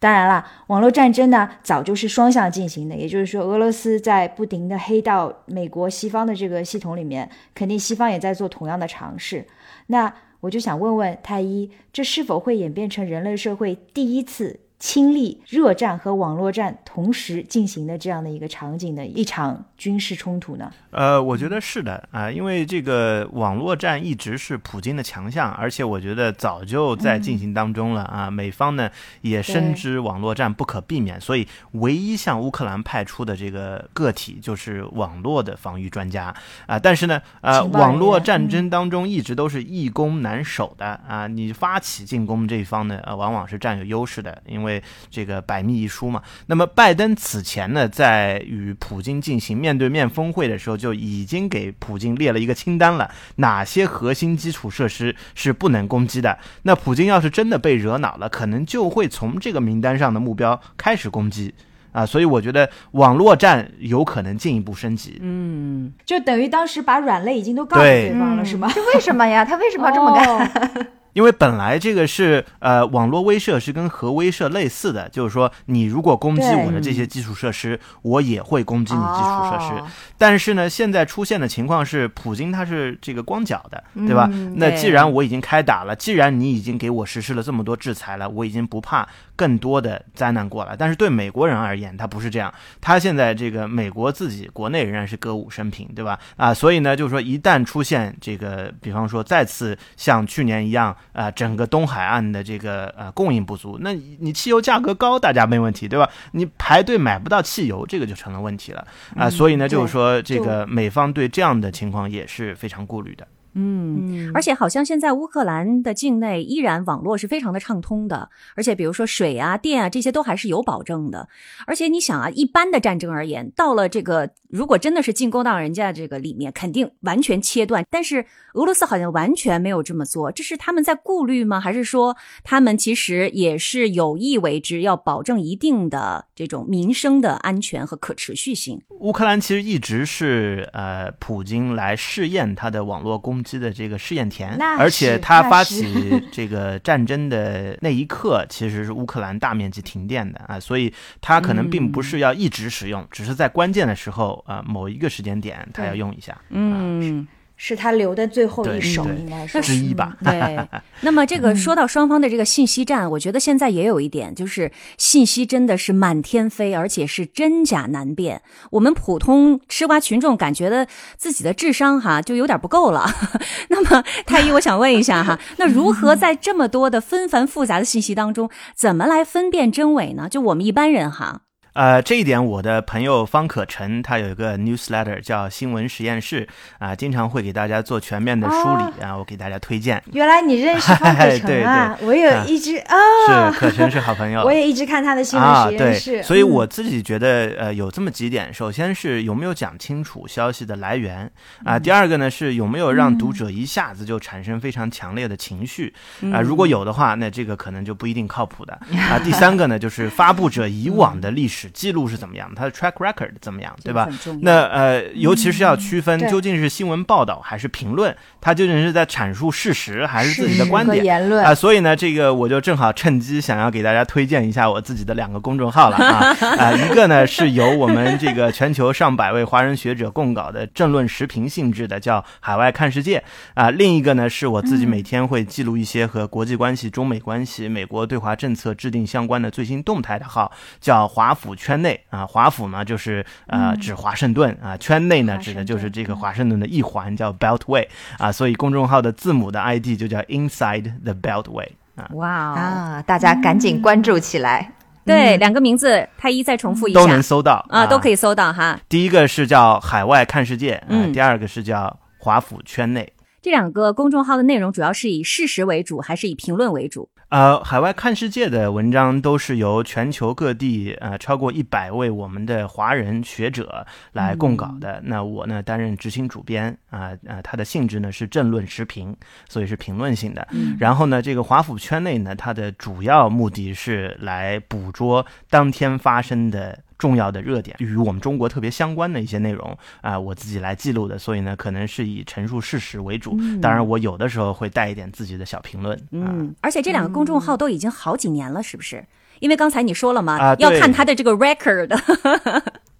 [0.00, 9.44] 当然啦，网络战争呢早就是双向进行的，也就是说，俄罗斯在不停的黑到美国西方的这个系统里面，肯定西方也在做同样的尝试。
[9.88, 14.60] 那我就想问问太医，这是否会演变成人类社会第一次？
[14.78, 20.70] 亲历热战和网络战同时进行的这样的一个场景的一场军事冲突呢？
[20.90, 28.30] 呃，我觉得是的啊，因为这个网络战一直是普京的强项，而且我觉得早就在进行当中了啊。
[28.30, 28.90] 美方呢
[29.22, 36.32] 也深知网络战不可避免，所以唯一向乌克兰派出的这个个体就是网络的防御专家
[36.66, 36.78] 啊。
[36.78, 41.26] 但是呢，呃，网络战争当中一直都是易攻难守的啊。
[41.26, 44.68] 你发起进攻这一方呢，呃，往往是占有优势的，因为。
[44.68, 56.38] 为这个百密一疏嘛，那么拜登此前呢，在与普京进行面对面峰会的时候，就已经给普京列了一个清单了，哪些核心基础设施是不能攻击的。
[56.62, 61.54] 那普京要是真的被惹恼了，可能就会从这个名单上的目标开始攻击
[61.92, 62.06] 啊。
[62.06, 65.18] 所以我觉得网络战有可能进一步升级。
[65.20, 68.70] 嗯，就等于当时把软肋已经都告诉对方了，是吗？
[68.74, 69.44] 这为什么呀？
[69.44, 70.86] 他为什么要这么干？
[71.12, 79.82] 因为本来这个是呃网络威慑是跟核威慑类似的，就是说你如果攻击我的这些基础设施，我也会攻击你基础设施。
[80.16, 84.30] 但是呢，现在出现的情况是，普京他是这个光脚的，对吧？
[84.56, 90.76] 那既然我已经开打了，既然你已经给我实施了这么多制裁了，我已经不怕更多的灾难过来。
[90.76, 96.18] 但是对美国人而言，他不是这样，他现在这个美国自己国内仍然是歌舞升平，对吧？
[96.36, 100.94] 啊，所以呢，就是说一旦出现这个，比方说再次像去年一样。
[101.12, 106.08] 啊，整个东海岸的这个呃供应不足，那你汽油价格高，大家没问题，对吧？
[106.32, 109.28] 你排队买不到汽油，这个就成了问题了啊。
[109.28, 113.26] 所以呢，就是说这个美方对这样的情况也是非常顾虑的。
[113.54, 121.28] 嗯，而且好像现在乌克兰的境内依然网络是非常的畅通的，而且比如说水啊、电啊这些都还是有保证的。
[121.66, 127.84] 而且你想啊，一般的战争而言，到了这个如果真的是进攻到人家这个里面，肯定完全切断。
[127.90, 131.58] 但是俄罗斯好像完全没有这么做，这是他们在顾虑吗？
[131.58, 138.80] 还是说他们其实也是有意为之，要保证一定的这种民生的安全和可持续性？
[139.00, 143.37] 乌克兰其实一直是呃，普京来试验他的网络攻。
[143.42, 157.26] 击的这个试验田，而且他发起 这个战争的那一刻，其实是乌克兰大面积停电的啊，所以他可能并不是要一直使用，只是在关键的时候啊，某一个时间点他要用一下，嗯。
[157.60, 160.16] 是他留的最后一手，应该是之一吧。
[160.24, 160.56] 对，
[161.02, 168.40] 那么这个说到双方的这个信息战，我觉得现在也有一点，就是信息真的是满天飞，而且是真假难辨。
[168.70, 170.86] 我们普通吃瓜群众感觉的
[171.16, 173.10] 自己的智商哈就有点不够了。
[173.68, 180.28] 那么太医，我想问一下哈， 那如何在这么多的纷繁复杂的信息当中，怎么来分辨真伪呢？
[180.30, 181.42] 就我们一般人哈。
[181.78, 186.44] 呃，这一点我的朋友方可成他有一个 newsletter 叫新闻实验室
[186.80, 190.02] 啊，经常会给大家做全面的梳理啊，我给大家推荐。
[190.12, 191.96] 原来你认识方可成啊？
[192.02, 196.20] 我也一直啊，是可成是好朋友， 我也一直看他的新闻实验室。
[196.24, 201.30] 所以我自己觉得呃有这么几点，首先是有没有讲清楚消息的来源
[201.64, 205.94] 啊，第二个呢是有没有让读者一下子就产生非常强烈的情绪
[206.32, 208.72] 啊，如果有的话，那这个可能就不一定靠谱的
[209.08, 209.16] 啊。
[209.22, 211.67] 第三个呢就是发布者以往的历史。
[211.68, 212.50] 记录是怎么样？
[212.54, 213.74] 它的 track record 怎么样？
[213.82, 214.08] 对吧？
[214.40, 221.54] 那呃，尤其是要区分究竟是新闻报道还是评论，它究竟是在阐述事实还是自己的观点言论啊？
[221.54, 226.72] 所以呢，这个我就正好趁机想要给大家推荐一下我自己的两个公众号了啊 啊！
[226.72, 233.18] 一个呢是由我们这个全球上百位华人学者共稿的政论时评性质的，叫《海外看世界》
[233.54, 233.70] 啊。
[233.70, 241.48] 另一个呢是我自己每天会记录一些和国际关系、中美关系、美国对华政策制定相关的最新动态的号，叫华府。
[241.58, 247.86] 圈内啊，华府呢就是呃指华盛顿啊，圈内呢指的就是这个华盛顿的一环叫 Beltway
[248.16, 252.08] 啊，所以公众号的字母的 ID 就叫 Inside the Beltway 啊。
[252.12, 254.72] 哇啊，大家赶紧关注起来。
[255.04, 258.78] 对，两个名字，太一再重复一下，都能搜到啊，都可以搜到哈。
[258.88, 263.10] 第一个是叫海外看世界，嗯，第二个是叫华府圈内。
[263.40, 267.08] 这两个公众号的内容主要是以事实为主，还是以评论为主？
[267.30, 274.98] 呃，海外看世界的文章都是由全球各地呃超过一百位我们的华人学者来供稿的。
[275.04, 279.14] 那我呢担任执行主编啊啊，它的性质呢是政论时评，
[279.46, 280.48] 所以是评论性的。
[280.80, 286.78] 然后呢，这个华府圈内呢，它的主要目的是来捕捉当天发生的。
[286.98, 293.38] 重要的热点与我们中国特别相关的一些内容啊，我自己来记录的，所以呢，可能是以陈述事实为主。
[293.62, 295.98] 当然，我有的时候会带一点自己的小评论。
[296.10, 299.04] 嗯，而且这两个公众号都已经好几年了，是不是？
[299.40, 301.96] 因为刚才你说了嘛，啊要看他的这个 record。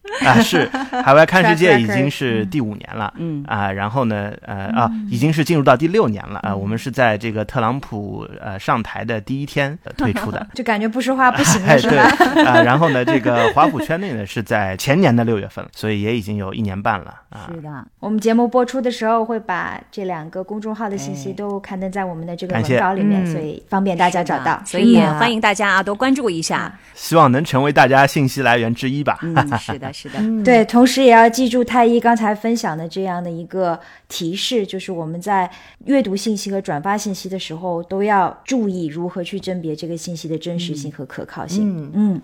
[0.24, 0.68] 啊，是
[1.04, 12.50] 海外看世界已经是第五年了，嗯啊，然后呢，呃啊，已经是进入到第六年了啊，我们是在这个特朗普呃上台的第一天呃推出的， 就感觉不说话不行是对吧？
[12.50, 17.50] 啊，然后呢，这个华府圈内呢是在前年的六月份，所以也已经有一年半了啊。
[17.54, 17.68] 是的，
[18.00, 24.60] 我们节目播出的时候会把这两个公众号的信息哎都刊登在我们的这个文稿里面，嗯所以方便大家找到。
[24.64, 26.80] 所以嗯欢迎大家啊多关注一下啊。
[26.94, 29.18] 希望能成为大家信息来源之一吧。
[29.22, 30.44] 嗯， 是的，是的。
[30.44, 35.50] 对同时也要记住太医刚才分享的这样的一个提示就是我们在
[35.86, 41.90] 阅读信息和转发信息的时候都要注意如何去甄别这个信息的真实性和可靠性嗯。
[41.94, 42.22] 嗯。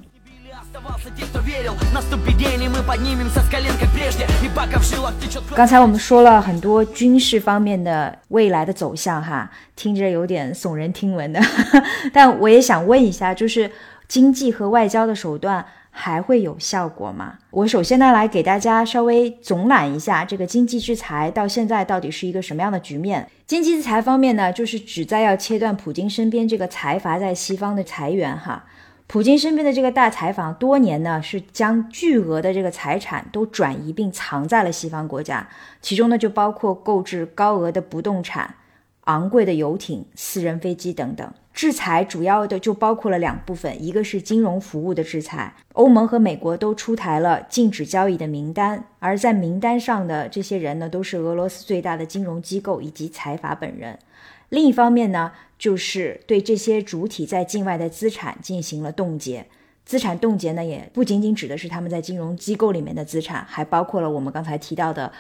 [5.56, 11.40] 刚才我们说了很多军事方面的未来的走向哈听着有点耸人听闻的。
[12.12, 13.70] 但我也想问一下就是
[14.06, 15.64] 经济和外交的手段
[15.96, 17.38] 还会有效果吗？
[17.50, 23.30] 我首先呢，来给大家稍微总览一下这个经济制裁到现在到底是一个什么样的局面。
[23.46, 28.64] 经济制裁方面呢，就是旨在要切断普京身边这个财阀在西方的财源，哈。
[29.06, 35.46] 普京身边的这个大财阀多年呢，是将巨额的这个财产都转移并藏在了西方国家，
[35.80, 38.52] 其中呢就包括购置高额的不动产、
[39.04, 41.32] 昂贵的游艇、私人飞机等等。
[41.52, 53.96] 制裁主要的就包括了两部分，一个是金融服务的制裁，欧盟和美国都出台了禁止交易的名单，而在名单上的这些人呢，都是俄罗斯最大的金融机构以及财阀本人。
[54.48, 59.46] 另一方面呢，就是对这些主体在境外的资产进行了冻结。
[59.84, 65.12] 资产冻结呢，也不仅仅指的是他们在金融机构里面的资产，还包括了我们刚才提到的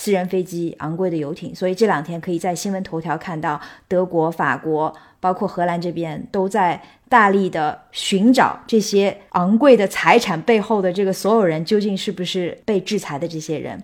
[0.00, 1.52] 私人飞机、昂贵的游艇。
[1.52, 13.82] 所以这两天可以在新闻头条看到，德国、法国，包括荷兰这边都在大力的寻找这些昂贵的财产背后的这个所有人究竟是不是被制裁的这些人。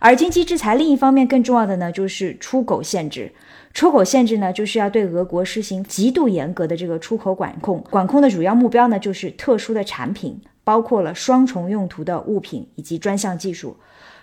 [0.00, 3.32] 而经济制裁另一方面更重要的呢，就是出口限制。
[3.72, 7.84] 出口限制呢，就是要对俄国实行极度严格的这个出口管控。
[7.88, 13.76] 管控的主要目标呢，就是特殊的产品，包括了双重用途的物品以及专项技术。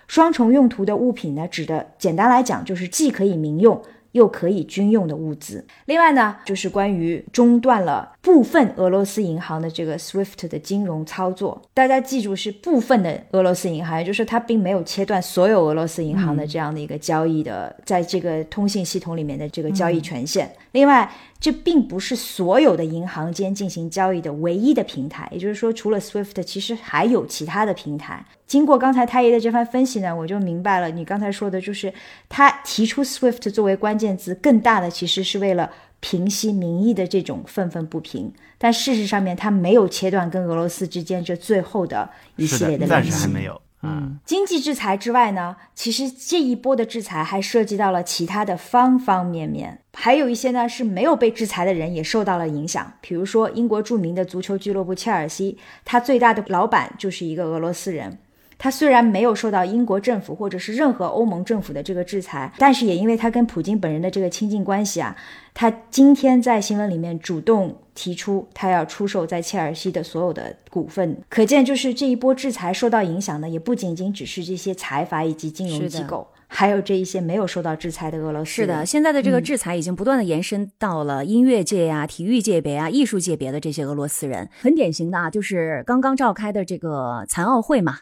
[0.06, 3.80] 双重用途的物品呢，指的简单来讲就是既可以民用
[4.12, 5.66] 又可以军用的物资。
[5.86, 11.60] 另外呢，就是关于中断了部分俄罗斯银行的这个 SWIFT 的金融操作。
[11.74, 20.48] 大家记住是部分的俄罗斯银行，也就是它并没有切断所有俄罗斯银行的这样的一个交易的，在这个通信系统里面的这个交易权限。
[20.70, 21.10] 另外，
[21.44, 28.24] 这并不是所有的银行间进行交易的唯一的平台，也就是说，除了 SWIFT，其实还有其他的平台。
[28.46, 31.92] 经过刚才太爷的这番分析呢，我就明白了，你刚才说的就是
[32.30, 38.32] 他提出 SWIFT 作为关键字，更大的其实是为了平息民意的这种愤愤不平。
[38.56, 43.10] 但事实上面，他没有切断跟俄罗斯之间这最后的一系列的，联系。
[43.10, 44.18] 暂时还没有嗯。
[44.24, 52.92] 经济制裁之外呢，其实这一波的制裁还涉及到了其他的方方面面，还有一些呢是没有被制裁的人也受到了影响。
[53.00, 58.18] 比如说，英国著名的足球俱乐部切尔西，他最大的老板就是一个俄罗斯人。
[58.64, 65.14] 他虽然没有受到英国政府或者是任何欧盟政府的这个制裁，但是也因为他跟普京本人的这个亲近关系啊，
[65.52, 78.50] 他今天在新闻里面主动提出他要出售在切尔西的所有的股份，可见就是这一波制裁受到影响的也不仅仅只是这些财阀以及金融机构，还有这一些没有受到制裁的俄罗斯。
[78.50, 84.48] 是的，现在的这个制裁已经不断的延伸到了音乐界呀、体育界别啊、艺术界别的这些俄罗斯人。
[84.62, 87.98] 很典型的啊，就是刚刚召开的这个残奥会嘛。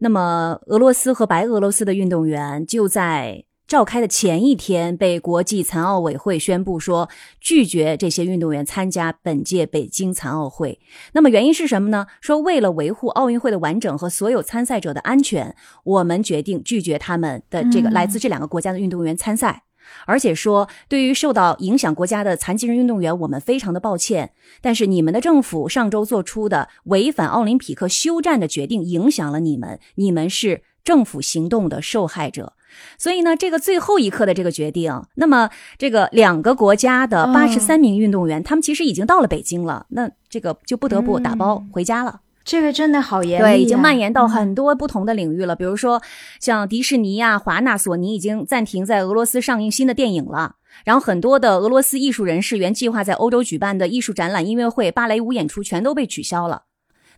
[0.00, 7.10] 那么，俄罗斯和白俄罗斯的运动员就在召开的前一天，被国际残奥委会宣布说
[7.40, 10.80] 拒绝这些运动员参加本届北京残奥会。
[11.12, 12.06] 那么原因是什么呢？
[12.20, 15.54] 说为了维护奥运会的完整和所有参赛者的安全，
[15.84, 19.64] 我们决定拒绝他们的这个嗯来自这两个国家的运动员参赛。
[20.06, 24.32] 而且说，对于受到影响国家的残疾人运动员，我们非常的抱歉。
[24.60, 32.54] 但是你们的政府上周做出的违反奥林匹克休战的决定，影响了你们，你们是政府行动的受害者。
[32.98, 35.48] 所以呢，这个最后一刻的这个决定，那么
[35.78, 42.20] 这个两个国家的嗯八十三名运动员，他们其实已经到了北京了，那这个就不得不打包回家了。
[42.48, 45.54] 这个真的好严厉、啊，对，已经蔓延到很多不同的领域了。
[45.54, 46.00] 比如说，
[46.40, 50.54] 像迪士尼呀、华纳、索尼已经暂停在俄罗斯上映新的电影了。
[50.82, 56.62] 然后，很多的俄罗斯艺术人士原计划在欧洲举办的艺术展览、音乐会、芭蕾舞演出全都被取消了。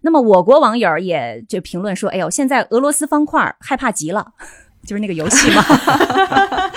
[0.00, 4.32] 那么，我国网友也就评论说：“哎呦，现在俄罗斯方块害怕极了，
[4.84, 5.62] 就是那个游戏嘛。”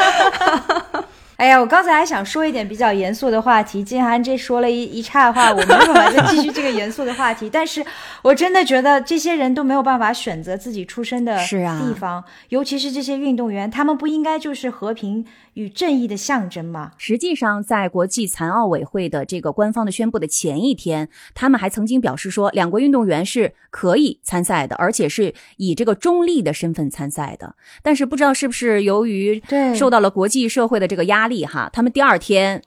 [1.38, 7.50] 哎呀，我刚才还想说一点比较严肃的话题，金涵这说了一一岔话，我没办法再继续这个严肃的话题。
[7.50, 7.84] 但是
[8.22, 16.92] 我真的觉得这些人都没有办法选择自己出生的是啊地方，尤其是这些运动员，他们不应该就是和平与正义的象征吗？
[16.98, 27.56] 实际上，在国际残奥委会的这个官方的宣布的前一天，他们还曾经表示说，两国运动员是可以参赛的，而且是以这个中立的身份参赛的。
[27.82, 32.62] 但是不知道是不是由于对受到了国际社会的这个压力哈，他们第二天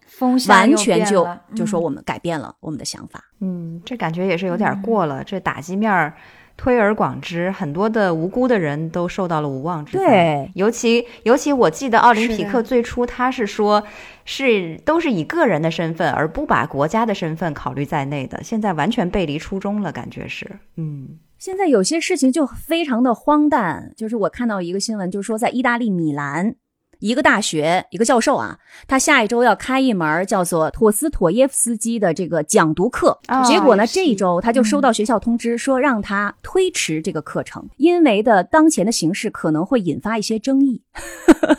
[0.49, 3.25] 完全就就说嗯我们改变了我们的想法。
[3.41, 6.15] 嗯，这感觉也是有点过了，这打击面儿
[6.57, 10.05] 推而广之，很多的无辜的人都受到了无妄之灾。
[10.05, 13.83] 对，尤其尤其我记得奥林匹克最初他是说，
[14.25, 18.43] 是都是以个人的身份，而不把国家的身份考虑在内的。
[18.43, 26.55] 现在完全背离初衷了，感觉是，嗯，现在有些事情就非常的荒诞，就是我看到一个新闻，就是说在意大利米兰。
[26.99, 40.83] 一个大学一个教授啊，他下一周要开一门叫做托斯妥耶夫斯基的这个讲读课，哦结果呢，这一周他就收到学校通知说让他推迟这个课程，因为的当前的形势可能会引发一些争议。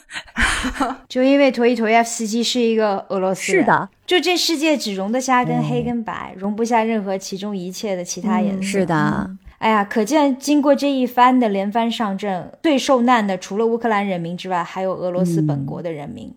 [1.07, 8.59] 就因为陀伊陀耶夫斯基是一个俄罗斯人，是的，就这世界只容得下跟黑跟白，容不下任何其中一切的其他颜色。
[8.59, 9.29] 嗯是的，
[9.59, 16.33] 哎呀，可见经过这一番的连番上阵，最受难的除了乌克兰人民之外，还有俄罗斯本国的人民。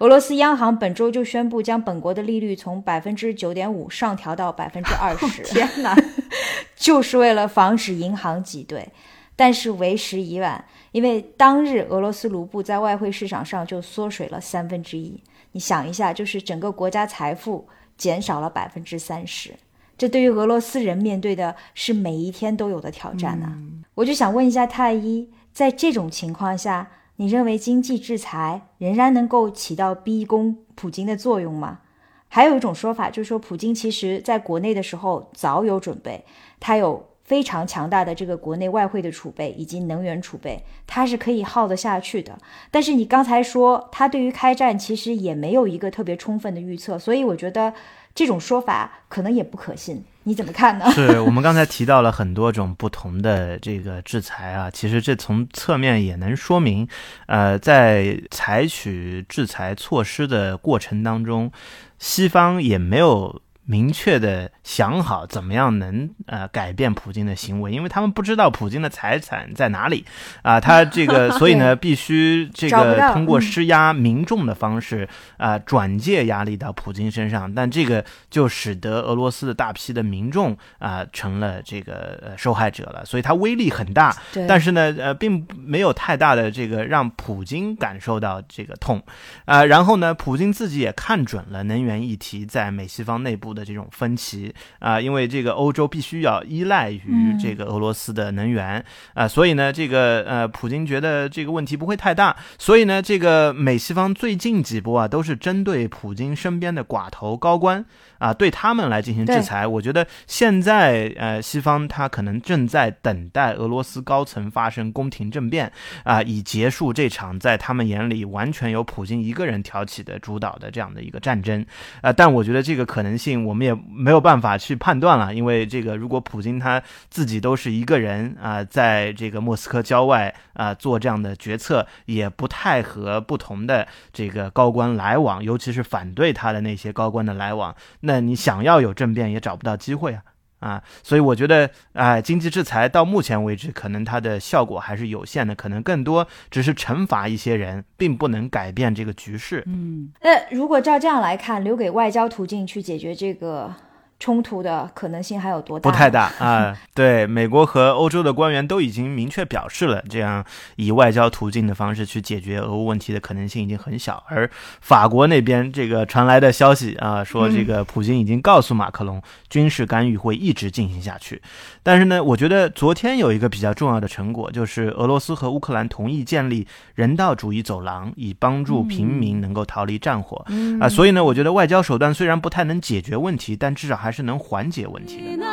[0.00, 5.96] 俄罗斯央行本周就宣布将本国的利率从百分之九点五上调到百分之二十， 天哪，
[6.76, 8.88] 就是为了防止银行挤兑。
[9.34, 15.22] 但是为时已晚，因为当日俄罗斯卢布在外汇市场上就缩水了三分之一。
[15.52, 17.66] 你想一下，就是整个国家财富
[17.96, 19.54] 减少了百分之三十，
[19.98, 23.52] 这对于俄罗斯人面对的是每一天都有的挑战呐、
[23.96, 31.80] 我就想问一下太医，在这种情况下，你认为经济制裁仍然能够起到逼宫普京的作用吗？
[32.28, 36.24] 还有一种说法就是说，普京其实在国内的时候早有准备，
[36.60, 42.38] 他有非常强大的这个国内外汇的储备以及能源储备，他是可以耗得下去的。
[42.70, 47.74] 但是你刚才说他对于开战其实也没有一个特别充分的预测，所以我觉得
[48.18, 50.02] 这种说法可能也不可信。
[50.24, 50.90] 你怎么看呢？
[50.90, 56.88] 是我们刚才提到了很多种不同的这个制裁啊， 其实这从侧面也能说明，
[57.26, 61.52] 呃，在采取制裁措施的过程当中，
[62.00, 63.40] 西方也没有。
[63.70, 70.06] 明确的想好怎么样能呃改变普京的行为，因为他们不知道普京的财产在哪里
[70.40, 84.16] 啊、他这个 所以呢必须这个通过嗯施压民众的方式啊、转借压力到普京身上，但这个就使得俄罗斯的大批的民众啊、成了这个呃受害者了，所以它威力很大，
[84.48, 89.04] 但是呢呃并没有太大的这个让普京感受到这个痛。
[89.44, 107.84] 啊、然后呢普京自己也看准了能源议题在美西方内部的这种分歧啊、因为这个欧洲必须要依赖于这个俄罗斯的能源啊、所以呢，这个呃，普京觉得这个问题不会太大，所以呢，这个美西方最近几波啊，都是针对普京身边的寡头高官
[108.18, 109.66] 啊，对他们来进行制裁。
[109.66, 115.72] 我觉得现在呃，西方他可能正在等待俄罗斯高层发生宫廷政变
[116.04, 121.64] 啊，以结束这场在他们眼里完全由普京一个人挑起的主导的这样的一个战争。
[122.02, 140.22] 啊，但我觉得这个可能性我们也没有办法去判断了，因为这个如果普京他自己都是一个人啊、在这个莫斯科郊外啊、做这样的决策，也不太和不同的这个高官来往，尤其是反对他的那些高官的来往，那你想要有政变也找不到机会啊。
[140.60, 149.62] 啊，所以我觉得，啊、经济制裁到目前为止，可能它的效果还是有限的，可能更多只是惩罚一些人，并不能改变这个局势。
[149.66, 153.72] 嗯，那如果照这样来看，留给外交途径去解决这个
[154.18, 155.90] 冲突的可能性还有多大？
[155.90, 156.10] 不太。
[156.10, 156.76] 大啊。
[156.94, 160.44] 对，美国和欧洲的官员都已经明确表示了，这样
[160.76, 164.22] 以外交途径的方式去解决俄乌问题的可能性已经很小。
[164.28, 164.50] 而
[164.80, 171.40] 法国那边这个传来的消息啊， 说这个普京已经告诉马克龙，军事干预会一直进行下去。
[171.82, 180.44] 但是呢，我觉得昨天有一个比较重要的成果，就是俄罗斯和乌克兰同意建立人道主义走廊，以帮助平民能够逃离战火。
[180.80, 185.44] 啊，所以呢，我觉得外交手段虽然不太能解决问题，但至少还还是能缓解问题的。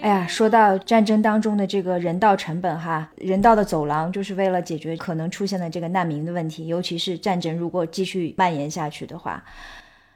[0.00, 9.44] 哎呀，说到战争当中的这个人道成本，哈，人道的走廊就是为了解决可能出现的这个难民的问题，尤其是战争如果继续蔓延下去的话。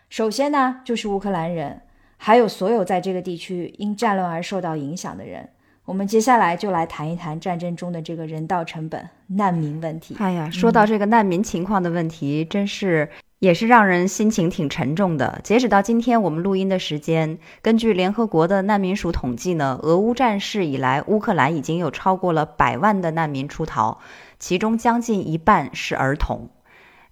[0.09, 1.83] 首先呢，就是乌克兰人
[2.17, 5.47] 还有所有在这个地区因战乱而受到影响的人。
[5.85, 10.17] 我们接下来就来谈一谈战争中的这个人道成本、难民问题。
[10.19, 13.11] 哎呀，说到这个难民情况的问题，真是……
[13.43, 15.41] 也是让人心情挺沉重的。
[15.43, 23.99] 截止到今天我们录音的时间，根据联合国的难民署统计呢，俄乌战事以来，乌克兰已经有超过了百万的难民出逃，
[24.39, 26.51] 其中将近一半是儿童。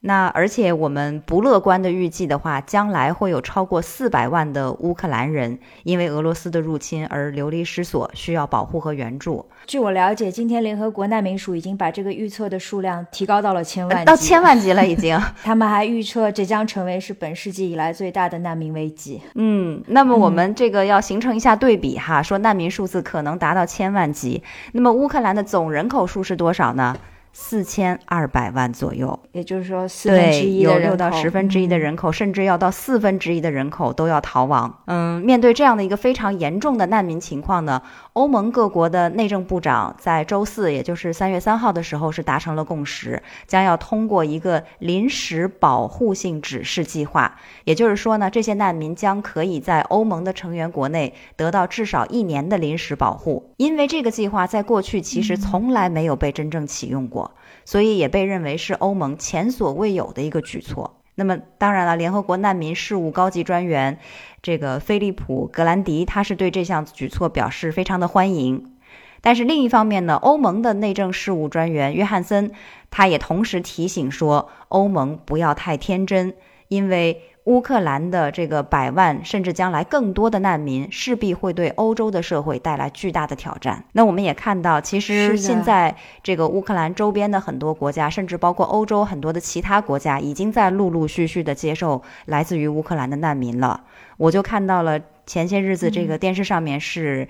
[0.02, 9.44] 那而且我们不乐观的预计的话，将来会有超过四百万的乌克兰人因为俄罗斯的入侵而流离失所，需要保护和援助。
[9.66, 15.20] 据我了解，今天联合国难民署已经把这个预测的数量提高到了千万，到千万级了已经。
[15.44, 19.20] 他们还预测这将成为是本世纪以来最大的难民危机。
[19.35, 26.97] 嗯，那么我们这个要形成一下对比哈，说难民数字可能达到千万级，那么乌克兰的总人口数是多少呢？
[27.32, 34.82] 四千二百万左右，也就是说四分之，一的人口，有六到十分之一的人口，甚至要到四分之一的人口都要逃亡。
[34.86, 37.81] 嗯，面对这样的一个非常严重的难民情况呢，
[38.15, 47.39] 欧盟各国的内政部长在周四，也就是三月三号的时候是达成了共识，将要通过一个临时保护性指示计划。
[47.65, 57.30] 也就是说呢，这些难民将可以在欧盟的成员国内得到至少一年的临时保护，因为这个计划在过去其实从来没有被真正启用过。
[57.70, 60.97] 所以也被认为是欧盟前所未有的一个举措。
[61.14, 64.01] 那么，当然了，联合国难民事务高级专员
[64.42, 68.72] 这个菲利普·格兰迪，他是对这项举措表示非常的欢迎。
[69.20, 72.51] 但是另一方面呢，欧盟的内政事务专员约翰森，
[72.90, 76.34] 他也同时提醒说，欧盟不要太天真，
[76.66, 83.85] 因为乌克兰的这个百万甚至将来更多的难民，势必会对欧洲的社会带来巨大的挑战。
[83.90, 93.82] 那我们也看到，其实现在这个乌克兰周边的很多国家，甚至包括欧洲很多的其他国家，已经在陆陆续续的接受来自于乌克兰的难民了。
[94.16, 97.28] 我就看到了前些日子这个电视上面是，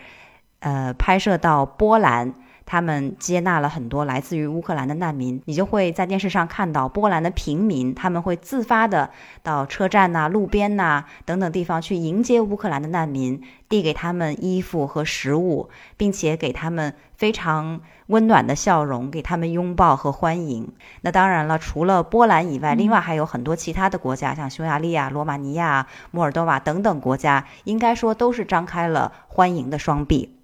[0.59, 2.35] 呃，拍摄到波兰。
[2.71, 9.11] 他们接纳了很多来自于乌克兰的难民，你就会在电视上看到波兰的平民，他们会自发的
[9.43, 20.73] 到车站呐、路边呐、等等地方去迎接乌克兰的难民，递给他们衣服和食物，并且给他们非常温暖的笑容，给他们拥抱和欢迎。
[21.01, 30.37] 那当然了，除了波兰以外，另外还有很多其他的国家，像匈牙利啊、罗马尼亚、摩尔多瓦等等国家，应该说都是张开了欢迎的双臂。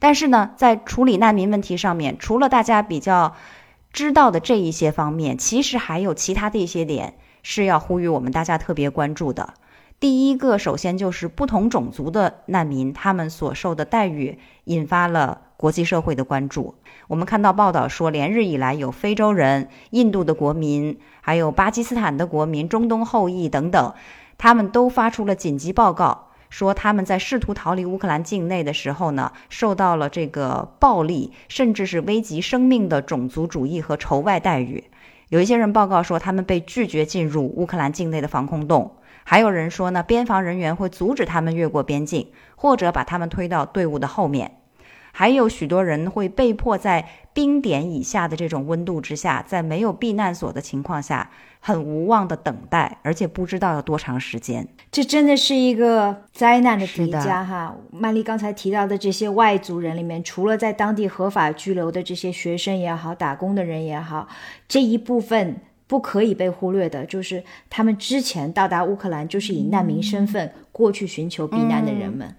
[0.00, 3.34] 但是呢，在处理难民问题上面，除了大家比较
[3.92, 9.54] 知道的这一些方面，其实还有其他的一些点是要呼吁我们大家特别关注的。
[10.00, 16.74] 第一个，首先就是不同种族的难民，他们所受的待遇引发了国际社会的关注。
[17.06, 23.94] 我们看到报道说，连日以来有非洲人、印度的国民，还有巴基斯坦的国民、中东后裔等等，
[24.36, 26.30] 他们都发出了紧急报告。
[26.54, 34.84] 说他们在试图逃离乌克兰境内的时候呢，受到了这个暴力，甚至是危及生命的种族主义和仇外待遇。
[35.30, 38.92] 有一些人报告说，他们被拒绝进入乌克兰境内的防空洞；
[39.24, 44.52] 还有人说呢，边防人员会阻止他们越过边境，或者把他们推到队伍的后面。
[45.16, 51.30] 还有许多人会被迫在冰点以下的这种温度之下，在没有避难所的情况下，
[51.60, 54.66] 很无望的等待，而且不知道要多长时间。
[54.90, 57.76] 这真的是一个灾难的叠加哈。
[57.92, 64.26] 曼丽刚才提到的这些外族人里面，除了在当地合法居留的这些学生也好、打工的人也好，
[64.66, 72.34] 这一部分不可以被忽略的，就是他们之前到达乌克兰就是以难民身份过去寻求避难的人们。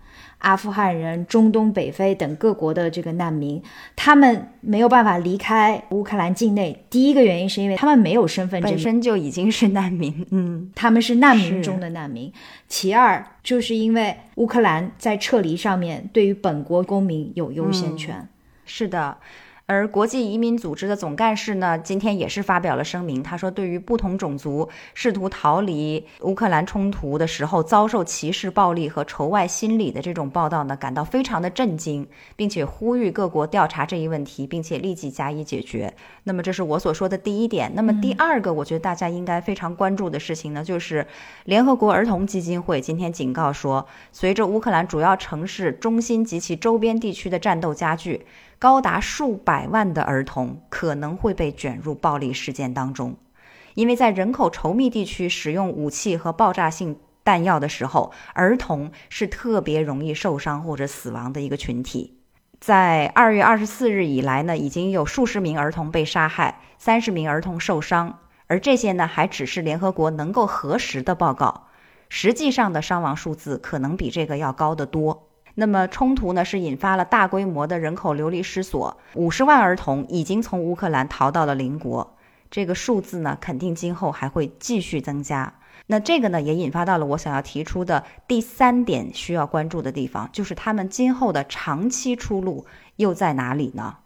[0.45, 3.59] 阿富汗人、中东、北非等各国的这个难民，
[3.95, 6.85] 他们没有办法离开乌克兰境内。
[6.87, 12.31] 第一个原因是因为他们没有身份证本，身就已经是难民，嗯，他们是难民中的难民。
[12.67, 18.27] 其二，就是因为乌克兰在撤离上面对于本国公民有优先权。
[18.65, 19.17] 是的。
[19.67, 35.91] 而国际移民组织的总干事呢，今天也是发表了声明，他说，对于不同种族试图逃离乌克兰冲突的时候遭受歧视、暴力和仇外心理的这种报道呢，感到非常的震惊，并且呼吁各国调查这一问题，并且立即加以解决。
[36.25, 37.71] 那么，这是我所说的第一点。
[37.73, 41.07] 那么，第二个，我觉得大家应该非常关注的事情呢，就是
[41.45, 48.25] 联合国儿童基金会今天警告说，随着乌克兰主要城市中心及其周边地区的战斗加剧，
[48.65, 53.15] 高达数百万的儿童可能会被卷入暴力事件当中，
[53.75, 62.17] 因为在人口稠密地区使用武器和爆炸性弹药的时候，儿童是特别容易受伤或者死亡的一个群体。
[62.59, 68.17] 在二月二十四日以来呢，已经有数十名儿童被杀害，三十名儿童受伤，
[68.47, 71.67] 而这些呢，还只是联合国能够核实的报告，
[72.09, 75.27] 实际上的伤亡数字可能比这个要高得多。
[75.55, 82.15] 那么冲突呢是引发了大规模的人口流离失所，五十万儿童已经从乌克兰逃到了邻国，
[82.51, 85.55] 这个数字呢肯定今后还会继续增加。
[85.87, 92.65] 那这个呢也引发到了我想要提出的第三点需要关注的地方，就是他们今后的长期出路
[92.97, 93.97] 又在哪里呢？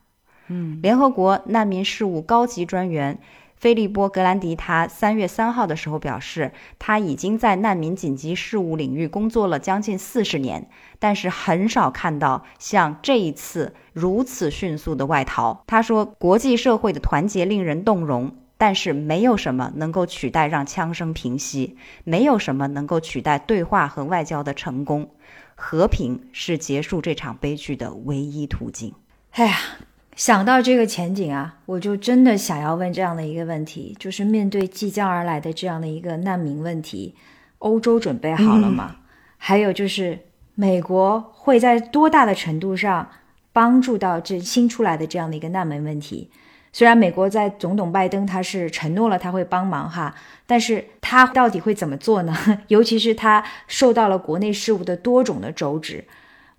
[0.47, 3.19] 嗯，联合国难民事务高级专员。
[3.59, 15.65] 菲利波·格兰迪他三月三号的时候表示，他已经在难民紧急事务领域工作了将近四十年，但是很少看到像这一次如此迅速的外逃。
[15.67, 21.75] 他说，国际社会的团结令人动容，但是没有什么能够取代让枪声平息，
[22.05, 25.09] 没有什么能够取代对话和外交的成功。
[25.55, 28.93] 和平是结束这场悲剧的唯一途径。
[29.31, 29.57] 哎呀。
[30.19, 37.15] 想到这个前景啊，我就真的想要问这样的一个问题：，就是面对即将而来的这样的一个难民问题，
[37.59, 38.97] 欧洲准备好了吗？
[39.37, 40.19] 还有就是，
[40.55, 43.09] 美国会在多大的程度上
[43.53, 46.29] 帮助到这新出来的这样的一个难民问题？
[46.73, 50.13] 虽然美国在总统拜登他是承诺了他会帮忙哈，
[50.45, 52.35] 但是他到底会怎么做呢？
[52.67, 56.03] 尤其是他受到了国内事务的多种的肘指。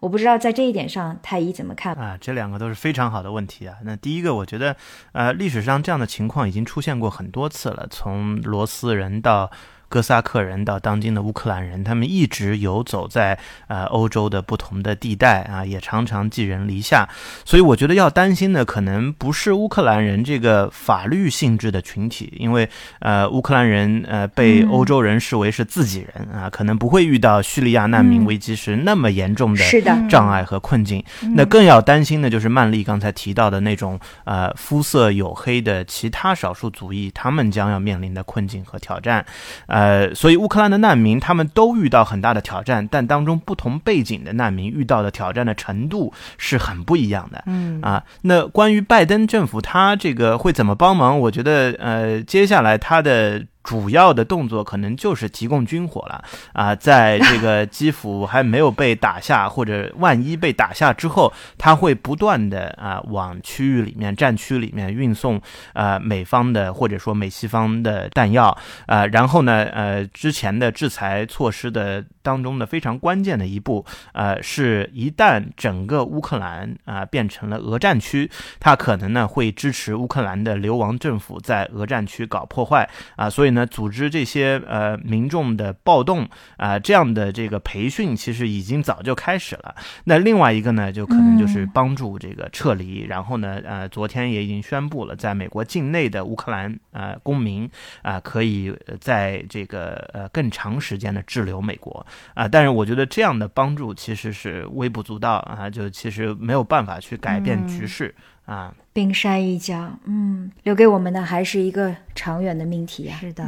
[0.01, 2.19] 我不知道在这一点上，太医怎么看啊？
[2.21, 3.77] 这两个都是非常好的问题啊。
[3.85, 4.75] 那第一个，我觉得，
[5.13, 9.51] 呃，历史上这样的情况已经出现过很多次了，从罗斯人到。
[9.91, 13.37] 哥萨克人到当今的乌克兰人，他们一直游走在
[13.67, 17.09] 呃欧洲的不同的地带啊，也常常寄人篱下。
[17.45, 29.65] 所以我觉得要担心的可能不是乌克兰人这个法律性质的群体，因为呃乌克兰人呃被欧洲人视为是自己人啊，可能不会遇到叙利亚难民危机时那么严重的
[30.09, 31.05] 障碍和困境。
[31.35, 39.27] 那更要担心的就是曼丽刚才提到的那种呃肤色黝黑的其他少数族裔，他们将要面临的困境和挑战
[39.67, 39.80] 啊。
[39.80, 39.80] 呃，
[40.15, 47.43] 所以乌克兰的难民他们都遇到很大的挑战，但当中不同背景的难民遇到的挑战的程度是很不一样的。
[47.47, 51.19] 嗯啊，那关于拜登政府他这个会怎么帮忙？
[51.19, 53.45] 我觉得呃，接下来他的。
[53.63, 56.25] 主要的动作可能就是提供军火了
[56.55, 65.41] 啊，在这个基辅还没有被打下，或者万一被打下之后，他会不断的啊往区域里面、战区里面运送
[65.75, 68.57] 啊美方的或者说美西方的弹药
[68.87, 73.85] 啊，然后呢，呃，之前的制裁措施的当中的非常关键的一步，
[74.15, 83.50] 呃，是一旦整个乌克兰啊变成了俄战区，他可能呢会支持乌克兰的流亡政府在俄战区搞破坏啊，所以。
[83.51, 89.75] 呢，组织这些呃民众的暴动啊，这样的这个培训其实已经早就开始了。
[90.05, 93.01] 那另外一个呢，就可能就是帮助这个撤离。
[93.07, 97.69] 然后呢，呃，昨天也已经宣布了，在美国境内的乌克兰呃公民
[98.03, 102.49] 啊，可以在这个呃更长时间的滞留美国啊。
[102.49, 108.15] 但是我觉得这样的帮助其实是微不足道啊，就其实没有办法去改变局势。
[108.45, 113.17] 啊，冰山一角，嗯，留给我们的还是一个长远的命题啊。
[113.21, 113.45] 是的。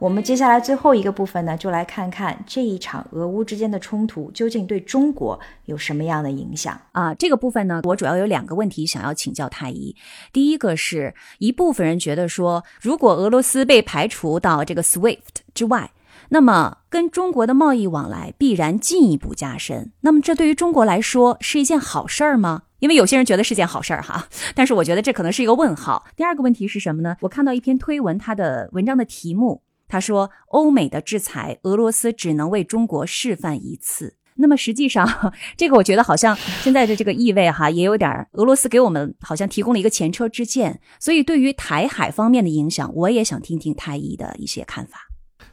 [0.00, 7.14] 我们接下来最后一个部分呢，就来看看这一场俄乌之间的冲突究竟对中国有什么样的影响啊？
[7.14, 9.94] 这个部分呢，我主要有两个问题想要请教太医。
[10.32, 15.18] 第一个是一部分人觉得说，如果俄罗斯被排除到这个 SWIFT
[15.54, 15.88] 之外。
[16.30, 19.92] 那么，跟中国的贸易往来必然进一步加深。
[20.02, 22.62] 那么，这对于中国来说是一件好事儿吗？
[22.80, 26.06] 因为有些人觉得是件好事儿哈， 但是我觉得这可能是一个问号。
[26.14, 27.16] 第二个问题是什么呢？
[27.22, 34.14] 我看到一篇推文，它的文章的题目，他说欧美的制裁，俄罗斯只能为中国示范一次。
[34.36, 40.80] 那么实际上， 这个我觉得好像现在的这个意味哈，也有点俄罗斯给我们好像提供了一个前车之鉴。
[41.00, 45.07] 所以，对于台海方面的影响，我也想听听太医的一些看法。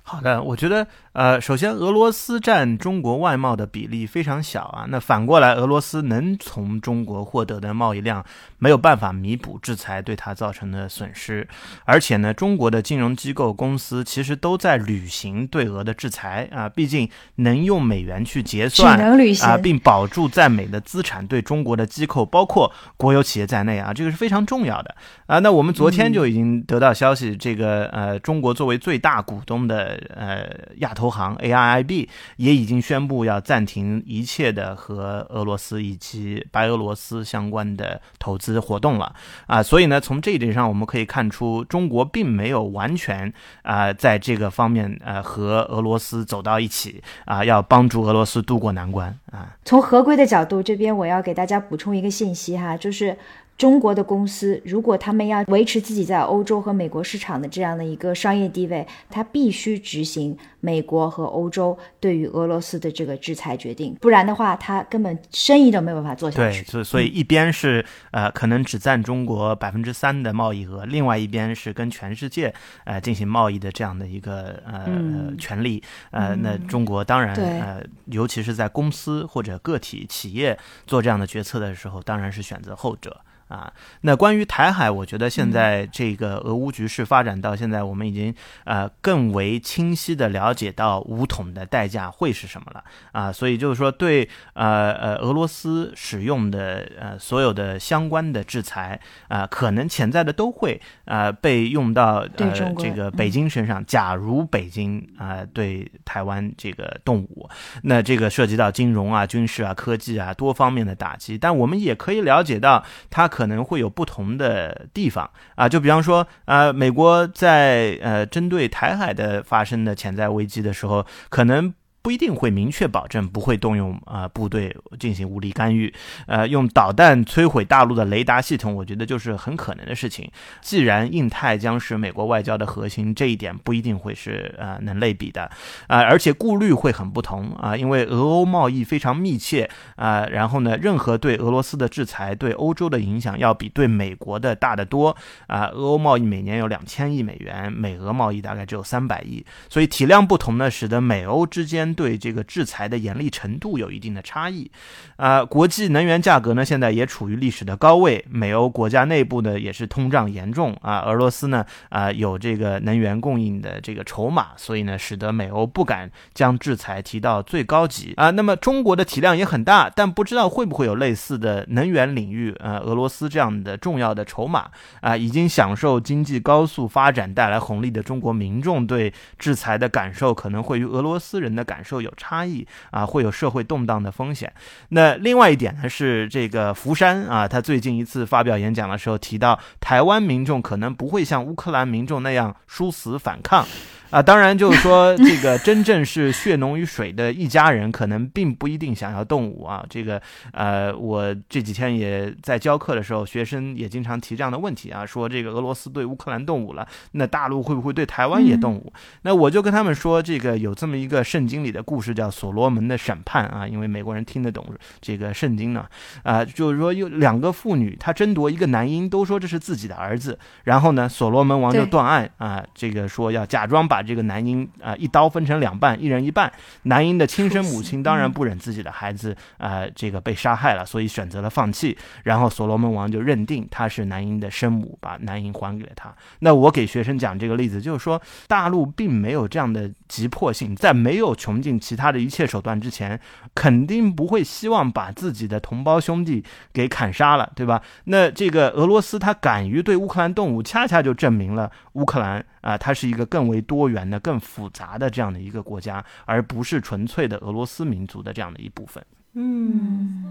[0.07, 0.87] 好的，我觉得。
[1.15, 4.85] 呃，首先，俄罗斯占中国外贸的比例非常小啊。
[4.89, 8.21] 那反过来，俄罗斯能从中国获得的贸易量
[8.57, 11.47] 没有办法弥补制裁对它造成的损失。
[11.85, 16.67] 而且呢，中国的金融机构公司其实都在履行对俄的制裁啊。
[16.67, 18.99] 毕竟能用美元去结算
[19.41, 24.93] 啊，并保住在美的资产，对中国的机构，包括国有企业在内啊，这个是非常重要的
[25.27, 25.39] 啊。
[25.39, 30.47] 那我们昨天就已经得到消息，这个呃，中国作为最大股东的呃
[30.79, 31.05] 亚投。
[31.15, 39.15] 行 AIIB 也已经宣布要暂停一切的和俄罗斯以及白俄罗斯相关的投资活动了
[39.47, 43.31] 啊，所以呢，从这一点上我们可以看出，中国并没有完全
[43.61, 49.55] 啊在这个方面呃和俄罗斯走到一起啊，要帮助俄罗斯渡过难关啊。
[49.63, 53.17] 从合规的角度这边，我要给大家补充一个信息哈，就是。
[53.57, 66.63] 中国的公司如果他们要维持自己在欧洲和美国市场的这样的一个商业地位，他必须执行美国和欧洲对于俄罗斯的这个制裁决定，不然的话，他根本生意都没有办法做下对，去。
[66.65, 72.53] 所以所以一边是呃可能只占中国百分之三的贸易额，另外一边是跟全世界
[72.83, 75.81] 呃进行贸易的这样的一个呃、权利。
[76.11, 83.21] 呃，那中国当然对呃，尤其是在公司或者个体企业做这样的决策的时候，当然是选择后者。
[83.47, 92.83] 啊，那关于台海，我觉得现在这个俄乌局势发展到现在，我们已经呃更为清晰的了解到武统的代价会是什么了。
[93.11, 103.85] 啊，所以就是说对呃呃俄罗斯使用的呃所有的相关的制裁啊、可能潜在的都会呃被用到呃这个北京身上。
[103.85, 107.47] 假如北京啊、对台湾这个动武，
[107.83, 121.73] 那这个涉及到金融啊、军事啊、科技啊多方面的打击，但我们也可以了解到它可能会有不同的地方啊，就比方说，呃，美国在呃针对台海的发生的潜在危机的时候，可能。
[122.05, 125.91] 不一定会明确保证不会动用啊、部队进行武力干预，
[126.27, 130.29] 呃，用导弹摧毁大陆的雷达系统，我觉得就是很可能的事情。
[130.61, 135.49] 既然印太将是美国外交的核心，这一点不一定会是呃能类比的，
[135.87, 145.17] 啊、而且顾虑会很不同啊、因为俄欧贸易非常密切啊、然后呢，任何对俄罗斯的制裁对欧洲的影响要比对美国的大得多
[145.47, 154.69] 啊、俄欧贸易每年有两千亿美元，美俄贸易大概只有三百亿，所以体量不同呢，使得美欧之间对这个制裁的严厉程度有一定的差异。
[155.15, 160.99] 啊、国际能源价格呢，现在也处于历史的高位，美欧国家内部呢也是通胀严重啊。
[160.99, 168.29] 俄罗斯呢啊、有这个能源供应的这个筹码，所以呢使得美欧不敢将制裁提到最高级啊。
[168.31, 174.69] 那么中国的体量也很大，但不知道会不会有类似的能源领域呃俄罗斯这样的重要的筹码
[174.99, 184.51] 啊，已经享受经济高速发展带来红利的中国民众对制裁的感受可能会与俄罗斯人的感受有差异啊，会有社会动荡的风险。
[184.89, 193.65] 那另外一点呢是这个福山啊，他最近一次发表演讲的时候提到，台湾民众可能不会像乌克兰民众那样殊死反抗。
[194.09, 199.85] 啊，当然就是说，这个真正是血浓于水的一家人，可能并不一定想要动武啊。
[199.89, 200.21] 这个，
[200.51, 208.93] 呃，我这几天也在教课的时候，学生也经常提这样的问题啊，说这个俄罗斯对乌克兰动武了，那大陆会不会对台湾也动武？
[209.23, 214.65] 那我就跟他们说，这个有这么一个圣经里的故事，叫所罗门的审判啊，因为美国人听得懂
[215.01, 215.85] 这个圣经呢，
[216.23, 226.51] 啊、就是说有两个妇女，她争夺一个男婴，都说这是自己的儿子，然后呢，所罗门王就断案啊，这个说要假装把这个男婴啊、一刀分成两半，一人一半。
[226.83, 231.97] 男婴的亲生母亲 当然不忍自己的孩子啊、这个被杀害了，所以选择了放弃。
[232.23, 236.13] 然后所罗门王就认定她是男婴的生母，把男婴还给了他。
[236.39, 243.19] 那我给学生讲这个例子，就是说大陆并没有这样的急迫性，在没有穷尽其他的一切手段之前，
[243.53, 246.43] 肯定不会希望把自己的同胞兄弟
[246.73, 247.81] 给砍杀了，对吧？
[248.05, 259.03] 那这个俄罗斯他敢于对乌克兰动武，恰恰就证明了乌克兰啊、它是一个更为多元的、更复杂的这样的一个国家，而不是纯粹的俄罗斯民族的这样的一部分。
[259.37, 260.23] 嗯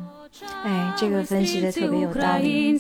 [0.64, 2.78] 哎，这个分析的特别有道理。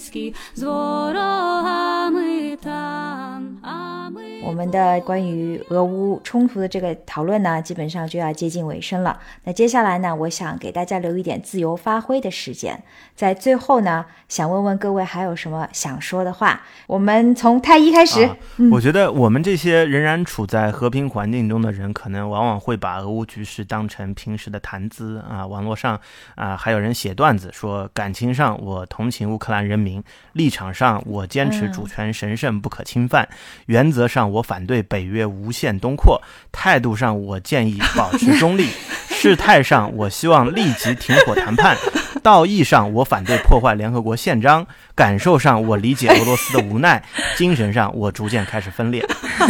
[4.42, 9.18] 我们的关于俄乌冲突的这个讨论呢基本上就要接近尾声了。
[9.44, 12.82] 那接下来呢我想给大家留一点自由发挥的时间。
[13.14, 16.60] 在最后呢想问问各位还有什么想说的话？
[16.86, 18.28] 我们从太医开始
[18.70, 25.98] 我觉得我们这些仍然处在和平环境中的人可能往往会把俄乌局势当成平时的谈资啊网络上
[26.34, 33.28] 啊还有人写段子说感情上我同情乌克兰人民立场上我坚持主权神圣不可侵犯
[33.66, 36.20] 原则上我反对北约无限东扩，
[36.52, 38.68] 态度上我建议保持中立，
[39.10, 41.76] 事态上我希望立即停火谈判。
[42.22, 44.64] 道义上，我反对破坏联合国宪章；
[44.94, 46.98] 感受上，我理解俄罗斯的无奈；
[47.36, 49.04] 精神上，我逐渐开始分裂。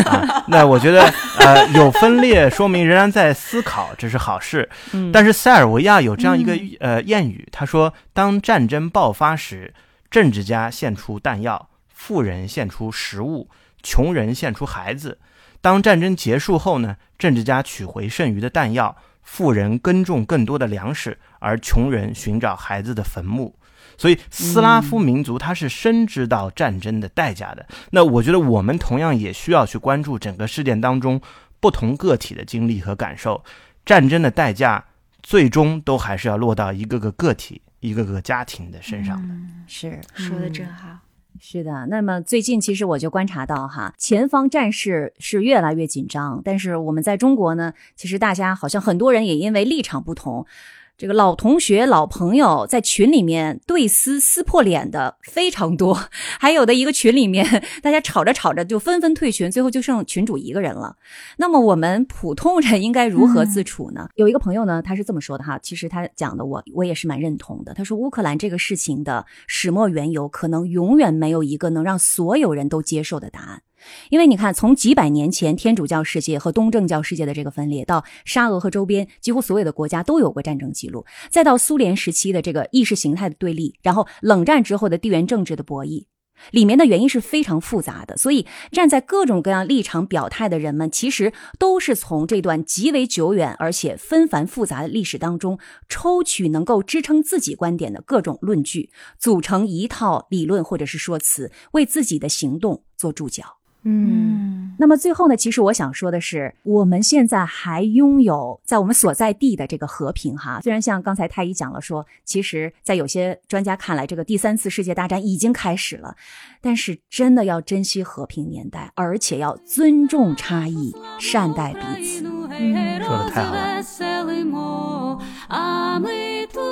[0.07, 1.03] 啊，那我觉得，
[1.39, 4.69] 呃，有分裂说明仍然在思考，这是好事。
[4.93, 9.73] 嗯但是塞尔维亚有这样一个呃谚语，他说，当战争爆发时，
[10.11, 13.49] 政治家献出弹药，富人献出食物，
[13.85, 15.19] 穷人献出孩子；
[15.61, 23.55] 当战争结束后呢，政治家取回剩余的弹药，富人耕种更多的粮食，而穷人寻找孩子的坟墓。
[23.97, 27.65] 所以，斯拉夫民族他是深知到战争的代价的。
[27.91, 31.21] 那我觉得我们同样也需要去关注整个事件当中
[31.61, 33.45] 不同个体的经历和感受。
[33.87, 34.85] 战争的代价
[35.23, 39.35] 最终都还是要落到一个个个体、一个个家庭的身上的。
[39.69, 40.99] 是说的真好。
[41.41, 50.47] 是的，那么最近其实我就观察到哈，前方战事是越来越紧张，但是我们在中国呢，其实大家好像很多人也因为立场不同。
[50.97, 55.99] 这个老同学、老朋友在群里面对撕、撕破脸的非常多，
[56.39, 57.45] 还有的一个群里面，
[57.83, 60.95] 大家吵着吵着就纷纷退群，最后就剩群主一个人了。
[61.37, 64.09] 那么我们普通人应该如何自处呢？
[64.15, 67.75] 有一个朋友呢，他是这么说的哈，其实他讲的我我也是蛮认同的。
[67.75, 73.63] 他说乌克兰这个事情的始末缘由，可能永远没有一个能让所有人都接受的答案。
[74.11, 86.07] 因为你看，从几百年前天主教世界和东正教世界的这个分裂，到沙俄和周边几乎所有的国家都有过战争记录，再到苏联时期的这个意识形态的对立，然后冷战之后的地缘政治的博弈，
[86.51, 88.17] 里面的原因是非常复杂的。
[88.17, 95.59] 所以，站在各种各样立场表态的人们，其实都是从这段极为久远而且纷繁复杂的历史当中
[95.89, 103.59] 抽取能够支撑自己观点的各种论据，组成一套理论或者是说辞，为自己的行动做注脚。
[103.85, 110.61] 嗯，那么最后呢，其实我想说的是，我们现在还拥有在我们所在地的这个和平哈。
[110.63, 116.17] 虽然像刚才太医讲了说，其实，在有些专家看来，这个第三次世界大战已经开始了，
[116.63, 122.25] 但是真的要珍惜和平年代，而且要尊重差异，善待彼此。
[122.25, 125.04] 说的太好了。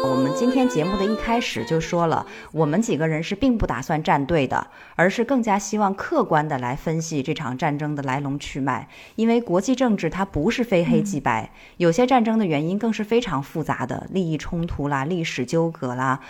[0.05, 4.67] 我们今天节目的一开始就说了，我们几个人是并不打算站队的，
[4.97, 8.89] 而是更加希望客观的来分析这场战争的来龙去脉。
[9.17, 16.21] 因为国际政治它不是非黑即白，有些战争的原因更是非常复杂的，利益冲突啦、历史纠葛啦，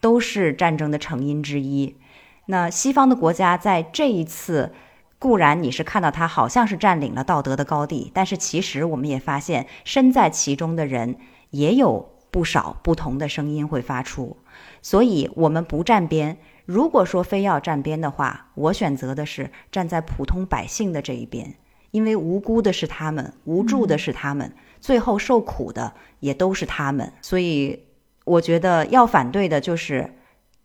[0.00, 1.96] 都是战争的成因之一。
[2.46, 4.72] 那西方的国家在这一次。
[5.18, 11.14] 固然你是看到他好像是占领了道德的高地，但是其实我们也发现，身在其中的人
[11.52, 14.36] 也有不少不同的声音会发出。
[14.82, 16.36] 所以，我们不站边。
[16.64, 21.54] 如果说非要站边的话，我选择的是站在普通百姓的这一边，
[21.90, 27.12] 因为无辜的是他们，无助的是他们，最后受苦的也都是他们。
[27.20, 27.84] 所以，
[28.24, 30.14] 我觉得要反对的就是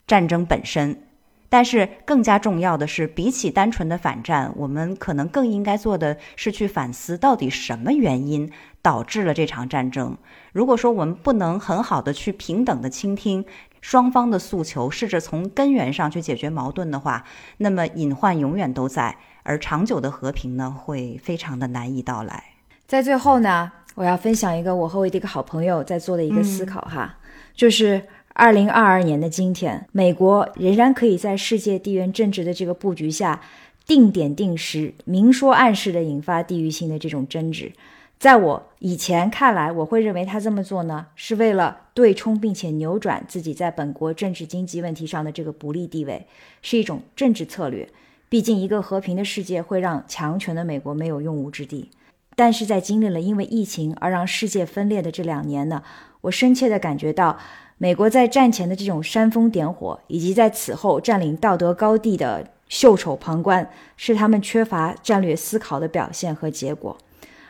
[0.06, 1.07] 战争本身。
[1.50, 8.52] 但是更加重要的是，比起单纯的反战，我们可能更应该做的是去反思，到底什么原因
[8.82, 10.18] 导致了这场战争。
[10.52, 13.46] 如果说我们不能很好的去平等的倾听
[13.80, 17.24] 双方的诉求，试着从根源上去解决矛盾的话，
[17.58, 22.44] 那么隐患永远都在，而长久的和平呢，会非常的难以到来。
[22.86, 27.18] 在最后呢，我要分享一个我和我的一个好朋友在做的一个思考哈，
[27.54, 28.02] 就是。
[28.38, 33.42] 二零二二年的今天，美国仍然可以在世界地缘政治的这个布局下，
[33.88, 37.72] 定点定时、明说暗示的引发地域性的这种争执。
[38.20, 46.28] 在我以前看来，我会认为他这么做呢，是为了对冲并且扭转自己在本国政治经济问题上的这个不利地位，
[46.62, 47.90] 是一种政治策略。
[48.30, 51.90] 毕竟，一个和平的世界会让强权的美国没有用武之地。
[52.36, 55.82] 但是在经历了因为疫情而让世界分裂的这两年呢，
[56.22, 57.40] 我深切地感觉到。
[57.80, 66.98] 美国在战前的这种煽风点火，以及在此后占领道德高地的袖手旁观，是他们缺乏战略思考的表现和结果。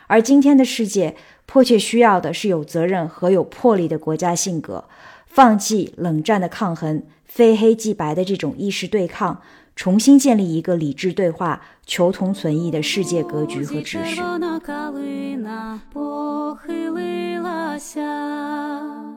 [0.08, 4.84] 而今天的世界迫切需要的是有责任和有魄力的国家性格，
[5.26, 9.42] 放弃冷战的抗衡、非黑即白的这种意识对抗，
[9.78, 14.22] 重新建立一个理智对话、求同存异的世界格局和秩序。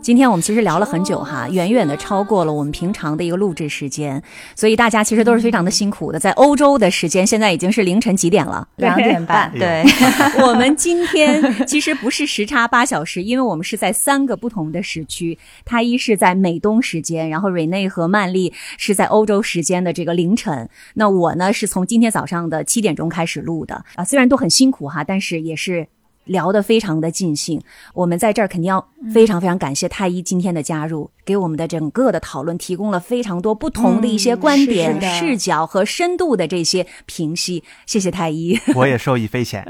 [0.02, 4.22] 今天我们其实聊了很久哈，远远的超过了我们平常的一个录制时间，
[4.56, 6.18] 所以大家其实都是非常的辛苦的。
[6.18, 8.66] 在欧洲的时间，现在已经是凌晨几点了？
[8.76, 9.52] 两点半。
[9.52, 9.84] 对，
[10.42, 15.38] 我们今天其实不是时差八小时，因为我们是在三个不同的时区。
[15.66, 20.68] 他一是在美东时间，然后瑞内和曼丽是在欧洲时间的这个凌晨。
[20.94, 25.86] 那我呢，是从今天早上的七点钟开始录的啊，虽然都很辛苦哈，但是也是。
[26.24, 27.60] 聊得非常的尽兴，
[27.94, 37.64] 我们在这儿肯定要非常非常感谢太医今天的加入，给我们的整个的讨论提供了非常多不同的一些观点、视角和深度的这些评析。
[37.86, 39.64] 谢谢太医，我也受益匪浅，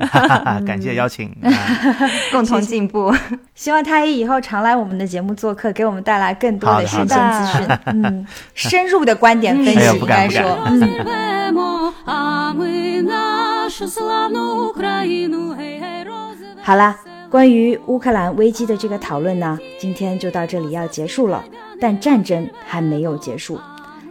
[0.66, 1.34] 感谢邀请，
[2.30, 3.14] 共同进步。
[3.54, 10.80] 希望太医以后常来我们的节目做客，给我们带来更多的深层资讯，嗯，深入的观点分析，应该说，嗯。
[16.70, 16.96] 好啦，
[17.28, 21.44] 关于乌克兰危机的这个讨论呢，今天就到这里要结束了。
[21.80, 23.58] 但战争还没有结束。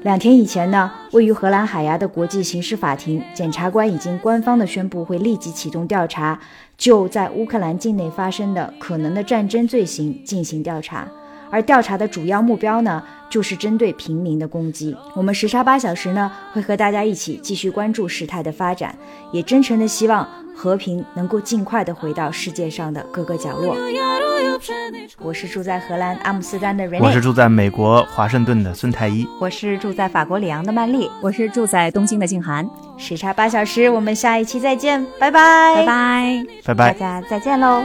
[0.02, 6.38] 两天以前呢，位于荷兰海牙的国际刑事法庭检察官已经官方的宣布会立即启动调查，
[6.78, 11.08] 就在乌克兰境内发生的可能的战争罪行进行调查。
[11.50, 14.94] 而调查的主要目标呢，就是针对平民的攻击。
[15.16, 18.94] 我们时差八小时呢，会和大家一起继续关注事态的发展，
[19.32, 20.28] 也真诚的希望
[20.62, 23.78] 和平能够尽快的回到世界上的各个角落。
[25.22, 27.00] 我是住在荷兰阿姆斯特丹的瑞。
[27.00, 29.26] 我是住在美国华盛顿的孙太医。
[29.40, 31.10] 我是住在法国里昂的曼丽。
[31.22, 32.70] 我是住在东京的静涵。
[32.98, 37.82] 时差八小时，我们下一期再见，拜拜拜拜拜拜，大家再见喽。